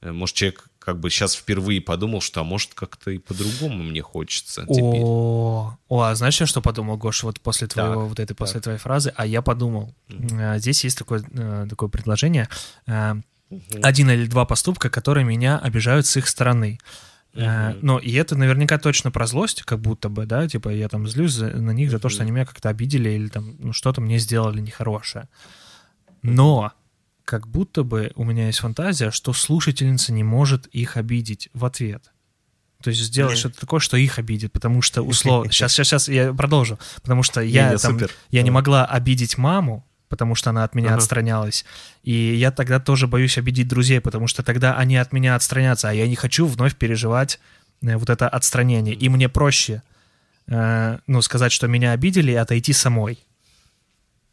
может, 0.00 0.36
человек 0.36 0.67
как 0.88 1.00
бы 1.00 1.10
сейчас 1.10 1.34
впервые 1.34 1.82
подумал, 1.82 2.22
что 2.22 2.40
а 2.40 2.44
может 2.44 2.72
как-то 2.72 3.10
и 3.10 3.18
по-другому 3.18 3.82
мне 3.82 4.00
хочется 4.00 4.62
теперь. 4.62 5.02
О, 5.04 5.76
о, 5.86 6.00
а 6.00 6.14
знаешь, 6.14 6.40
я 6.40 6.46
что 6.46 6.62
подумал, 6.62 6.96
Гош, 6.96 7.24
вот 7.24 7.42
после 7.42 7.66
твоего, 7.66 8.00
так, 8.00 8.08
вот 8.08 8.20
этой, 8.20 8.28
так. 8.28 8.38
после 8.38 8.62
твоей 8.62 8.78
фразы, 8.78 9.12
а 9.14 9.26
я 9.26 9.42
подумал, 9.42 9.94
mm-hmm. 10.08 10.58
здесь 10.60 10.84
есть 10.84 10.96
такое, 10.96 11.22
э, 11.30 11.66
такое 11.68 11.90
предложение, 11.90 12.48
mm-hmm. 12.86 13.22
один 13.82 14.10
или 14.10 14.24
два 14.24 14.46
поступка, 14.46 14.88
которые 14.88 15.26
меня 15.26 15.58
обижают 15.58 16.06
с 16.06 16.16
их 16.16 16.26
стороны. 16.26 16.78
Mm-hmm. 17.34 17.80
Но 17.82 17.98
и 17.98 18.14
это 18.14 18.34
наверняка 18.34 18.78
точно 18.78 19.10
про 19.10 19.26
злость, 19.26 19.64
как 19.64 19.80
будто 19.80 20.08
бы, 20.08 20.24
да, 20.24 20.48
типа 20.48 20.70
я 20.70 20.88
там 20.88 21.06
злюсь 21.06 21.36
на 21.36 21.72
них 21.72 21.90
за 21.90 21.98
то, 21.98 22.08
что 22.08 22.22
они 22.22 22.32
меня 22.32 22.46
как-то 22.46 22.70
обидели 22.70 23.10
или 23.10 23.28
там 23.28 23.56
ну, 23.58 23.72
что-то 23.74 24.00
мне 24.00 24.18
сделали 24.18 24.62
нехорошее. 24.62 25.28
Но 26.22 26.72
как 27.28 27.46
будто 27.46 27.82
бы 27.82 28.10
у 28.14 28.24
меня 28.24 28.46
есть 28.46 28.60
фантазия, 28.60 29.10
что 29.10 29.34
слушательница 29.34 30.14
не 30.14 30.24
может 30.24 30.66
их 30.68 30.96
обидеть 30.96 31.50
в 31.52 31.66
ответ. 31.66 32.10
То 32.82 32.88
есть 32.88 33.02
сделать 33.02 33.36
mm 33.36 33.40
что-то 33.40 33.60
такое, 33.60 33.80
что 33.80 33.98
их 33.98 34.18
обидит, 34.18 34.50
потому 34.50 34.80
что 34.80 35.02
условно... 35.02 35.52
Сейчас, 35.52 35.72
сейчас, 35.74 35.88
сейчас 35.88 36.08
я 36.08 36.32
продолжу. 36.32 36.78
Потому 37.02 37.22
что 37.22 37.42
я, 37.42 37.72
не, 37.72 37.76
там, 37.76 38.00
я 38.30 38.40
не 38.40 38.50
могла 38.50 38.86
обидеть 38.86 39.36
маму, 39.36 39.86
потому 40.08 40.34
что 40.36 40.48
она 40.48 40.64
от 40.64 40.74
меня 40.74 40.92
uh-huh. 40.92 40.96
отстранялась. 40.96 41.66
И 42.02 42.14
я 42.14 42.50
тогда 42.50 42.80
тоже 42.80 43.06
боюсь 43.06 43.36
обидеть 43.36 43.68
друзей, 43.68 44.00
потому 44.00 44.26
что 44.26 44.42
тогда 44.42 44.78
они 44.78 44.96
от 44.96 45.12
меня 45.12 45.34
отстранятся, 45.34 45.90
а 45.90 45.92
я 45.92 46.08
не 46.08 46.16
хочу 46.16 46.46
вновь 46.46 46.76
переживать 46.76 47.40
э, 47.82 47.94
вот 47.98 48.08
это 48.08 48.26
отстранение. 48.26 48.94
И 48.94 49.10
мне 49.10 49.28
проще, 49.28 49.82
э, 50.46 50.98
ну, 51.06 51.20
сказать, 51.20 51.52
что 51.52 51.68
меня 51.68 51.92
обидели, 51.92 52.32
и 52.32 52.36
отойти 52.36 52.72
самой. 52.72 53.18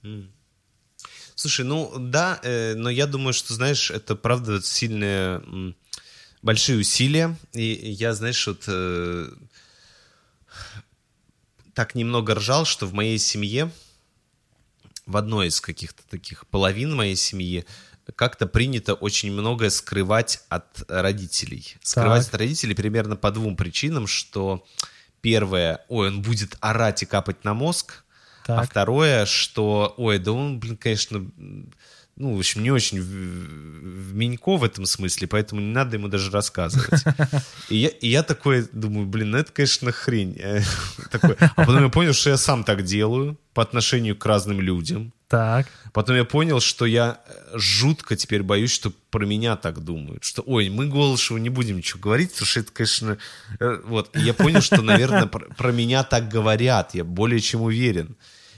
Mm. 0.01 0.29
Слушай, 1.35 1.65
ну 1.65 1.93
да, 1.99 2.39
э, 2.43 2.75
но 2.75 2.89
я 2.89 3.07
думаю, 3.07 3.33
что, 3.33 3.53
знаешь, 3.53 3.91
это 3.91 4.15
правда 4.15 4.61
сильные, 4.61 5.43
большие 6.41 6.79
усилия. 6.79 7.37
И 7.51 7.63
я, 7.63 8.13
знаешь, 8.13 8.47
вот 8.47 8.63
э, 8.67 9.29
так 11.73 11.93
немного 11.93 12.35
ржал, 12.35 12.63
что 12.65 12.85
в 12.87 12.93
моей 12.93 13.17
семье, 13.17 13.69
в 15.05 15.17
одной 15.17 15.47
из 15.47 15.59
каких-то 15.59 16.03
таких 16.09 16.47
половин 16.47 16.95
моей 16.95 17.17
семьи, 17.17 17.65
как-то 18.15 18.47
принято 18.47 18.93
очень 18.93 19.31
многое 19.31 19.69
скрывать 19.71 20.41
от 20.47 20.83
родителей. 20.87 21.75
Скрывать 21.81 22.25
так. 22.25 22.35
от 22.35 22.39
родителей 22.39 22.75
примерно 22.75 23.17
по 23.17 23.31
двум 23.31 23.57
причинам, 23.57 24.07
что 24.07 24.65
первое, 25.19 25.83
ой, 25.89 26.07
он 26.07 26.21
будет 26.21 26.55
орать 26.61 27.03
и 27.03 27.05
капать 27.05 27.43
на 27.43 27.53
мозг, 27.53 28.04
так. 28.45 28.59
А 28.59 28.65
второе, 28.65 29.25
что, 29.25 29.93
ой, 29.97 30.19
да 30.19 30.31
он, 30.31 30.59
блин, 30.59 30.77
конечно, 30.77 31.25
ну, 32.15 32.35
в 32.35 32.39
общем, 32.39 32.63
не 32.63 32.71
очень 32.71 33.01
в, 33.01 33.05
в 33.05 34.15
Минько 34.15 34.55
в 34.55 34.63
этом 34.63 34.85
смысле, 34.85 35.27
поэтому 35.27 35.59
не 35.59 35.73
надо 35.73 35.97
ему 35.97 36.07
даже 36.07 36.31
рассказывать. 36.31 37.03
И 37.69 37.77
я, 37.77 37.89
и 37.89 38.07
я 38.07 38.23
такой 38.23 38.67
думаю, 38.71 39.07
блин, 39.07 39.31
ну 39.31 39.37
это, 39.37 39.51
конечно, 39.51 39.91
хрень. 39.91 40.39
такой. 41.11 41.35
А 41.39 41.53
потом 41.55 41.83
я 41.83 41.89
понял, 41.89 42.13
что 42.13 42.29
я 42.29 42.37
сам 42.37 42.63
так 42.63 42.83
делаю 42.83 43.37
по 43.53 43.63
отношению 43.63 44.15
к 44.15 44.25
разным 44.25 44.61
людям. 44.61 45.11
Так. 45.27 45.67
Потом 45.91 46.15
я 46.15 46.23
понял, 46.23 46.59
что 46.59 46.85
я 46.85 47.19
жутко 47.53 48.15
теперь 48.15 48.43
боюсь, 48.43 48.71
что 48.71 48.93
про 49.09 49.25
меня 49.25 49.55
так 49.55 49.83
думают. 49.83 50.23
Что, 50.23 50.43
ой, 50.43 50.69
мы 50.69 50.87
Голышеву 50.87 51.39
не 51.39 51.49
будем 51.49 51.77
ничего 51.77 51.99
говорить, 51.99 52.31
потому 52.31 52.45
что 52.45 52.59
это, 52.59 52.71
конечно... 52.71 53.17
Э, 53.59 53.81
вот. 53.83 54.15
И 54.15 54.19
я 54.19 54.33
понял, 54.33 54.61
что, 54.61 54.81
наверное, 54.81 55.25
про, 55.25 55.47
про 55.55 55.71
меня 55.71 56.03
так 56.03 56.29
говорят. 56.29 56.93
Я 56.93 57.03
более 57.03 57.39
чем 57.39 57.61
уверен. 57.63 58.15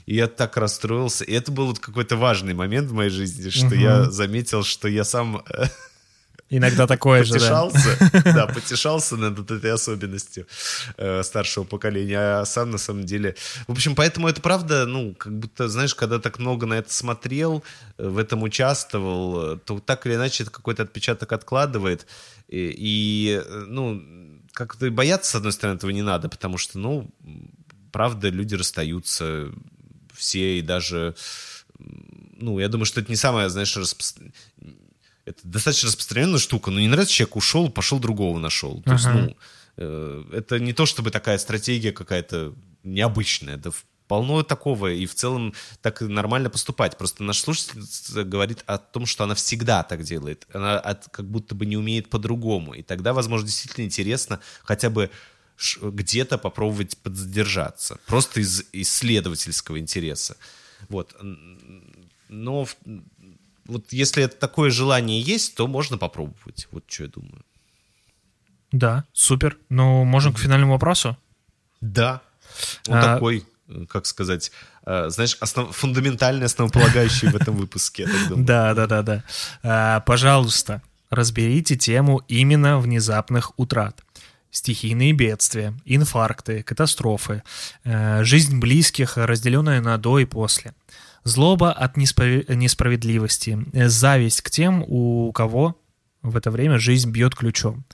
И 0.08 0.14
я 0.14 0.26
так 0.26 0.56
расстроился. 0.56 1.22
И 1.24 1.34
это 1.34 1.52
был 1.52 1.66
вот 1.66 1.80
какой-то 1.80 2.16
важный 2.16 2.54
момент 2.54 2.88
в 2.88 2.94
моей 2.94 3.10
жизни, 3.10 3.50
что 3.50 3.66
угу. 3.66 3.74
я 3.74 4.10
заметил, 4.10 4.64
что 4.64 4.88
я 4.88 5.04
сам... 5.04 5.44
Э, 5.50 5.66
Иногда 6.48 6.86
такое 6.86 7.24
потешался, 7.24 7.78
же, 7.78 7.98
да. 8.12 8.22
да, 8.32 8.46
потешался 8.46 9.18
над 9.18 9.50
этой 9.50 9.70
особенностью 9.70 10.46
э, 10.96 11.22
старшего 11.22 11.64
поколения, 11.64 12.40
а 12.40 12.46
сам 12.46 12.70
на 12.70 12.78
самом 12.78 13.04
деле... 13.04 13.36
В 13.66 13.72
общем, 13.72 13.94
поэтому 13.94 14.28
это 14.28 14.40
правда, 14.40 14.86
ну, 14.86 15.14
как 15.14 15.38
будто, 15.38 15.68
знаешь, 15.68 15.94
когда 15.94 16.18
так 16.18 16.38
много 16.38 16.64
на 16.64 16.78
это 16.78 16.90
смотрел, 16.90 17.62
э, 17.98 18.08
в 18.08 18.16
этом 18.16 18.42
участвовал, 18.42 19.58
то 19.58 19.78
так 19.78 20.06
или 20.06 20.14
иначе 20.14 20.44
это 20.44 20.50
какой-то 20.50 20.84
отпечаток 20.84 21.30
откладывает. 21.34 22.06
И, 22.48 22.74
и 22.78 23.42
ну, 23.66 24.02
как-то 24.54 24.90
бояться, 24.90 25.32
с 25.32 25.34
одной 25.34 25.52
стороны, 25.52 25.76
этого 25.76 25.90
не 25.90 26.00
надо, 26.00 26.30
потому 26.30 26.56
что, 26.56 26.78
ну, 26.78 27.10
правда, 27.92 28.30
люди 28.30 28.54
расстаются, 28.54 29.52
все, 30.18 30.58
и 30.58 30.62
даже, 30.62 31.14
ну, 31.78 32.58
я 32.58 32.68
думаю, 32.68 32.84
что 32.86 33.00
это 33.00 33.10
не 33.10 33.16
самое, 33.16 33.48
знаешь, 33.48 33.76
распро... 33.76 34.04
это 35.24 35.40
достаточно 35.44 35.88
распространенная 35.88 36.38
штука. 36.38 36.70
Ну, 36.70 36.80
не 36.80 36.88
нравится 36.88 37.14
человек, 37.14 37.36
ушел, 37.36 37.70
пошел 37.70 37.98
другого 37.98 38.38
нашел. 38.38 38.82
То 38.82 38.92
есть, 38.92 39.06
Ага. 39.06 39.18
ну, 39.18 39.36
э, 39.76 40.24
это 40.32 40.58
не 40.58 40.72
то, 40.72 40.86
чтобы 40.86 41.10
такая 41.10 41.38
стратегия 41.38 41.92
какая-то 41.92 42.54
необычная. 42.82 43.56
Это 43.56 43.72
полно 44.06 44.42
такого, 44.42 44.90
и 44.90 45.04
в 45.04 45.14
целом 45.14 45.52
так 45.82 46.00
нормально 46.00 46.48
поступать. 46.48 46.96
Просто 46.96 47.22
наш 47.22 47.40
слушатель 47.40 48.22
говорит 48.24 48.64
о 48.66 48.78
том, 48.78 49.04
что 49.04 49.24
она 49.24 49.34
всегда 49.34 49.82
так 49.82 50.02
делает. 50.02 50.46
Она 50.54 50.78
от- 50.80 51.08
как 51.10 51.28
будто 51.30 51.54
бы 51.54 51.66
не 51.66 51.76
умеет 51.76 52.08
по-другому. 52.08 52.72
И 52.72 52.82
тогда, 52.82 53.12
возможно, 53.12 53.46
действительно 53.46 53.84
интересно 53.84 54.40
хотя 54.62 54.88
бы 54.88 55.10
где-то 55.82 56.38
попробовать 56.38 56.96
подзадержаться. 56.98 57.98
Просто 58.06 58.40
из 58.40 58.64
исследовательского 58.72 59.78
интереса. 59.78 60.36
Вот. 60.88 61.16
Но 62.28 62.66
вот 63.66 63.92
если 63.92 64.22
это 64.22 64.36
такое 64.36 64.70
желание 64.70 65.20
есть, 65.20 65.54
то 65.54 65.66
можно 65.66 65.98
попробовать. 65.98 66.68
Вот 66.70 66.84
что 66.86 67.04
я 67.04 67.08
думаю. 67.08 67.44
Да, 68.72 69.04
супер. 69.12 69.56
Ну, 69.68 70.04
можем 70.04 70.34
к 70.34 70.38
финальному 70.38 70.72
вопросу? 70.72 71.16
Да. 71.80 72.20
Он 72.86 72.96
А- 72.96 73.14
такой, 73.14 73.44
э, 73.68 73.86
как 73.88 74.06
сказать, 74.06 74.52
э, 74.84 75.08
знаешь, 75.08 75.36
основ... 75.40 75.74
фундаментальный, 75.74 76.46
основополагающий 76.46 77.28
в 77.28 77.36
этом 77.36 77.56
выпуске. 77.56 78.08
Да, 78.30 78.74
да, 78.74 78.86
да, 78.86 79.02
да. 79.02 79.24
А, 79.62 80.00
пожалуйста, 80.00 80.82
разберите 81.10 81.76
тему 81.76 82.22
именно 82.28 82.78
внезапных 82.78 83.58
утрат. 83.58 84.02
Стихийные 84.50 85.12
бедствия, 85.12 85.74
инфаркты, 85.84 86.62
катастрофы, 86.62 87.42
э, 87.84 88.24
жизнь 88.24 88.58
близких, 88.58 89.16
разделенная 89.16 89.80
на 89.80 89.98
до 89.98 90.18
и 90.18 90.24
после. 90.24 90.74
Злоба 91.24 91.72
от 91.72 91.96
несправедливости, 91.96 93.58
э, 93.72 93.88
зависть 93.88 94.42
к 94.42 94.50
тем, 94.50 94.84
у 94.86 95.30
кого 95.32 95.78
в 96.22 96.36
это 96.36 96.50
время 96.50 96.78
жизнь 96.78 97.10
бьет 97.10 97.34
ключом. 97.34 97.84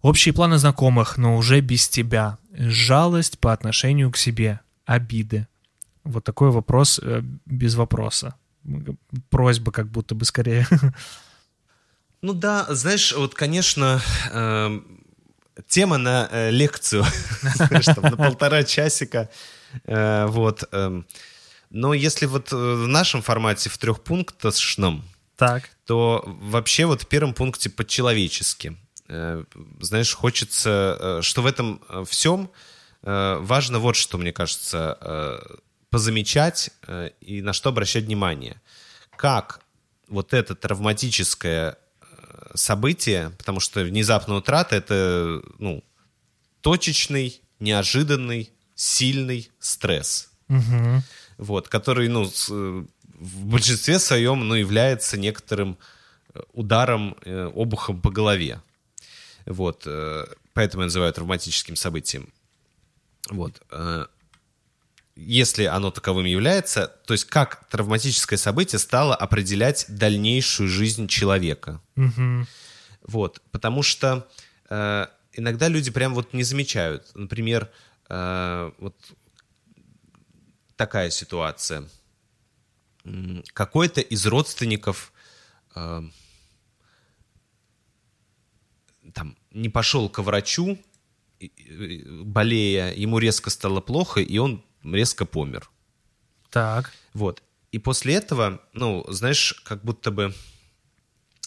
Общие 0.00 0.34
планы 0.34 0.58
знакомых, 0.58 1.16
но 1.16 1.36
уже 1.36 1.60
без 1.60 1.88
тебя. 1.88 2.38
Жалость 2.52 3.38
по 3.38 3.52
отношению 3.52 4.10
к 4.10 4.16
себе. 4.16 4.60
Обиды. 4.86 5.46
Вот 6.04 6.24
такой 6.24 6.50
вопрос 6.50 7.00
э, 7.02 7.22
без 7.46 7.74
вопроса. 7.74 8.34
Просьба 9.30 9.72
как 9.72 9.90
будто 9.90 10.14
бы 10.14 10.24
скорее. 10.24 10.66
Ну 12.22 12.32
да, 12.32 12.64
знаешь, 12.70 13.12
вот, 13.14 13.34
конечно, 13.34 14.00
эм, 14.32 15.03
тема 15.68 15.98
на 15.98 16.28
э, 16.30 16.50
лекцию, 16.50 17.04
на 18.02 18.16
полтора 18.16 18.64
часика, 18.64 19.30
э, 19.84 20.26
вот. 20.26 20.64
эм. 20.72 21.06
Но 21.70 21.94
если 21.94 22.26
вот 22.26 22.52
э, 22.52 22.56
в 22.56 22.86
нашем 22.86 23.22
формате, 23.22 23.70
в 23.70 23.78
трехпунктошном, 23.78 25.04
Так. 25.36 25.68
то 25.86 26.22
вообще 26.26 26.86
вот 26.86 27.02
в 27.02 27.06
первом 27.06 27.34
пункте 27.34 27.70
по-человечески. 27.70 28.76
Э, 29.08 29.44
Знаешь, 29.80 30.14
хочется, 30.14 31.20
что 31.22 31.42
в 31.42 31.46
этом 31.46 31.80
всем 32.06 32.50
важно 33.02 33.80
вот 33.80 33.96
что, 33.96 34.16
мне 34.16 34.32
кажется, 34.32 35.38
позамечать 35.90 36.70
и 37.20 37.42
на 37.42 37.52
что 37.52 37.68
обращать 37.68 38.04
внимание. 38.04 38.62
Как 39.16 39.60
вот 40.08 40.32
это 40.32 40.54
травматическое 40.54 41.76
событие, 42.54 43.30
потому 43.38 43.60
что 43.60 43.82
внезапная 43.82 44.38
утрата— 44.38 44.76
это, 44.76 45.42
ну, 45.58 45.82
точечный, 46.60 47.40
неожиданный, 47.60 48.50
сильный 48.74 49.50
стресс 49.58 50.30
Мгм. 50.48 51.02
вот, 51.38 51.68
который, 51.68 52.08
ну, 52.08 52.24
э, 52.24 52.84
в 53.20 53.44
большинстве 53.46 53.98
своем, 53.98 54.48
ну, 54.48 54.54
является 54.54 55.16
некоторым 55.16 55.78
э, 56.34 56.40
ударом, 56.52 57.16
э, 57.24 57.50
обухом 57.54 58.00
по 58.00 58.10
голове. 58.10 58.60
Вот, 59.46 59.86
поэтому 60.54 60.82
я 60.82 60.86
называю 60.86 61.12
травматическим 61.12 61.76
событием. 61.76 62.32
Вот. 63.28 63.60
Если 65.16 65.64
оно 65.64 65.90
таковым 65.90 66.24
является, 66.24 66.88
то 67.06 67.14
есть 67.14 67.26
как 67.26 67.68
травматическое 67.68 68.36
событие 68.36 68.80
стало 68.80 69.14
определять 69.14 69.86
дальнейшую 69.88 70.68
жизнь 70.68 71.06
человека. 71.06 71.80
Мгм. 71.94 72.48
Вот, 73.02 73.40
потому 73.52 73.82
что 73.82 74.26
э, 74.70 75.06
иногда 75.32 75.68
люди 75.68 75.90
прям 75.90 76.14
вот 76.14 76.32
не 76.32 76.42
замечают. 76.42 77.12
Например, 77.14 77.70
э, 78.08 78.72
вот 78.78 78.96
такая 80.76 81.10
ситуация. 81.10 81.88
Какой-то 83.52 84.00
из 84.00 84.26
родственников 84.26 85.12
э, 85.76 86.02
там 89.12 89.36
не 89.52 89.68
пошел 89.68 90.08
к 90.08 90.18
врачу, 90.20 90.78
болея, 91.40 92.92
ему 92.94 93.18
резко 93.18 93.50
стало 93.50 93.80
плохо, 93.80 94.20
и 94.20 94.38
он 94.38 94.64
резко 94.84 95.24
помер. 95.24 95.70
Так. 96.50 96.92
Вот. 97.12 97.42
И 97.72 97.78
после 97.78 98.14
этого, 98.14 98.60
ну, 98.72 99.04
знаешь, 99.08 99.60
как 99.64 99.82
будто 99.84 100.10
бы 100.10 100.32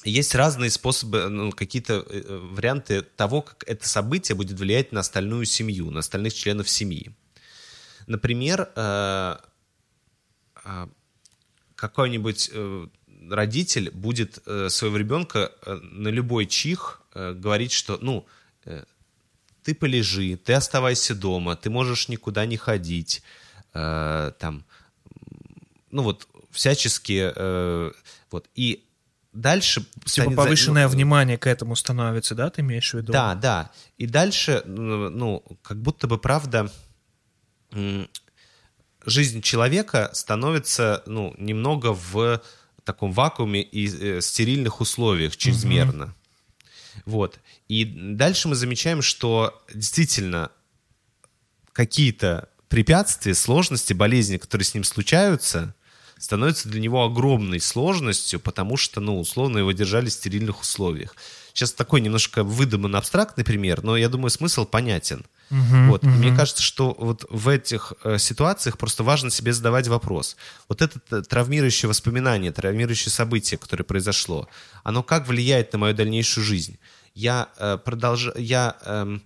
есть 0.03 0.35
разные 0.35 0.69
способы, 0.69 1.29
ну, 1.29 1.51
какие-то 1.51 2.05
э, 2.07 2.37
варианты 2.51 3.01
того, 3.01 3.41
как 3.41 3.63
это 3.67 3.87
событие 3.87 4.35
будет 4.35 4.59
влиять 4.59 4.91
на 4.91 4.99
остальную 4.99 5.45
семью, 5.45 5.89
на 5.91 5.99
остальных 5.99 6.33
членов 6.33 6.69
семьи. 6.69 7.15
Например, 8.07 8.69
э, 8.75 9.37
э, 10.65 10.87
какой-нибудь 11.75 12.49
э, 12.53 12.87
родитель 13.29 13.91
будет 13.91 14.41
э, 14.45 14.69
своего 14.69 14.97
ребенка 14.97 15.51
э, 15.65 15.75
на 15.75 16.09
любой 16.09 16.45
чих 16.45 17.01
э, 17.13 17.33
говорить, 17.33 17.71
что, 17.71 17.97
ну, 18.01 18.25
э, 18.27 18.36
ты 19.67 19.75
полежи, 19.75 20.37
ты 20.37 20.53
оставайся 20.53 21.13
дома, 21.13 21.57
ты 21.57 21.69
можешь 21.69 22.07
никуда 22.07 22.45
не 22.45 22.55
ходить, 22.55 23.21
э, 23.73 24.31
там, 24.39 24.63
ну 25.91 26.03
вот 26.03 26.25
всячески, 26.51 27.33
э, 27.35 27.91
вот 28.31 28.49
и 28.55 28.85
дальше 29.33 29.81
Типа 29.81 30.09
станет 30.09 30.29
за- 30.31 30.35
повышенное 30.37 30.87
ну, 30.87 30.93
внимание 30.93 31.37
к 31.37 31.47
этому 31.47 31.75
становится, 31.75 32.33
да, 32.33 32.49
ты 32.49 32.61
имеешь 32.61 32.93
в 32.93 32.97
виду? 32.97 33.11
да, 33.11 33.35
да. 33.35 33.71
И 33.97 34.07
дальше, 34.07 34.63
ну, 34.65 35.43
как 35.63 35.81
будто 35.81 36.07
бы, 36.07 36.17
правда, 36.17 36.71
жизнь 39.05 39.41
человека 39.41 40.11
становится, 40.13 41.03
ну, 41.07 41.35
немного 41.37 41.93
в 41.93 42.41
таком 42.85 43.11
вакууме 43.11 43.63
и 43.63 43.87
э, 43.87 44.21
стерильных 44.21 44.79
условиях 44.79 45.35
чрезмерно. 45.35 46.15
Вот. 47.05 47.39
И 47.67 47.85
дальше 47.85 48.47
мы 48.47 48.55
замечаем, 48.55 49.01
что 49.01 49.63
действительно 49.73 50.51
какие-то 51.73 52.49
препятствия, 52.69 53.33
сложности, 53.33 53.93
болезни, 53.93 54.37
которые 54.37 54.65
с 54.65 54.73
ним 54.73 54.83
случаются, 54.83 55.75
становятся 56.17 56.69
для 56.69 56.81
него 56.81 57.03
огромной 57.03 57.59
сложностью, 57.59 58.39
потому 58.39 58.77
что, 58.77 58.99
ну, 58.99 59.19
условно, 59.19 59.59
его 59.59 59.71
держали 59.71 60.09
в 60.09 60.13
стерильных 60.13 60.61
условиях. 60.61 61.15
Сейчас 61.57 61.73
такой 61.73 62.01
немножко 62.01 62.43
выдуманный 62.43 62.99
абстрактный 62.99 63.43
пример, 63.43 63.81
но 63.81 63.97
я 63.97 64.09
думаю, 64.09 64.29
смысл 64.29 64.63
понятен. 64.63 65.25
Мгм, 65.49 65.89
Вот. 65.89 66.03
И 66.03 66.07
мне 66.07 66.27
мгм. 66.27 66.37
кажется, 66.37 66.61
что 66.61 66.95
вот 66.99 67.25
в 67.31 67.49
этих 67.49 67.93
э, 68.03 68.19
ситуациях 68.19 68.77
просто 68.77 69.01
важно 69.01 69.31
себе 69.31 69.53
задавать 69.53 69.87
вопрос. 69.87 70.37
Вот 70.69 70.83
это 70.83 71.23
травмирующее 71.23 71.89
воспоминание, 71.89 72.51
травмирующее 72.51 73.11
событие, 73.11 73.57
которое 73.57 73.83
произошло, 73.83 74.47
оно 74.83 75.01
как 75.01 75.27
влияет 75.27 75.73
на 75.73 75.79
мою 75.79 75.95
дальнейшую 75.95 76.43
жизнь? 76.45 76.77
Я, 77.15 77.49
э, 77.57 77.79
продолж... 77.83 78.29
я 78.35 78.75
эм, 78.85 79.23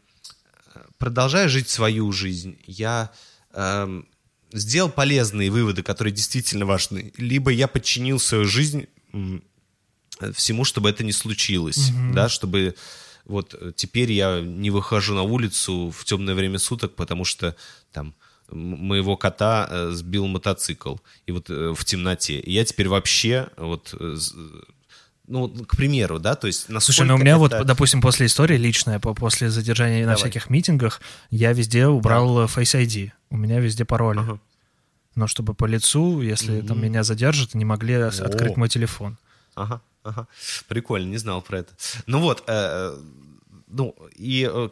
продолжаю 0.97 1.49
жить 1.49 1.67
свою 1.67 2.13
жизнь, 2.13 2.57
я 2.65 3.11
эм, 3.53 4.07
сделал 4.53 4.89
полезные 4.89 5.51
выводы, 5.51 5.83
которые 5.83 6.13
действительно 6.13 6.65
важны, 6.65 7.11
либо 7.17 7.51
я 7.51 7.67
подчинил 7.67 8.19
свою 8.19 8.45
жизнь 8.45 8.87
всему, 10.35 10.63
чтобы 10.65 10.89
это 10.89 11.03
не 11.03 11.11
случилось, 11.11 11.91
да, 12.13 12.29
чтобы 12.29 12.75
вот 13.25 13.55
теперь 13.75 14.11
я 14.11 14.41
не 14.41 14.69
выхожу 14.71 15.13
на 15.13 15.21
улицу 15.23 15.93
в 15.95 16.03
темное 16.05 16.35
время 16.35 16.57
суток, 16.59 16.95
потому 16.95 17.23
что 17.25 17.55
там 17.91 18.13
моего 18.49 19.15
кота 19.15 19.67
э, 19.69 19.91
сбил 19.91 20.27
мотоцикл 20.27 20.95
и 21.25 21.31
вот 21.31 21.49
э, 21.49 21.73
в 21.75 21.85
темноте. 21.85 22.39
И 22.39 22.51
я 22.51 22.65
теперь 22.65 22.89
вообще 22.89 23.47
вот 23.55 23.95
э, 23.97 24.17
ну, 25.27 25.47
к 25.49 25.77
примеру, 25.77 26.19
да, 26.19 26.35
то 26.35 26.47
есть 26.47 26.67
насколько 26.67 26.93
Слушай, 26.97 27.07
ну 27.07 27.15
у 27.15 27.17
меня 27.17 27.37
вот, 27.37 27.53
это- 27.53 27.63
допустим, 27.63 28.01
после 28.01 28.25
истории 28.25 28.57
личная, 28.57 28.99
по- 28.99 29.13
после 29.13 29.49
задержания 29.49 29.99
на 30.01 30.13
Давай. 30.13 30.17
всяких 30.17 30.49
митингах, 30.49 30.99
я 31.29 31.53
везде 31.53 31.87
убрал 31.87 32.43
Face 32.45 32.75
ID. 32.83 33.11
У 33.29 33.37
меня 33.37 33.59
везде 33.59 33.85
пароли. 33.85 34.19
Ага. 34.19 34.39
Но 35.15 35.27
чтобы 35.27 35.53
по 35.53 35.65
лицу, 35.65 36.21
если 36.21 36.61
там 36.61 36.81
меня 36.81 37.03
задержат, 37.03 37.53
не 37.53 37.63
могли 37.65 37.93
О. 37.95 38.07
открыть 38.07 38.57
мой 38.57 38.67
телефон. 38.67 39.17
Ага, 39.55 39.81
ага. 40.03 40.27
Прикольно, 40.67 41.09
не 41.09 41.17
знал 41.17 41.41
про 41.41 41.59
это. 41.59 41.73
Ну 42.05 42.19
вот, 42.19 42.43
э, 42.47 42.97
ну 43.67 43.95
и 44.15 44.49
э, 44.51 44.69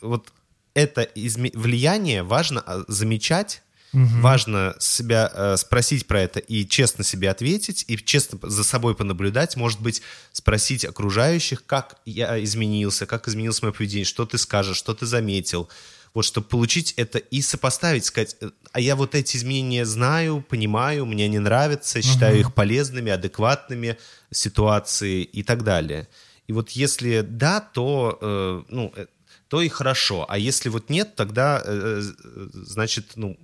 вот 0.00 0.32
это 0.74 1.02
изме- 1.14 1.56
влияние 1.56 2.22
важно 2.22 2.60
а, 2.60 2.84
замечать 2.88 3.62
Угу. 3.92 4.20
Важно 4.20 4.76
себя 4.78 5.30
э, 5.34 5.56
спросить 5.56 6.06
про 6.06 6.20
это 6.20 6.38
и 6.38 6.64
честно 6.64 7.02
себе 7.02 7.28
ответить, 7.28 7.84
и 7.88 7.96
честно 7.96 8.38
за 8.42 8.62
собой 8.62 8.94
понаблюдать, 8.94 9.56
может 9.56 9.80
быть, 9.80 10.00
спросить 10.32 10.84
окружающих, 10.84 11.66
как 11.66 11.96
я 12.04 12.42
изменился, 12.44 13.06
как 13.06 13.26
изменилось 13.26 13.62
мое 13.62 13.72
поведение, 13.72 14.04
что 14.04 14.26
ты 14.26 14.38
скажешь, 14.38 14.76
что 14.76 14.94
ты 14.94 15.06
заметил. 15.06 15.68
Вот, 16.12 16.24
чтобы 16.24 16.48
получить 16.48 16.94
это 16.96 17.18
и 17.18 17.40
сопоставить, 17.40 18.04
сказать, 18.04 18.36
«Э, 18.40 18.50
а 18.72 18.80
я 18.80 18.96
вот 18.96 19.14
эти 19.14 19.36
изменения 19.36 19.84
знаю, 19.84 20.44
понимаю, 20.48 21.06
мне 21.06 21.26
они 21.26 21.38
нравятся, 21.38 22.02
считаю 22.02 22.34
угу. 22.34 22.40
их 22.40 22.54
полезными, 22.54 23.12
адекватными 23.12 23.96
ситуации 24.32 25.22
и 25.22 25.42
так 25.42 25.62
далее. 25.62 26.08
И 26.48 26.52
вот 26.52 26.70
если 26.70 27.20
да, 27.20 27.60
то, 27.60 28.18
э, 28.20 28.62
ну, 28.68 28.92
э, 28.96 29.06
то 29.48 29.62
и 29.62 29.68
хорошо. 29.68 30.26
А 30.28 30.38
если 30.38 30.68
вот 30.68 30.90
нет, 30.90 31.14
тогда, 31.14 31.62
э, 31.64 32.02
э 32.02 32.48
значит, 32.52 33.12
ну, 33.16 33.38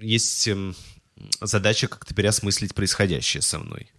есть 0.00 0.48
эм, 0.48 0.74
задача 1.40 1.88
как-то 1.88 2.14
переосмыслить 2.14 2.74
происходящее 2.74 3.42
со 3.42 3.58
мной. 3.58 3.90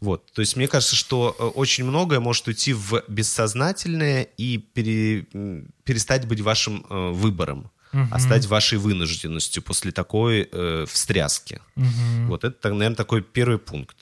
Вот, 0.00 0.30
то 0.32 0.40
есть 0.40 0.56
мне 0.56 0.68
кажется, 0.68 0.96
что 0.96 1.34
э, 1.38 1.42
очень 1.42 1.84
многое 1.84 2.20
может 2.20 2.46
уйти 2.46 2.72
в 2.72 3.02
бессознательное 3.08 4.22
и 4.22 4.58
пере, 4.58 5.26
перестать 5.84 6.26
быть 6.26 6.40
вашим 6.40 6.86
э, 6.88 7.10
выбором, 7.10 7.70
угу. 7.92 8.02
а 8.10 8.18
стать 8.18 8.46
вашей 8.46 8.78
вынужденностью 8.78 9.62
после 9.62 9.90
такой 9.92 10.48
э, 10.50 10.86
встряски. 10.88 11.60
Угу. 11.76 12.28
Вот 12.28 12.44
это, 12.44 12.68
наверное, 12.70 12.96
такой 12.96 13.22
первый 13.22 13.58
пункт. 13.58 13.96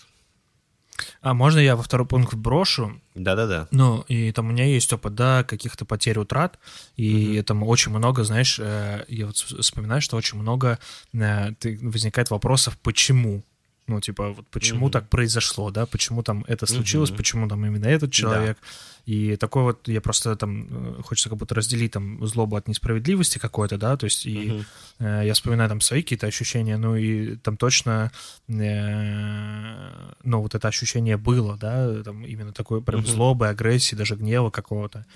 А 1.20 1.34
можно 1.34 1.58
я 1.58 1.76
во 1.76 1.82
второй 1.82 2.06
пункт 2.06 2.34
брошу? 2.34 3.00
Да-да-да. 3.14 3.68
Ну, 3.70 4.02
и 4.08 4.32
там 4.32 4.48
у 4.48 4.52
меня 4.52 4.64
есть 4.64 4.92
опыт, 4.92 5.14
да, 5.14 5.44
каких-то 5.44 5.84
потерь, 5.84 6.18
утрат, 6.18 6.58
и 6.96 7.38
mm 7.38 7.42
там 7.42 7.62
очень 7.62 7.92
много, 7.92 8.24
знаешь, 8.24 8.58
э, 8.58 9.04
я 9.08 9.26
вот 9.26 9.36
вспоминаю, 9.36 10.00
что 10.00 10.16
очень 10.16 10.38
много 10.38 10.78
э, 11.12 11.52
возникает 11.62 12.30
вопросов, 12.30 12.76
почему, 12.78 13.44
ну, 13.86 14.00
типа, 14.00 14.30
вот 14.30 14.46
почему 14.48 14.88
mm-hmm. 14.88 14.92
так 14.92 15.08
произошло, 15.08 15.70
да, 15.70 15.86
почему 15.86 16.22
там 16.22 16.44
это 16.48 16.66
случилось, 16.66 17.10
mm-hmm. 17.10 17.16
почему 17.16 17.48
там 17.48 17.64
именно 17.64 17.86
этот 17.86 18.12
человек. 18.12 18.58
Да. 18.60 19.12
И 19.12 19.36
такой 19.36 19.62
вот, 19.62 19.86
я 19.86 20.00
просто 20.00 20.34
там, 20.34 20.98
э, 20.98 21.02
хочется 21.02 21.28
как 21.28 21.38
будто 21.38 21.54
разделить 21.54 21.92
там 21.92 22.26
злобу 22.26 22.56
от 22.56 22.66
несправедливости 22.66 23.38
какой-то, 23.38 23.78
да, 23.78 23.96
то 23.96 24.04
есть 24.04 24.26
и 24.26 24.36
mm-hmm. 24.36 24.64
э, 24.98 25.26
я 25.26 25.34
вспоминаю 25.34 25.68
там 25.68 25.80
свои 25.80 26.02
какие-то 26.02 26.26
ощущения, 26.26 26.76
ну 26.76 26.96
и 26.96 27.36
там 27.36 27.56
точно, 27.56 28.10
э, 28.48 30.12
ну 30.24 30.42
вот 30.42 30.54
это 30.56 30.66
ощущение 30.66 31.16
было, 31.16 31.56
да, 31.56 32.02
там 32.02 32.24
именно 32.24 32.52
такой 32.52 32.82
прям 32.82 33.02
mm-hmm. 33.02 33.06
злобы, 33.06 33.48
агрессии, 33.48 33.94
даже 33.94 34.16
гнева 34.16 34.50
какого-то. 34.50 35.06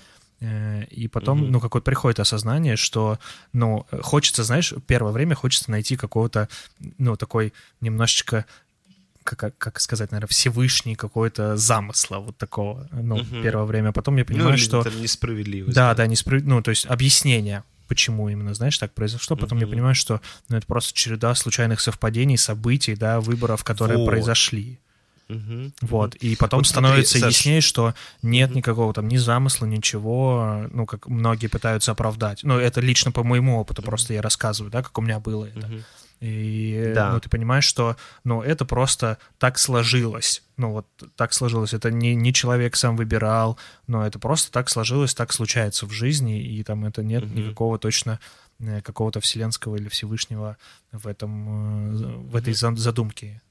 Э, 0.41 0.83
и 0.85 1.07
потом, 1.07 1.43
mm-hmm. 1.43 1.49
ну, 1.49 1.59
какое-то 1.59 1.85
приходит 1.85 2.19
осознание, 2.19 2.75
что, 2.75 3.19
ну, 3.53 3.85
хочется, 4.01 4.43
знаешь, 4.43 4.73
первое 4.87 5.11
время 5.11 5.35
хочется 5.35 5.69
найти 5.69 5.95
какого-то, 5.95 6.49
ну, 6.97 7.15
такой 7.15 7.53
немножечко 7.79 8.45
как, 9.23 9.55
как 9.59 9.79
сказать, 9.79 10.11
наверное, 10.11 10.27
Всевышний 10.27 10.95
какой-то 10.95 11.55
замысла 11.55 12.17
вот 12.17 12.37
такого, 12.37 12.87
ну, 12.91 13.17
угу. 13.17 13.41
первое 13.43 13.65
время. 13.65 13.91
Потом 13.91 14.17
я 14.17 14.25
понимаю, 14.25 14.53
ну, 14.53 14.57
что... 14.57 14.81
Это 14.81 14.89
несправедливость. 14.91 15.75
Да, 15.75 15.93
да, 15.93 16.07
несправедливость, 16.07 16.55
ну, 16.55 16.63
то 16.63 16.71
есть 16.71 16.87
объяснение, 16.87 17.63
почему 17.87 18.29
именно, 18.29 18.55
знаешь, 18.55 18.77
так 18.79 18.93
произошло. 18.93 19.35
Потом 19.35 19.59
угу. 19.59 19.65
я 19.65 19.71
понимаю, 19.71 19.93
что 19.93 20.21
ну, 20.49 20.57
это 20.57 20.65
просто 20.65 20.93
череда 20.93 21.35
случайных 21.35 21.81
совпадений, 21.81 22.37
событий, 22.37 22.95
да, 22.95 23.21
выборов, 23.21 23.63
которые 23.63 23.99
вот. 23.99 24.07
произошли. 24.07 24.79
Угу. 25.31 25.71
Вот, 25.81 26.15
и 26.15 26.35
потом 26.35 26.59
вот 26.59 26.67
становится 26.67 27.17
смотри, 27.17 27.35
яснее, 27.35 27.61
Саш... 27.61 27.69
что 27.69 27.95
нет 28.21 28.49
угу. 28.49 28.57
никакого 28.57 28.93
там 28.93 29.07
ни 29.07 29.17
замысла, 29.17 29.65
ничего, 29.65 30.65
ну, 30.71 30.85
как 30.85 31.07
многие 31.07 31.47
пытаются 31.47 31.91
оправдать. 31.91 32.43
Ну, 32.43 32.57
это 32.57 32.81
лично 32.81 33.11
по 33.11 33.23
моему 33.23 33.59
опыту, 33.59 33.81
угу. 33.81 33.89
просто 33.89 34.13
я 34.13 34.21
рассказываю, 34.21 34.71
да, 34.71 34.83
как 34.83 34.97
у 34.97 35.01
меня 35.01 35.19
было 35.19 35.45
это. 35.45 35.65
Угу. 35.67 35.81
И 36.21 36.91
да. 36.93 37.13
ну, 37.13 37.19
ты 37.19 37.29
понимаешь, 37.29 37.63
что 37.63 37.97
ну, 38.23 38.43
это 38.43 38.63
просто 38.63 39.17
так 39.39 39.57
сложилось. 39.57 40.43
Ну, 40.55 40.71
вот 40.71 40.87
так 41.15 41.33
сложилось. 41.33 41.73
Это 41.73 41.89
не, 41.89 42.13
не 42.13 42.31
человек 42.31 42.75
сам 42.75 42.95
выбирал, 42.95 43.57
но 43.87 44.05
это 44.05 44.19
просто 44.19 44.51
так 44.51 44.69
сложилось, 44.69 45.15
так 45.15 45.33
случается 45.33 45.87
в 45.87 45.91
жизни, 45.91 46.39
и 46.39 46.63
там 46.63 46.85
это 46.85 47.01
нет 47.01 47.23
угу. 47.23 47.33
никакого 47.33 47.79
точно 47.79 48.19
э, 48.59 48.81
какого-то 48.81 49.19
вселенского 49.19 49.77
или 49.77 49.89
Всевышнего 49.89 50.57
в 50.91 51.07
этом, 51.07 51.95
э, 51.95 52.17
в 52.29 52.35
этой 52.35 52.53
задумке. 52.53 53.41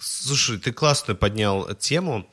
Слушай, 0.00 0.58
ты 0.58 0.72
классно 0.72 1.14
поднял 1.14 1.74
тему. 1.74 2.28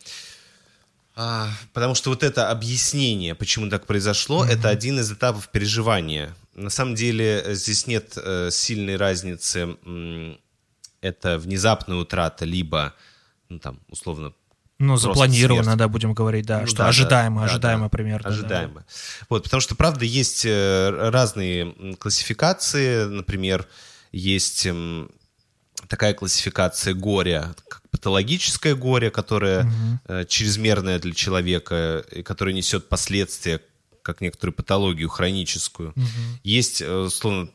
А, 1.17 1.49
потому 1.73 1.95
что 1.95 2.09
вот 2.09 2.23
это 2.23 2.49
объяснение, 2.49 3.35
почему 3.35 3.69
так 3.69 3.85
произошло, 3.85 4.45
mm-hmm. 4.45 4.49
это 4.49 4.69
один 4.69 4.99
из 4.99 5.11
этапов 5.11 5.47
переживания 5.49 6.35
на 6.55 6.69
самом 6.69 6.95
деле 6.95 7.41
э, 7.41 7.53
здесь 7.53 7.85
нет 7.85 8.17
э, 8.17 8.49
сильной 8.51 8.95
разницы. 8.95 9.77
Это 11.01 11.37
внезапная 11.37 11.97
утрата, 11.97 12.45
либо, 12.45 12.93
ну 13.49 13.59
там, 13.59 13.79
условно, 13.89 14.33
ну, 14.79 14.97
запланировано, 14.97 15.77
да, 15.77 15.87
будем 15.87 16.13
говорить, 16.13 16.45
да, 16.45 16.61
ну, 16.61 16.67
что 16.67 16.77
да, 16.79 16.87
ожидаемо, 16.87 17.41
да, 17.41 17.45
ожидаемо 17.45 17.83
да, 17.83 17.89
примерно. 17.89 18.29
Ожидаемо. 18.29 18.73
Да. 18.73 18.85
Вот, 19.29 19.43
потому 19.43 19.61
что, 19.61 19.75
правда, 19.75 20.03
есть 20.03 20.45
э, 20.45 21.09
разные 21.11 21.95
классификации, 21.97 23.05
например, 23.05 23.67
есть 24.11 24.67
такая 25.87 26.13
классификация 26.13 26.93
горя, 26.93 27.55
как 27.67 27.81
патологическое 27.89 28.75
горе, 28.75 29.11
которое 29.11 29.65
угу. 29.65 30.25
чрезмерное 30.27 30.99
для 30.99 31.13
человека, 31.13 32.05
и 32.11 32.23
которое 32.23 32.53
несет 32.53 32.89
последствия, 32.89 33.61
как 34.01 34.21
некоторую 34.21 34.53
патологию 34.53 35.09
хроническую. 35.09 35.89
Угу. 35.89 36.05
Есть, 36.43 36.81
э, 36.81 36.91
условно, 36.91 37.49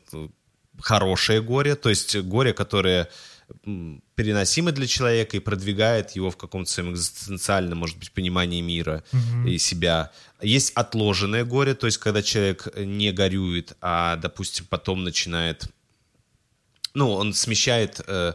хорошее 0.79 1.41
горе, 1.41 1.75
то 1.75 1.89
есть 1.89 2.15
горе, 2.17 2.53
которое 2.53 3.09
переносимо 4.15 4.71
для 4.71 4.87
человека 4.87 5.37
и 5.37 5.39
продвигает 5.39 6.11
его 6.11 6.31
в 6.31 6.37
каком-то 6.37 6.71
своем 6.71 6.93
экзистенциальном, 6.93 7.79
может 7.79 7.97
быть, 7.97 8.11
понимании 8.11 8.61
мира 8.61 9.03
угу. 9.11 9.47
и 9.47 9.57
себя. 9.57 10.11
Есть 10.41 10.71
отложенное 10.73 11.43
горе, 11.43 11.73
то 11.73 11.85
есть 11.85 11.97
когда 11.97 12.21
человек 12.21 12.67
не 12.77 13.11
горюет, 13.11 13.75
а, 13.81 14.15
допустим, 14.15 14.65
потом 14.69 15.03
начинает, 15.03 15.67
ну, 16.93 17.11
он 17.11 17.33
смещает 17.33 18.01
э, 18.07 18.33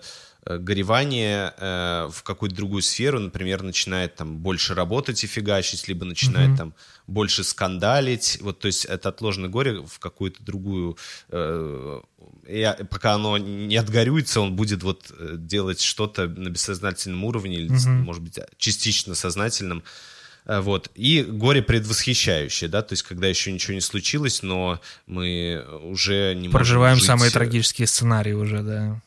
Э, 0.49 0.59
горевание 0.59 1.55
э, 1.59 2.09
в 2.13 2.23
какую-то 2.23 2.55
другую 2.55 2.83
сферу, 2.83 3.19
например, 3.19 3.63
начинает 3.63 4.15
там 4.15 4.39
больше 4.39 4.75
работать 4.75 5.25
и 5.25 5.27
фигачить, 5.27 5.89
либо 5.89 6.05
начинает 6.05 6.51
mm-hmm. 6.51 6.57
там 6.57 6.75
больше 7.09 7.43
скандалить, 7.43 8.39
вот, 8.41 8.61
то 8.61 8.67
есть 8.67 8.85
это 8.85 9.09
отложенное 9.09 9.49
горе 9.49 9.83
в 9.85 9.99
какую-то 9.99 10.45
другую, 10.45 10.97
э, 11.31 12.01
и, 12.47 12.75
пока 12.89 13.15
оно 13.15 13.39
не 13.39 13.77
отгорюется, 13.77 14.41
он 14.41 14.55
будет 14.55 14.85
вот 14.85 15.13
э, 15.19 15.35
делать 15.37 15.81
что-то 15.81 16.29
на 16.29 16.49
бессознательном 16.49 17.25
уровне, 17.25 17.57
или, 17.57 17.71
mm-hmm. 17.71 18.03
может 18.03 18.23
быть, 18.23 18.39
частично 18.57 19.17
сознательном, 19.17 19.79
э, 19.79 20.16
вот. 20.47 20.91
И 20.95 21.23
горе 21.23 21.63
предвосхищающее, 21.63 22.71
да, 22.71 22.83
то 22.83 22.93
есть 22.93 23.03
когда 23.03 23.27
еще 23.27 23.53
ничего 23.53 23.75
не 23.75 23.81
случилось, 23.81 24.43
но 24.43 24.81
мы 25.07 25.65
уже 25.83 26.35
не 26.35 26.49
Проживаем 26.49 27.01
самые 27.01 27.31
трагические 27.31 27.87
сценарии 27.87 28.33
уже, 28.33 28.63
да. 28.63 29.01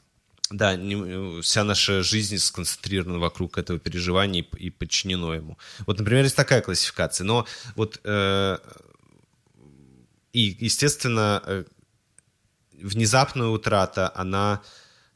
Да, 0.52 0.76
не, 0.76 1.42
вся 1.42 1.64
наша 1.64 2.02
жизнь 2.02 2.38
сконцентрирована 2.40 3.20
вокруг 3.20 3.58
этого 3.58 3.78
переживания 3.78 4.42
и, 4.42 4.66
и 4.66 4.70
подчинено 4.72 5.34
ему. 5.34 5.58
Вот, 5.86 6.00
например, 6.00 6.24
есть 6.24 6.36
такая 6.36 6.62
классификация. 6.62 7.24
Но 7.24 7.46
вот 7.76 8.02
э, 8.04 8.58
и, 10.34 10.58
естественно, 10.60 11.42
э, 11.46 11.64
внезапная 12.82 13.48
утрата, 13.48 14.12
она 14.16 14.62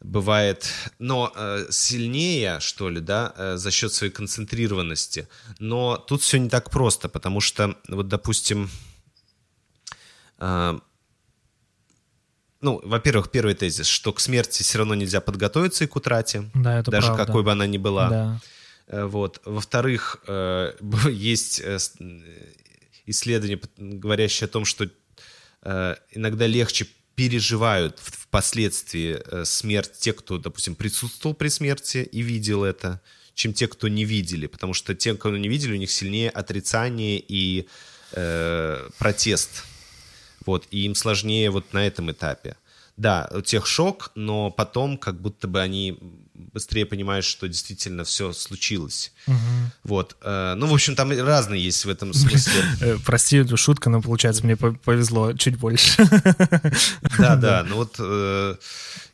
бывает, 0.03 0.69
но 0.99 1.31
э, 1.35 1.65
сильнее, 1.69 2.59
что 2.59 2.89
ли, 2.89 2.99
да, 2.99 3.33
э, 3.35 3.57
за 3.57 3.71
счет 3.71 3.93
своей 3.93 4.11
концентрированности. 4.11 5.27
Но 5.59 5.97
тут 5.97 6.21
все 6.21 6.37
не 6.37 6.49
так 6.49 6.69
просто, 6.69 7.09
потому 7.09 7.41
что, 7.41 7.75
вот, 7.87 8.07
допустим, 8.07 8.69
э, 10.39 10.79
ну, 12.61 12.81
во-первых, 12.83 13.31
первый 13.31 13.55
тезис, 13.55 13.87
что 13.87 14.13
к 14.13 14.19
смерти 14.19 14.63
все 14.63 14.77
равно 14.77 14.95
нельзя 14.95 15.21
подготовиться 15.21 15.83
и 15.83 15.87
к 15.87 15.95
утрате, 15.95 16.49
да, 16.53 16.79
это 16.79 16.91
даже 16.91 17.07
правда. 17.07 17.25
какой 17.25 17.43
бы 17.43 17.51
она 17.51 17.67
ни 17.67 17.77
была. 17.77 18.09
Да. 18.09 18.41
Э, 18.87 19.05
вот. 19.05 19.41
Во-вторых, 19.45 20.23
э, 20.27 20.73
есть 21.09 21.61
э, 21.63 21.77
исследования, 23.05 23.59
говорящие 23.77 24.45
о 24.45 24.49
том, 24.49 24.65
что 24.65 24.87
иногда 26.11 26.45
легче 26.45 26.87
переживают 27.15 27.99
впоследствии 27.99 29.43
смерть 29.45 29.93
те, 29.99 30.13
кто, 30.13 30.37
допустим, 30.37 30.75
присутствовал 30.75 31.35
при 31.35 31.49
смерти 31.49 32.07
и 32.11 32.21
видел 32.21 32.63
это, 32.63 33.01
чем 33.33 33.53
те, 33.53 33.67
кто 33.67 33.87
не 33.87 34.05
видели. 34.05 34.47
Потому 34.47 34.73
что 34.73 34.95
те, 34.95 35.13
кто 35.13 35.35
не 35.37 35.47
видели, 35.47 35.73
у 35.73 35.77
них 35.77 35.91
сильнее 35.91 36.29
отрицание 36.29 37.23
и 37.25 37.67
э, 38.13 38.89
протест 38.97 39.63
вот, 40.45 40.67
и 40.71 40.85
им 40.85 40.95
сложнее 40.95 41.49
вот 41.49 41.73
на 41.73 41.85
этом 41.85 42.11
этапе. 42.11 42.57
Да, 42.97 43.29
у 43.33 43.41
тех 43.41 43.65
шок, 43.65 44.11
но 44.15 44.51
потом 44.51 44.97
как 44.97 45.19
будто 45.19 45.47
бы 45.47 45.61
они 45.61 45.97
быстрее 46.33 46.85
понимаешь, 46.85 47.25
что 47.25 47.47
действительно 47.47 48.03
все 48.03 48.33
случилось. 48.33 49.11
Угу. 49.27 49.37
Вот. 49.83 50.17
Э, 50.21 50.55
ну, 50.55 50.67
в 50.67 50.73
общем, 50.73 50.95
там 50.95 51.11
разные 51.11 51.63
есть 51.63 51.85
в 51.85 51.89
этом 51.89 52.13
смысле. 52.13 52.53
Э, 52.81 52.97
прости, 53.05 53.43
шутка, 53.55 53.89
но 53.89 54.01
получается, 54.01 54.43
мне 54.43 54.57
повезло 54.57 55.33
чуть 55.33 55.57
больше. 55.57 56.03
Да, 57.17 57.35
да. 57.35 57.65
Ну 57.67 57.75
вот 57.75 57.95
э, 57.99 58.55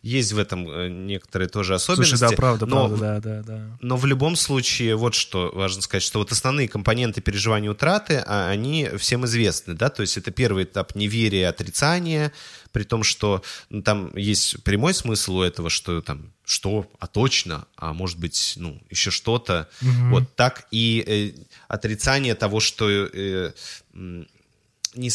есть 0.01 0.31
в 0.31 0.39
этом 0.39 1.05
некоторые 1.07 1.49
тоже 1.49 1.75
особенности. 1.75 2.15
Слушай, 2.15 2.31
да, 2.31 2.35
правда, 2.35 2.67
правда, 2.67 2.97
да, 2.97 3.19
да, 3.19 3.43
да. 3.43 3.77
Но 3.81 3.97
в 3.97 4.05
любом 4.05 4.35
случае, 4.35 4.95
вот 4.95 5.13
что 5.13 5.51
важно 5.53 5.81
сказать, 5.81 6.03
что 6.03 6.19
вот 6.19 6.31
основные 6.31 6.67
компоненты 6.67 7.21
переживания 7.21 7.69
утраты, 7.69 8.23
а, 8.25 8.49
они 8.49 8.89
всем 8.97 9.25
известны, 9.25 9.73
да, 9.73 9.89
то 9.89 10.01
есть 10.01 10.17
это 10.17 10.31
первый 10.31 10.63
этап 10.63 10.95
неверия, 10.95 11.49
отрицания, 11.49 12.31
при 12.71 12.83
том, 12.83 13.03
что 13.03 13.43
ну, 13.69 13.81
там 13.81 14.15
есть 14.15 14.63
прямой 14.63 14.93
смысл 14.93 15.37
у 15.37 15.41
этого, 15.41 15.69
что 15.69 16.01
там 16.01 16.33
что, 16.45 16.91
а 16.99 17.07
точно, 17.07 17.67
а 17.75 17.93
может 17.93 18.19
быть, 18.19 18.53
ну, 18.57 18.81
еще 18.89 19.11
что-то. 19.11 19.69
Угу. 19.81 20.09
Вот 20.09 20.35
так 20.35 20.67
и 20.71 21.03
э, 21.05 21.45
отрицание 21.67 22.35
того, 22.35 22.59
что 22.59 22.89
э, 22.89 23.51
не, 23.93 25.09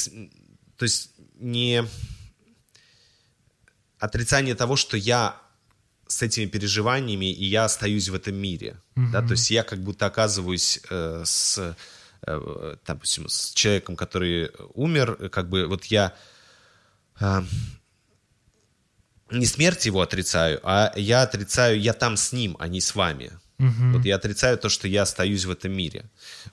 то 0.76 0.82
есть 0.82 1.10
не 1.40 1.84
отрицание 3.98 4.54
того, 4.54 4.76
что 4.76 4.96
я 4.96 5.40
с 6.06 6.22
этими 6.22 6.46
переживаниями 6.46 7.32
и 7.32 7.44
я 7.46 7.64
остаюсь 7.64 8.08
в 8.08 8.14
этом 8.14 8.36
мире, 8.36 8.76
угу. 8.94 9.06
да, 9.10 9.22
то 9.22 9.32
есть 9.32 9.50
я 9.50 9.64
как 9.64 9.82
будто 9.82 10.06
оказываюсь 10.06 10.80
э, 10.90 11.22
с, 11.24 11.76
э, 12.26 12.76
допустим, 12.86 13.28
с 13.28 13.52
человеком, 13.54 13.96
который 13.96 14.50
умер, 14.74 15.30
как 15.30 15.48
бы 15.48 15.66
вот 15.66 15.86
я 15.86 16.14
не 19.30 19.46
смерть 19.46 19.86
его 19.86 20.00
отрицаю, 20.00 20.60
а 20.62 20.92
я 20.96 21.22
отрицаю, 21.22 21.80
я 21.80 21.92
там 21.92 22.16
с 22.16 22.32
ним, 22.32 22.56
а 22.58 22.68
не 22.68 22.80
с 22.80 22.94
вами. 22.94 23.32
Угу. 23.58 23.92
Вот 23.92 24.04
я 24.04 24.16
отрицаю 24.16 24.58
то, 24.58 24.68
что 24.68 24.88
я 24.88 25.02
остаюсь 25.02 25.44
в 25.44 25.50
этом 25.50 25.72
мире. 25.72 26.04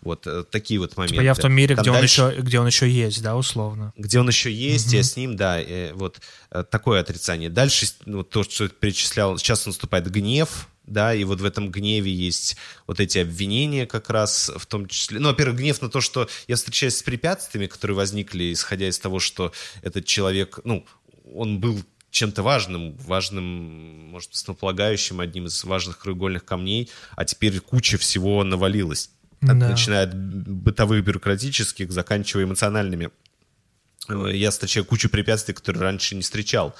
Вот 0.01 0.27
э, 0.27 0.43
такие 0.49 0.79
вот 0.79 0.95
моменты. 0.97 1.15
Типа 1.15 1.23
я 1.23 1.33
в 1.33 1.39
том 1.39 1.51
мире, 1.51 1.75
где, 1.75 1.91
дальше... 1.91 2.21
он 2.21 2.29
еще, 2.31 2.41
где 2.41 2.59
он 2.59 2.67
еще 2.67 2.89
есть, 2.89 3.23
да, 3.23 3.35
условно. 3.35 3.91
Где 3.97 4.19
он 4.19 4.27
еще 4.27 4.51
есть, 4.51 4.87
угу. 4.87 4.95
я 4.97 5.03
с 5.03 5.15
ним, 5.15 5.35
да, 5.35 5.59
э, 5.59 5.93
вот 5.93 6.21
э, 6.51 6.63
такое 6.69 7.01
отрицание. 7.01 7.49
Дальше 7.49 7.87
ну, 8.05 8.23
то, 8.23 8.43
что 8.43 8.67
перечислял, 8.69 9.37
сейчас 9.39 9.65
наступает 9.65 10.11
гнев, 10.11 10.67
да, 10.85 11.13
и 11.13 11.23
вот 11.23 11.41
в 11.41 11.45
этом 11.45 11.71
гневе 11.71 12.11
есть 12.13 12.57
вот 12.87 12.99
эти 12.99 13.19
обвинения 13.19 13.85
как 13.85 14.09
раз 14.09 14.51
в 14.55 14.65
том 14.65 14.87
числе. 14.87 15.19
Ну, 15.19 15.29
во-первых, 15.29 15.57
гнев 15.57 15.81
на 15.81 15.89
то, 15.89 16.01
что 16.01 16.27
я 16.47 16.55
встречаюсь 16.55 16.97
с 16.97 17.03
препятствиями, 17.03 17.67
которые 17.67 17.95
возникли, 17.95 18.51
исходя 18.51 18.87
из 18.87 18.99
того, 18.99 19.19
что 19.19 19.53
этот 19.81 20.05
человек, 20.05 20.59
ну, 20.63 20.85
он 21.33 21.59
был 21.59 21.81
чем-то 22.09 22.43
важным, 22.43 22.95
важным, 22.97 23.43
может, 24.11 24.33
основополагающим, 24.33 25.21
одним 25.21 25.45
из 25.45 25.63
важных 25.63 25.99
краеугольных 25.99 26.43
камней, 26.43 26.89
а 27.15 27.25
теперь 27.25 27.59
куча 27.59 27.97
всего 27.97 28.43
навалилась. 28.43 29.11
Да. 29.39 29.53
Начиная 29.53 30.03
от 30.03 30.13
бытовых 30.13 31.03
бюрократических, 31.03 31.91
заканчивая 31.91 32.43
эмоциональными. 32.43 33.09
Я 34.09 34.51
встречаю 34.51 34.85
кучу 34.85 35.09
препятствий, 35.09 35.53
которые 35.53 35.83
раньше 35.83 36.15
не 36.15 36.21
встречал 36.21 36.75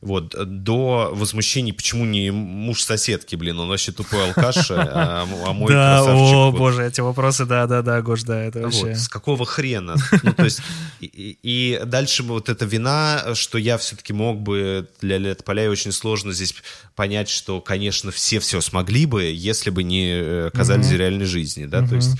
вот, 0.00 0.34
до 0.46 1.10
возмущений, 1.12 1.72
почему 1.72 2.04
не 2.04 2.30
муж 2.30 2.82
соседки, 2.82 3.34
блин, 3.36 3.58
он 3.58 3.68
вообще 3.68 3.92
тупой 3.92 4.28
алкаш, 4.28 4.70
а, 4.70 5.26
а 5.46 5.52
мой 5.52 5.72
Да, 5.72 6.04
о, 6.04 6.52
боже, 6.52 6.84
эти 6.84 7.00
вопросы, 7.00 7.44
да-да-да, 7.44 8.00
Гош, 8.02 8.22
да, 8.22 8.40
это 8.42 8.60
вообще... 8.60 8.94
с 8.94 9.08
какого 9.08 9.44
хрена? 9.44 9.96
Ну, 10.22 10.32
то 10.32 10.44
есть, 10.44 10.60
и, 11.00 11.80
дальше 11.84 12.22
вот 12.22 12.48
эта 12.48 12.64
вина, 12.64 13.34
что 13.34 13.58
я 13.58 13.78
все-таки 13.78 14.12
мог 14.12 14.40
бы, 14.40 14.88
для 15.00 15.18
Лет 15.18 15.44
Поляй 15.44 15.68
очень 15.68 15.92
сложно 15.92 16.32
здесь 16.32 16.54
понять, 16.94 17.28
что, 17.28 17.60
конечно, 17.60 18.10
все 18.10 18.40
все 18.40 18.60
смогли 18.60 19.06
бы, 19.06 19.24
если 19.24 19.70
бы 19.70 19.82
не 19.82 20.10
э, 20.10 20.46
оказались 20.48 20.88
в 20.88 20.96
реальной 20.96 21.26
жизни, 21.26 21.66
да, 21.66 21.86
то 21.86 21.94
есть 21.94 22.10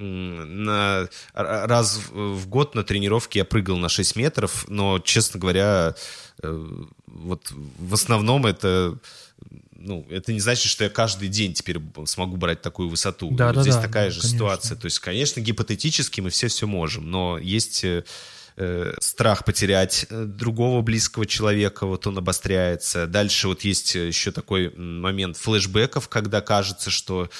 на, 0.00 1.08
раз 1.34 2.00
в 2.10 2.48
год 2.48 2.74
на 2.74 2.82
тренировке 2.82 3.40
я 3.40 3.44
прыгал 3.44 3.76
на 3.76 3.88
6 3.88 4.16
метров, 4.16 4.64
но, 4.68 4.98
честно 4.98 5.38
говоря, 5.38 5.94
э, 6.42 6.68
вот 7.06 7.52
в 7.78 7.94
основном 7.94 8.46
это 8.46 8.98
ну, 9.80 10.06
это 10.10 10.32
не 10.32 10.40
значит, 10.40 10.70
что 10.70 10.84
я 10.84 10.90
каждый 10.90 11.28
день 11.28 11.54
теперь 11.54 11.80
смогу 12.04 12.36
брать 12.36 12.60
такую 12.60 12.88
высоту. 12.90 13.30
Да, 13.30 13.46
вот 13.46 13.56
да, 13.56 13.62
здесь 13.62 13.76
да, 13.76 13.82
такая 13.82 14.10
же 14.10 14.20
конечно. 14.20 14.36
ситуация. 14.36 14.76
То 14.76 14.84
есть, 14.84 14.98
конечно, 14.98 15.40
гипотетически 15.40 16.20
мы 16.20 16.30
все 16.30 16.48
все 16.48 16.66
можем, 16.66 17.10
но 17.10 17.38
есть 17.38 17.82
э, 17.84 18.04
э 18.56 18.92
страх 19.00 19.44
потерять 19.46 20.06
э, 20.10 20.24
другого 20.24 20.82
близкого 20.82 21.24
человека, 21.24 21.86
вот 21.86 22.06
он 22.06 22.18
обостряется. 22.18 23.06
Дальше 23.06 23.48
вот 23.48 23.62
есть 23.62 23.94
еще 23.94 24.32
такой 24.32 24.70
момент 24.76 25.38
флешбеков, 25.38 26.08
когда 26.08 26.42
кажется, 26.42 26.90
что 26.90 27.30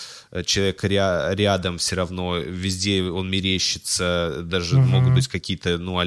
человек 0.45 0.85
ря- 0.85 1.35
рядом 1.35 1.79
все 1.79 1.97
равно, 1.97 2.37
везде 2.39 3.03
он 3.03 3.29
мерещится, 3.29 4.43
даже 4.45 4.77
угу. 4.77 4.87
могут 4.87 5.15
быть 5.15 5.29
какие-то, 5.29 5.77
ну, 5.77 5.99
а 5.99 6.05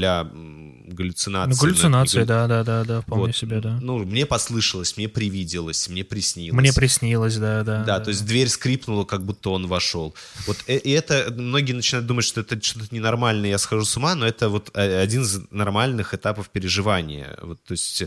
галлюцинации. 0.88 1.52
Ну, 1.52 1.62
галлюцинации, 1.62 2.24
да, 2.24 2.48
да, 2.48 2.64
да, 2.64 2.84
да, 2.86 3.02
вполне 3.02 3.28
вот. 3.28 3.36
себе, 3.36 3.60
да. 3.60 3.80
Ну, 3.82 4.00
мне 4.00 4.26
послышалось, 4.26 4.96
мне 4.96 5.10
привиделось, 5.10 5.90
мне 5.90 6.06
приснилось. 6.06 6.58
Мне 6.58 6.72
приснилось, 6.72 7.36
да, 7.36 7.64
да. 7.64 7.84
Да, 7.84 7.98
да. 7.98 8.00
то 8.00 8.10
есть 8.12 8.26
дверь 8.26 8.48
скрипнула, 8.48 9.04
как 9.04 9.26
будто 9.26 9.50
он 9.50 9.68
вошел. 9.68 10.16
Вот 10.48 10.58
э, 10.68 10.78
и 10.78 10.92
это, 10.92 11.34
многие 11.36 11.74
начинают 11.74 12.08
думать, 12.08 12.26
что 12.26 12.42
это 12.42 12.62
что-то 12.62 12.94
ненормальное, 12.96 13.50
я 13.50 13.58
схожу 13.58 13.84
с 13.84 13.98
ума, 13.98 14.16
но 14.16 14.26
это 14.26 14.48
вот 14.48 14.72
э, 14.74 15.02
один 15.02 15.24
из 15.24 15.42
нормальных 15.52 16.14
этапов 16.14 16.50
переживания. 16.50 17.38
Вот, 17.42 17.62
то 17.64 17.74
есть 17.74 18.04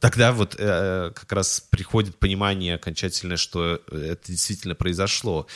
тогда 0.00 0.32
вот 0.32 0.56
как 0.56 1.30
раз 1.32 1.64
приходит 1.70 2.18
понимание 2.18 2.74
окончательное, 2.74 3.36
что 3.36 3.80
это 3.92 4.32
действительно 4.32 4.74
произошло 4.74 5.13
произошло. 5.14 5.46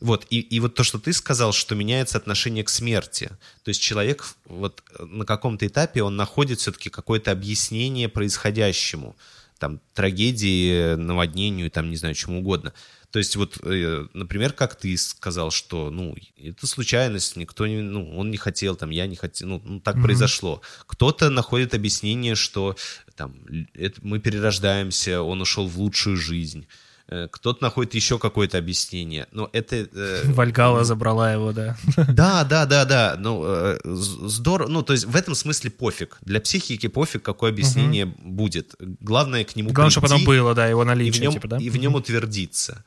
Вот, 0.00 0.26
и, 0.30 0.40
и 0.40 0.60
вот 0.60 0.74
то, 0.74 0.84
что 0.84 0.98
ты 0.98 1.12
сказал, 1.12 1.52
что 1.52 1.74
меняется 1.74 2.18
отношение 2.18 2.62
к 2.62 2.68
смерти. 2.68 3.30
То 3.64 3.70
есть 3.70 3.80
человек 3.82 4.24
вот 4.44 4.82
на 5.00 5.24
каком-то 5.24 5.66
этапе, 5.66 6.02
он 6.02 6.16
находит 6.16 6.60
все-таки 6.60 6.88
какое-то 6.88 7.32
объяснение 7.32 8.08
происходящему. 8.08 9.16
Там, 9.58 9.80
трагедии, 9.92 10.94
наводнению, 10.94 11.68
там, 11.70 11.90
не 11.90 11.96
знаю, 11.96 12.14
чему 12.14 12.38
угодно. 12.38 12.72
То 13.10 13.18
есть 13.18 13.34
вот, 13.34 13.58
э, 13.64 14.06
например, 14.14 14.52
как 14.52 14.76
ты 14.76 14.96
сказал, 14.96 15.50
что, 15.50 15.90
ну, 15.90 16.14
это 16.36 16.66
случайность, 16.66 17.36
никто 17.36 17.66
не, 17.66 17.82
ну, 17.82 18.16
он 18.16 18.30
не 18.30 18.36
хотел, 18.36 18.76
там, 18.76 18.90
я 18.90 19.06
не 19.08 19.16
хотел, 19.16 19.48
ну, 19.48 19.62
ну 19.64 19.80
так 19.80 19.96
mm-hmm. 19.96 20.02
произошло. 20.02 20.60
Кто-то 20.86 21.30
находит 21.30 21.74
объяснение, 21.74 22.36
что, 22.36 22.76
там, 23.16 23.34
это, 23.74 23.98
мы 24.02 24.20
перерождаемся, 24.20 25.22
он 25.22 25.40
ушел 25.40 25.66
в 25.66 25.78
лучшую 25.78 26.16
жизнь. 26.16 26.66
Э, 27.10 27.26
кто-то 27.30 27.62
находит 27.62 27.94
еще 27.94 28.18
какое-то 28.18 28.58
объяснение. 28.58 29.26
Но 29.32 29.48
это... 29.52 29.76
Э, 29.76 30.22
Вальгала 30.32 30.84
забрала 30.84 31.32
его, 31.32 31.52
да. 31.52 31.76
Да, 32.08 32.44
да, 32.44 32.66
да, 32.66 32.84
да. 32.84 33.16
Ну, 33.18 33.42
э, 33.46 33.78
здорово. 33.84 34.68
Ну, 34.68 34.82
то 34.82 34.92
есть 34.92 35.06
в 35.06 35.16
этом 35.16 35.34
смысле 35.34 35.70
пофиг. 35.70 36.18
Для 36.20 36.40
психики 36.40 36.86
пофиг, 36.88 37.22
какое 37.22 37.50
объяснение 37.50 38.06
угу. 38.06 38.14
будет. 38.24 38.74
Главное 39.00 39.44
к 39.44 39.56
нему 39.56 39.72
Главное, 39.72 39.90
чтобы 39.90 40.08
оно 40.08 40.18
было, 40.24 40.54
да, 40.54 40.66
его 40.66 40.84
наличие, 40.84 41.16
и 41.16 41.18
в 41.18 41.22
нем, 41.22 41.32
типа, 41.32 41.48
да? 41.48 41.56
И 41.56 41.70
в 41.70 41.76
нем 41.78 41.92
угу. 41.92 42.00
утвердиться. 42.00 42.84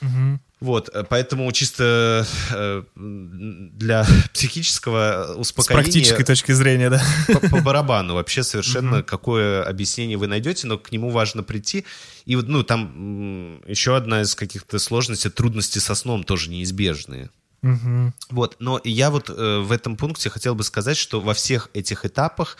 Угу. 0.00 0.40
Вот, 0.64 0.88
э, 0.88 1.04
поэтому 1.06 1.52
чисто 1.52 2.26
э, 2.50 2.82
для 2.96 4.06
психического 4.32 5.34
успокоения... 5.36 5.82
С 5.82 5.84
практической 5.84 6.24
точки 6.24 6.52
зрения, 6.52 6.88
да. 6.88 7.02
По, 7.28 7.48
по 7.50 7.60
барабану 7.60 8.14
вообще 8.14 8.42
совершенно 8.42 9.00
угу. 9.00 9.04
какое 9.04 9.62
объяснение 9.62 10.16
вы 10.16 10.26
найдете, 10.26 10.66
но 10.66 10.78
к 10.78 10.90
нему 10.90 11.10
важно 11.10 11.42
прийти. 11.42 11.84
И 12.24 12.34
вот, 12.34 12.48
ну, 12.48 12.62
там 12.62 13.60
еще 13.66 13.94
одна 13.94 14.22
из 14.22 14.34
каких-то 14.34 14.78
сложностей, 14.78 15.30
трудности 15.30 15.80
со 15.80 15.94
сном 15.94 16.24
тоже 16.24 16.48
неизбежные. 16.48 17.28
Угу. 17.62 18.14
Вот, 18.30 18.56
но 18.58 18.80
я 18.84 19.10
вот 19.10 19.28
э, 19.28 19.58
в 19.58 19.70
этом 19.70 19.98
пункте 19.98 20.30
хотел 20.30 20.54
бы 20.54 20.64
сказать, 20.64 20.96
что 20.96 21.20
во 21.20 21.34
всех 21.34 21.68
этих 21.74 22.06
этапах 22.06 22.56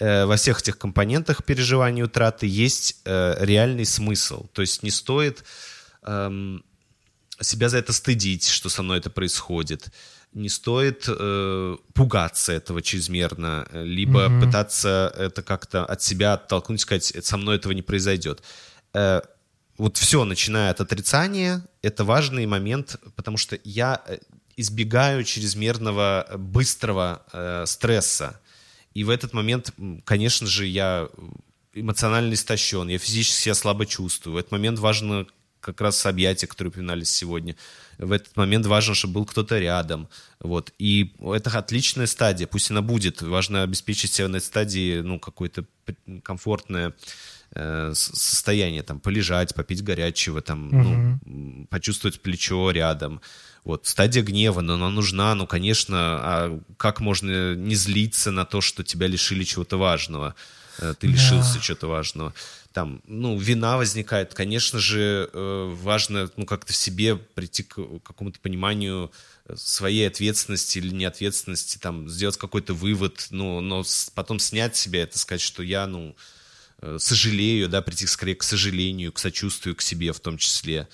э, 0.00 0.24
во 0.24 0.34
всех 0.34 0.60
этих 0.60 0.76
компонентах 0.76 1.44
переживания 1.44 2.04
утраты 2.04 2.48
есть 2.48 3.00
э, 3.04 3.36
реальный 3.38 3.84
смысл. 3.84 4.48
То 4.52 4.62
есть 4.62 4.82
не 4.82 4.90
стоит 4.90 5.44
эм, 6.02 6.64
себя 7.40 7.68
за 7.68 7.78
это 7.78 7.92
стыдить, 7.92 8.48
что 8.48 8.68
со 8.68 8.82
мной 8.82 8.98
это 8.98 9.10
происходит. 9.10 9.90
Не 10.32 10.48
стоит 10.48 11.04
э, 11.06 11.76
пугаться 11.92 12.52
этого 12.52 12.82
чрезмерно, 12.82 13.68
либо 13.72 14.26
mm-hmm. 14.26 14.40
пытаться 14.40 15.14
это 15.16 15.42
как-то 15.42 15.84
от 15.84 16.02
себя 16.02 16.34
оттолкнуть, 16.34 16.80
сказать, 16.80 17.04
со 17.24 17.36
мной 17.36 17.56
этого 17.56 17.72
не 17.72 17.82
произойдет. 17.82 18.42
Э, 18.92 19.22
вот 19.76 19.96
все, 19.96 20.24
начиная 20.24 20.70
от 20.70 20.80
отрицания, 20.80 21.66
это 21.82 22.04
важный 22.04 22.46
момент, 22.46 22.96
потому 23.16 23.36
что 23.36 23.58
я 23.64 24.02
э, 24.06 24.18
избегаю 24.56 25.24
чрезмерного 25.24 26.26
быстрого 26.36 27.24
э, 27.32 27.64
стресса. 27.66 28.40
И 28.92 29.02
в 29.02 29.10
этот 29.10 29.32
момент, 29.32 29.72
конечно 30.04 30.46
же, 30.46 30.66
я 30.66 31.08
эмоционально 31.72 32.34
истощен, 32.34 32.88
я 32.88 32.98
физически 32.98 33.42
себя 33.42 33.54
слабо 33.54 33.86
чувствую. 33.86 34.34
В 34.34 34.36
этот 34.36 34.52
момент 34.52 34.78
важно 34.78 35.26
как 35.64 35.80
раз 35.80 36.04
объятия, 36.04 36.46
которые 36.46 36.70
упоминались 36.70 37.10
сегодня. 37.10 37.56
В 37.98 38.12
этот 38.12 38.36
момент 38.36 38.66
важно, 38.66 38.94
чтобы 38.94 39.14
был 39.14 39.24
кто-то 39.24 39.58
рядом. 39.58 40.08
Вот. 40.40 40.72
И 40.78 41.14
это 41.20 41.58
отличная 41.58 42.06
стадия, 42.06 42.46
пусть 42.46 42.70
она 42.70 42.82
будет. 42.82 43.22
Важно 43.22 43.62
обеспечить 43.62 44.12
себе 44.12 44.28
на 44.28 44.36
этой 44.36 44.46
стадии 44.46 45.00
ну, 45.00 45.18
какое-то 45.18 45.64
комфортное 46.22 46.92
э, 47.54 47.92
состояние, 47.94 48.82
там, 48.82 49.00
полежать, 49.00 49.54
попить 49.54 49.82
горячего, 49.82 50.42
там, 50.42 50.68
угу. 50.68 51.20
ну, 51.24 51.66
почувствовать 51.70 52.20
плечо 52.20 52.70
рядом. 52.70 53.20
Вот, 53.64 53.86
стадия 53.86 54.22
гнева, 54.22 54.60
но 54.60 54.74
она 54.74 54.90
нужна, 54.90 55.34
ну, 55.34 55.46
конечно, 55.46 55.96
а 55.96 56.60
как 56.76 57.00
можно 57.00 57.54
не 57.54 57.74
злиться 57.74 58.30
на 58.30 58.44
то, 58.44 58.60
что 58.60 58.84
тебя 58.84 59.06
лишили 59.06 59.44
чего-то 59.44 59.78
важного? 59.78 60.34
Э, 60.78 60.94
ты 60.98 61.06
лишился 61.06 61.54
да. 61.54 61.60
чего-то 61.60 61.86
важного. 61.86 62.34
Там, 62.74 63.02
ну, 63.06 63.38
вина 63.38 63.76
возникает. 63.76 64.34
Конечно 64.34 64.80
же, 64.80 65.30
э, 65.32 65.74
важно, 65.80 66.28
ну, 66.36 66.44
как-то 66.44 66.72
в 66.72 66.76
себе 66.76 67.14
прийти 67.14 67.62
к 67.62 67.76
какому-то 68.02 68.40
пониманию 68.40 69.12
э, 69.46 69.54
своей 69.56 70.08
ответственности 70.08 70.78
или 70.78 70.92
неответственности, 70.92 71.78
там, 71.78 72.08
сделать 72.08 72.36
какой-то 72.36 72.74
вывод, 72.74 73.28
ну, 73.30 73.60
но 73.60 73.84
потом 74.16 74.40
снять 74.40 74.74
себя 74.74 75.04
это, 75.04 75.20
сказать, 75.20 75.40
что 75.40 75.62
я, 75.62 75.86
ну, 75.86 76.16
сожалею, 76.98 77.68
да, 77.68 77.80
прийти 77.80 78.08
скорее 78.08 78.34
к 78.34 78.42
сожалению, 78.42 79.12
к 79.12 79.20
сочувствию 79.20 79.76
к 79.76 79.80
себе 79.80 80.12
в 80.12 80.18
том 80.18 80.36
числе. 80.36 80.88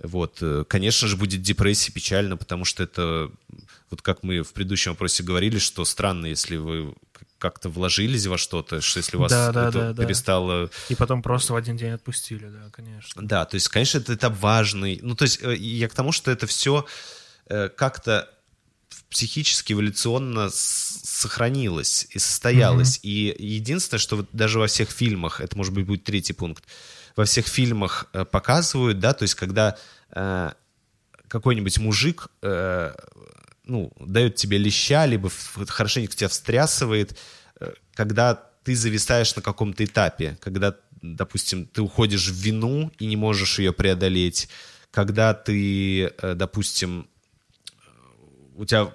Вот, 0.00 0.42
конечно 0.68 1.08
же, 1.08 1.16
будет 1.16 1.40
депрессия 1.40 1.92
печально, 1.92 2.36
потому 2.36 2.66
что 2.66 2.82
это, 2.82 3.32
вот 3.90 4.02
как 4.02 4.22
мы 4.22 4.42
в 4.42 4.52
предыдущем 4.52 4.92
вопросе 4.92 5.22
говорили, 5.22 5.58
что 5.58 5.86
странно, 5.86 6.26
если 6.26 6.56
вы 6.56 6.94
как-то 7.42 7.68
вложились 7.68 8.26
во 8.26 8.38
что-то, 8.38 8.80
что 8.80 8.98
если 8.98 9.16
у 9.16 9.20
вас 9.20 9.32
да, 9.32 9.50
да, 9.50 9.68
это 9.68 9.92
да, 9.94 10.04
перестало... 10.04 10.70
И 10.88 10.94
потом 10.94 11.22
просто 11.22 11.54
в 11.54 11.56
один 11.56 11.76
день 11.76 11.90
отпустили, 11.90 12.46
да, 12.46 12.70
конечно. 12.70 13.20
Да, 13.20 13.44
то 13.46 13.56
есть, 13.56 13.66
конечно, 13.66 13.98
это 13.98 14.14
этап 14.14 14.38
важный. 14.38 15.00
Ну, 15.02 15.16
то 15.16 15.24
есть, 15.24 15.42
э, 15.42 15.56
я 15.56 15.88
к 15.88 15.94
тому, 15.94 16.12
что 16.12 16.30
это 16.30 16.46
все 16.46 16.86
э, 17.46 17.68
как-то 17.68 18.30
психически, 19.10 19.72
эволюционно 19.72 20.50
сохранилось 20.52 22.06
и 22.10 22.20
состоялось. 22.20 22.98
Mm-hmm. 22.98 23.08
И 23.08 23.44
единственное, 23.56 23.98
что 23.98 24.18
вот 24.18 24.28
даже 24.32 24.60
во 24.60 24.68
всех 24.68 24.90
фильмах, 24.90 25.40
это, 25.40 25.56
может 25.56 25.74
быть, 25.74 25.84
будет 25.84 26.04
третий 26.04 26.34
пункт, 26.34 26.62
во 27.16 27.24
всех 27.24 27.48
фильмах 27.48 28.06
э, 28.12 28.24
показывают, 28.24 29.00
да, 29.00 29.14
то 29.14 29.24
есть 29.24 29.34
когда 29.34 29.76
какой-нибудь 31.28 31.78
мужик 31.78 32.28
э, 32.42 32.92
ну, 33.72 33.92
дает 33.98 34.36
тебе 34.36 34.58
леща, 34.58 35.06
либо 35.06 35.30
хорошенько 35.68 36.14
тебя 36.14 36.28
встрясывает, 36.28 37.18
э, 37.58 37.72
когда 37.94 38.34
ты 38.64 38.76
зависаешь 38.76 39.34
на 39.34 39.42
каком-то 39.42 39.82
этапе, 39.82 40.36
когда, 40.40 40.76
допустим, 41.00 41.66
ты 41.66 41.80
уходишь 41.80 42.28
в 42.28 42.34
вину 42.34 42.92
и 42.98 43.06
не 43.06 43.16
можешь 43.16 43.58
ее 43.58 43.72
преодолеть, 43.72 44.48
когда 44.90 45.32
ты, 45.32 46.04
э, 46.04 46.34
допустим, 46.34 47.08
у 48.54 48.66
тебя 48.66 48.92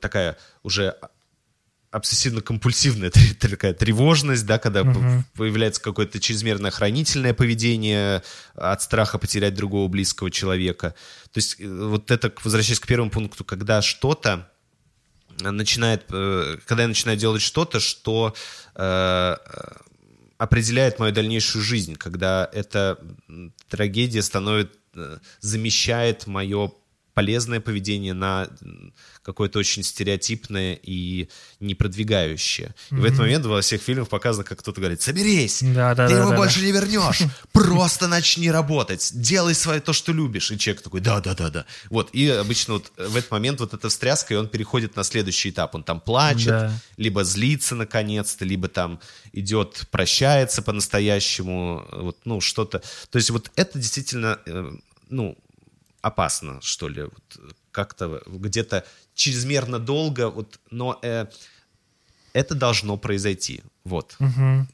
такая 0.00 0.38
уже 0.62 0.96
обсессивно-компульсивная 1.90 3.10
такая 3.40 3.74
тревожность, 3.74 4.46
да, 4.46 4.58
когда 4.58 4.82
угу. 4.82 5.24
появляется 5.34 5.82
какое-то 5.82 6.20
чрезмерное 6.20 6.70
хранительное 6.70 7.34
поведение 7.34 8.22
от 8.54 8.82
страха 8.82 9.18
потерять 9.18 9.54
другого 9.54 9.88
близкого 9.88 10.30
человека. 10.30 10.94
То 11.32 11.38
есть 11.38 11.60
э, 11.60 11.66
вот 11.66 12.10
это, 12.10 12.32
возвращаясь 12.44 12.80
к 12.80 12.86
первому 12.86 13.10
пункту, 13.10 13.44
когда 13.44 13.82
что-то 13.82 14.48
начинает, 15.40 16.04
э, 16.10 16.58
когда 16.66 16.82
я 16.82 16.88
начинаю 16.88 17.18
делать 17.18 17.42
что-то, 17.42 17.80
что 17.80 18.34
э, 18.76 19.36
определяет 20.38 20.98
мою 21.00 21.12
дальнейшую 21.12 21.62
жизнь, 21.62 21.96
когда 21.96 22.48
эта 22.52 22.98
трагедия 23.68 24.22
становится, 24.22 24.72
замещает 25.40 26.26
мое 26.26 26.72
полезное 27.14 27.60
поведение 27.60 28.14
на 28.14 28.48
какое-то 29.22 29.58
очень 29.58 29.82
стереотипное 29.82 30.78
и 30.82 31.28
не 31.60 31.74
продвигающее. 31.74 32.74
Mm-hmm. 32.90 32.98
И 32.98 33.00
в 33.00 33.04
этот 33.04 33.18
момент 33.18 33.46
во 33.46 33.60
всех 33.60 33.82
фильмах 33.82 34.08
показано, 34.08 34.44
как 34.44 34.60
кто-то 34.60 34.80
говорит, 34.80 35.02
соберись, 35.02 35.60
да, 35.62 35.94
да, 35.94 36.08
ты 36.08 36.14
да, 36.14 36.20
его 36.20 36.30
да, 36.30 36.36
больше 36.36 36.60
да. 36.60 36.66
не 36.66 36.72
вернешь, 36.72 37.22
просто 37.52 38.08
начни 38.08 38.50
работать, 38.50 39.10
делай 39.14 39.54
свое 39.54 39.80
то, 39.80 39.92
что 39.92 40.12
любишь. 40.12 40.50
И 40.50 40.58
человек 40.58 40.82
такой, 40.82 41.00
да-да-да-да. 41.00 41.66
Вот, 41.90 42.10
и 42.12 42.28
обычно 42.28 42.74
вот 42.74 42.92
в 42.96 43.16
этот 43.16 43.30
момент 43.30 43.60
вот 43.60 43.74
эта 43.74 43.88
встряска, 43.88 44.34
и 44.34 44.36
он 44.36 44.48
переходит 44.48 44.96
на 44.96 45.04
следующий 45.04 45.50
этап. 45.50 45.74
Он 45.74 45.82
там 45.82 46.00
плачет, 46.00 46.48
да. 46.48 46.72
либо 46.96 47.22
злится 47.24 47.74
наконец-то, 47.74 48.44
либо 48.44 48.68
там 48.68 49.00
идет, 49.32 49.86
прощается 49.90 50.62
по-настоящему, 50.62 51.84
вот, 51.92 52.18
ну, 52.24 52.40
что-то. 52.40 52.82
То 53.10 53.16
есть 53.16 53.30
вот 53.30 53.50
это 53.56 53.78
действительно, 53.78 54.38
э, 54.46 54.72
ну, 55.10 55.36
опасно, 56.00 56.60
что 56.62 56.88
ли, 56.88 57.02
вот 57.02 57.54
как-то 57.72 58.22
где-то 58.26 58.84
чрезмерно 59.20 59.78
долго, 59.78 60.30
вот, 60.30 60.58
но 60.70 60.98
э, 61.02 61.26
это 62.32 62.54
должно 62.54 62.96
произойти, 62.96 63.62
вот. 63.84 64.16
Угу. 64.18 64.66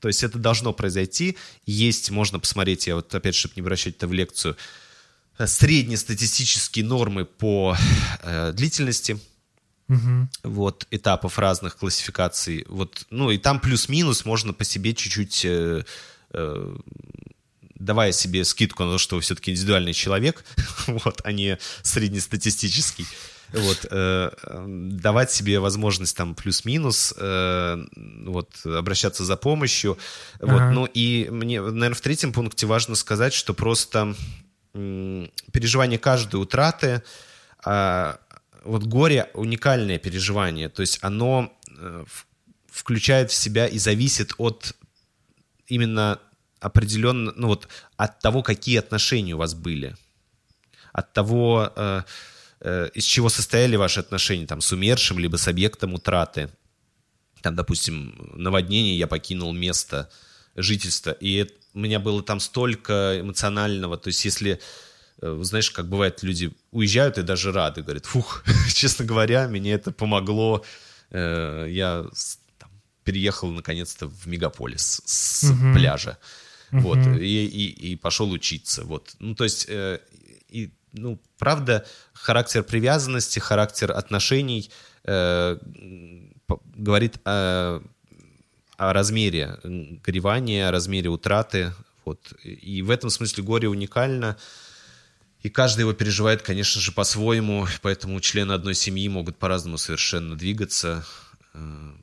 То 0.00 0.08
есть 0.08 0.24
это 0.24 0.38
должно 0.38 0.72
произойти. 0.72 1.36
Есть, 1.64 2.10
можно 2.10 2.40
посмотреть, 2.40 2.88
я 2.88 2.96
вот 2.96 3.14
опять, 3.14 3.34
чтобы 3.34 3.54
не 3.56 3.60
обращать 3.62 3.96
это 3.96 4.08
в 4.08 4.12
лекцию, 4.12 4.56
э, 5.38 5.46
среднестатистические 5.46 6.84
нормы 6.84 7.24
по 7.24 7.76
э, 8.22 8.52
длительности, 8.52 9.20
угу. 9.88 10.28
вот, 10.42 10.86
этапов 10.90 11.38
разных 11.38 11.76
классификаций, 11.76 12.64
вот, 12.68 13.06
ну, 13.10 13.30
и 13.30 13.38
там 13.38 13.60
плюс-минус 13.60 14.24
можно 14.24 14.52
по 14.52 14.64
себе 14.64 14.94
чуть-чуть 14.94 15.44
э, 15.44 15.84
э, 16.30 16.76
давая 17.76 18.10
себе 18.10 18.44
скидку 18.44 18.82
на 18.82 18.92
то, 18.92 18.98
что 18.98 19.14
вы 19.14 19.22
все-таки 19.22 19.52
индивидуальный 19.52 19.92
человек, 19.92 20.44
вот, 20.88 21.20
а 21.22 21.30
не 21.30 21.56
среднестатистический, 21.82 23.06
вот, 23.52 23.86
э, 23.90 24.30
давать 24.66 25.30
себе 25.30 25.60
возможность 25.60 26.16
там 26.16 26.34
плюс-минус, 26.34 27.14
э, 27.16 27.84
вот, 28.26 28.50
обращаться 28.64 29.24
за 29.24 29.36
помощью, 29.36 29.98
ага. 30.40 30.52
вот, 30.52 30.74
ну 30.74 30.86
и 30.86 31.28
мне, 31.30 31.60
наверное, 31.60 31.94
в 31.94 32.00
третьем 32.00 32.32
пункте 32.32 32.66
важно 32.66 32.94
сказать, 32.94 33.32
что 33.32 33.54
просто 33.54 34.14
э, 34.74 35.26
переживание 35.52 35.98
каждой 35.98 36.36
утраты, 36.36 37.02
э, 37.64 38.14
вот 38.64 38.84
горе 38.84 39.30
уникальное 39.34 39.98
переживание, 39.98 40.68
то 40.68 40.80
есть 40.80 40.98
оно 41.02 41.52
э, 41.68 42.04
включает 42.70 43.30
в 43.30 43.34
себя 43.34 43.66
и 43.66 43.78
зависит 43.78 44.34
от 44.38 44.74
именно 45.66 46.18
определенно, 46.60 47.32
ну 47.36 47.48
вот 47.48 47.68
от 47.96 48.18
того, 48.20 48.42
какие 48.42 48.78
отношения 48.78 49.34
у 49.34 49.38
вас 49.38 49.54
были, 49.54 49.96
от 50.92 51.12
того, 51.12 51.72
э, 51.74 52.02
э, 52.02 52.02
из 52.94 53.04
чего 53.04 53.28
состояли 53.28 53.76
ваши 53.76 54.00
отношения, 54.00 54.46
там, 54.46 54.60
с 54.60 54.72
умершим, 54.72 55.18
либо 55.18 55.36
с 55.36 55.46
объектом 55.46 55.94
утраты. 55.94 56.50
Там, 57.42 57.54
допустим, 57.54 58.32
наводнение, 58.34 58.98
я 58.98 59.06
покинул 59.06 59.52
место 59.52 60.10
жительства, 60.56 61.12
и 61.12 61.34
это, 61.34 61.52
у 61.74 61.78
меня 61.78 62.00
было 62.00 62.22
там 62.22 62.40
столько 62.40 63.20
эмоционального, 63.20 63.98
то 63.98 64.08
есть 64.08 64.24
если, 64.24 64.58
э, 65.20 65.38
знаешь, 65.42 65.70
как 65.70 65.88
бывает, 65.88 66.22
люди 66.22 66.52
уезжают 66.70 67.18
и 67.18 67.22
даже 67.22 67.52
рады, 67.52 67.82
говорят, 67.82 68.06
фух, 68.06 68.42
честно 68.74 69.04
говоря, 69.04 69.48
мне 69.48 69.74
это 69.74 69.92
помогло, 69.92 70.64
э, 71.10 71.66
я 71.68 72.06
там, 72.58 72.70
переехал 73.04 73.50
наконец-то 73.50 74.08
в 74.08 74.26
мегаполис 74.26 75.02
с 75.04 75.44
угу. 75.50 75.74
пляжа 75.74 76.18
вот, 76.70 76.98
и, 76.98 77.46
и, 77.46 77.92
и 77.92 77.96
пошел 77.96 78.30
учиться, 78.30 78.84
вот. 78.84 79.14
Ну, 79.18 79.34
то 79.34 79.44
есть, 79.44 79.66
э, 79.68 80.00
и, 80.48 80.70
ну, 80.96 81.20
правда, 81.38 81.86
характер 82.12 82.62
привязанности, 82.62 83.38
характер 83.38 83.92
отношений 83.92 84.70
э, 85.04 85.58
говорит 86.74 87.18
о, 87.24 87.82
о 88.76 88.92
размере 88.92 89.58
горевания, 89.62 90.68
о 90.68 90.72
размере 90.72 91.08
утраты, 91.08 91.72
вот. 92.04 92.32
И 92.42 92.82
в 92.82 92.90
этом 92.90 93.10
смысле 93.10 93.42
горе 93.44 93.68
уникально, 93.68 94.36
и 95.42 95.48
каждый 95.48 95.80
его 95.80 95.92
переживает, 95.92 96.42
конечно 96.42 96.80
же, 96.80 96.92
по-своему, 96.92 97.66
поэтому 97.82 98.20
члены 98.20 98.52
одной 98.52 98.74
семьи 98.74 99.08
могут 99.08 99.36
по-разному 99.36 99.78
совершенно 99.78 100.36
двигаться, 100.36 101.04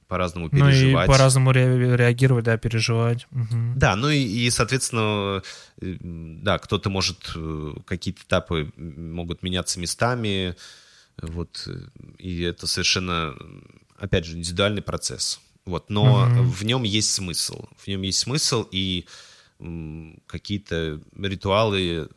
по-разному 0.08 0.50
переживать. 0.50 1.08
Ну 1.08 1.14
и 1.14 1.18
по-разному 1.18 1.52
ре- 1.52 1.98
реагировать, 1.98 2.46
да, 2.46 2.58
переживать. 2.58 3.28
Угу. 3.32 3.74
Да, 3.76 3.96
ну 3.96 4.10
и, 4.10 4.20
и, 4.20 4.50
соответственно, 4.50 5.42
э, 5.82 5.96
да, 6.02 6.60
кто-то 6.60 6.90
может, 6.90 7.32
э, 7.36 7.74
какие-то 7.86 8.22
этапы 8.24 8.72
могут 8.78 9.44
меняться 9.44 9.80
местами, 9.80 10.56
вот, 11.22 11.68
и 12.18 12.42
это 12.42 12.68
совершенно, 12.68 13.36
опять 13.98 14.26
же, 14.26 14.38
индивидуальный 14.38 14.82
процесс. 14.82 15.40
Вот, 15.66 15.90
но 15.90 16.26
угу. 16.26 16.44
в 16.44 16.64
нем 16.64 16.84
есть 16.84 17.14
смысл, 17.14 17.68
в 17.78 17.88
нем 17.88 18.02
есть 18.02 18.20
смысл, 18.20 18.68
и 18.72 19.06
какие-то 20.28 21.00
ритуалы 21.18 22.10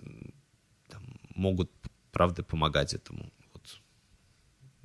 там, 0.90 1.02
могут, 1.34 1.70
правда, 2.10 2.42
помогать 2.42 2.92
этому. 2.92 3.30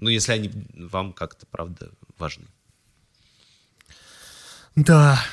Ну, 0.01 0.09
если 0.09 0.33
они 0.33 0.51
вам 0.75 1.13
как-то, 1.13 1.45
правда, 1.45 1.89
важны. 2.17 2.45
Да, 4.75 5.23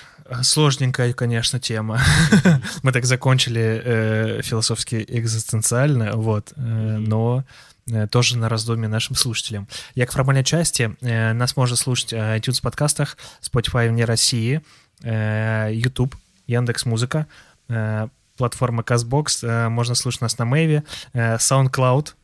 сложненькая, 0.42 1.12
конечно, 1.14 1.58
тема. 1.58 2.00
Мы 2.82 2.92
так 2.92 3.04
закончили 3.04 3.82
э, 3.84 4.42
философски 4.42 5.04
экзистенциально, 5.08 6.12
вот, 6.16 6.52
э, 6.56 6.60
но 6.60 7.44
э, 7.90 8.06
тоже 8.08 8.36
на 8.36 8.48
раздумье 8.48 8.88
нашим 8.88 9.16
слушателям. 9.16 9.68
Як 9.94 10.12
фармальнай 10.12 10.44
части 10.44 10.96
э, 11.00 11.32
нас 11.32 11.56
можна 11.56 11.76
слушаць 11.76 12.12
iTunes 12.12 12.60
подкастах 12.62 13.16
Spotify 13.40 13.88
вне 13.88 14.04
России 14.04 14.60
YouTube 15.00 16.16
Яндекс 16.48 16.84
Музыка 16.84 17.28
платформа 18.36 18.82
Castbox 18.82 19.46
э, 19.46 19.68
можно 19.68 19.94
слушать 19.94 20.22
нас 20.22 20.38
на 20.38 20.44
Мэйве 20.44 20.84
SoundCloud 21.14 22.14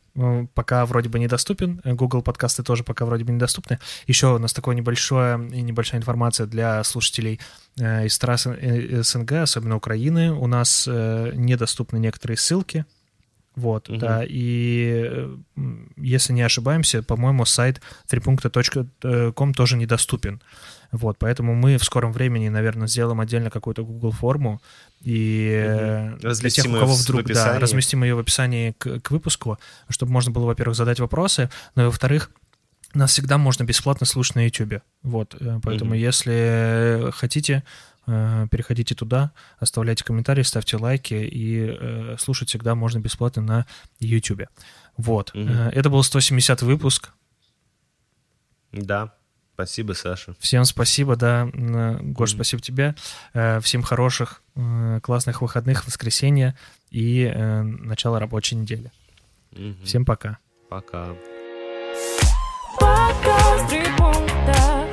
пока 0.53 0.85
вроде 0.85 1.09
бы 1.09 1.19
недоступен. 1.19 1.81
Google 1.83 2.21
подкасты 2.21 2.63
тоже 2.63 2.83
пока 2.83 3.05
вроде 3.05 3.23
бы 3.23 3.33
недоступны. 3.33 3.79
Еще 4.07 4.33
у 4.33 4.37
нас 4.37 4.53
такое 4.53 4.75
небольшое 4.75 5.35
и 5.49 5.61
небольшая 5.61 5.99
информация 5.99 6.47
для 6.47 6.83
слушателей 6.83 7.39
э, 7.79 8.05
из 8.05 8.13
стран 8.13 8.37
СНГ, 8.37 9.31
особенно 9.33 9.75
Украины. 9.75 10.31
У 10.31 10.47
нас 10.47 10.87
э, 10.87 11.31
недоступны 11.35 11.97
некоторые 11.97 12.37
ссылки. 12.37 12.85
Вот, 13.55 13.89
угу. 13.89 13.97
да, 13.97 14.23
и 14.27 15.29
если 15.95 16.33
не 16.33 16.41
ошибаемся, 16.41 17.01
по-моему, 17.03 17.45
сайт 17.45 17.81
трипункта.ком 18.07 19.53
тоже 19.53 19.77
недоступен. 19.77 20.41
Вот, 20.91 21.17
поэтому 21.19 21.55
мы 21.55 21.77
в 21.77 21.83
скором 21.83 22.11
времени, 22.11 22.49
наверное, 22.49 22.87
сделаем 22.87 23.19
отдельно 23.19 23.49
какую-то 23.49 23.83
Google 23.83 24.11
форму, 24.11 24.61
и 25.01 26.15
угу. 26.15 26.33
для 26.33 26.49
тех, 26.49 26.65
у 26.65 26.73
кого 26.73 26.93
вдруг, 26.93 27.25
да, 27.25 27.59
разместим 27.59 28.03
ее 28.03 28.15
в 28.15 28.19
описании 28.19 28.71
к, 28.77 28.99
к 29.01 29.11
выпуску, 29.11 29.59
чтобы 29.89 30.11
можно 30.11 30.31
было, 30.31 30.45
во-первых, 30.45 30.75
задать 30.75 30.99
вопросы, 30.99 31.49
но 31.75 31.83
и, 31.83 31.85
во-вторых, 31.85 32.31
нас 32.95 33.11
всегда 33.11 33.37
можно 33.37 33.63
бесплатно 33.63 34.05
слушать 34.05 34.35
на 34.35 34.45
YouTube. 34.45 34.81
Вот, 35.03 35.35
э, 35.39 35.59
поэтому 35.61 35.91
угу. 35.91 35.99
если 35.99 37.11
хотите, 37.11 37.63
э, 38.07 38.47
переходите 38.49 38.95
туда, 38.95 39.31
оставляйте 39.59 40.03
комментарии, 40.03 40.43
ставьте 40.43 40.77
лайки, 40.77 41.13
и 41.13 41.77
э, 41.77 42.15
слушать 42.17 42.49
всегда 42.49 42.73
можно 42.73 42.99
бесплатно 42.99 43.41
на 43.41 43.65
YouTube. 43.99 44.43
Вот. 44.97 45.35
Угу. 45.35 45.49
Это 45.73 45.89
был 45.89 46.03
170 46.03 46.61
выпуск. 46.61 47.11
Да. 48.71 49.13
Спасибо, 49.55 49.93
Саша. 49.93 50.35
Всем 50.39 50.65
спасибо, 50.65 51.15
да. 51.15 51.49
Гош, 51.53 52.33
mm 52.33 52.35
спасибо 52.35 52.61
тебе. 52.61 52.95
Э, 53.33 53.61
всем 53.61 53.83
хороших, 53.83 54.41
э, 54.55 54.99
классных 55.01 55.41
выходных, 55.41 55.85
воскресенья 55.85 56.57
и 56.91 57.23
э, 57.23 57.61
начала 57.61 58.19
рабочей 58.19 58.57
недели. 58.57 58.91
Mm-hmm. 59.53 59.85
Всем 59.85 60.03
пока. 60.05 60.39
Пока. 60.69 61.15
Подкаст 62.77 63.69
«Три 63.69 63.85
пункта». 63.97 64.85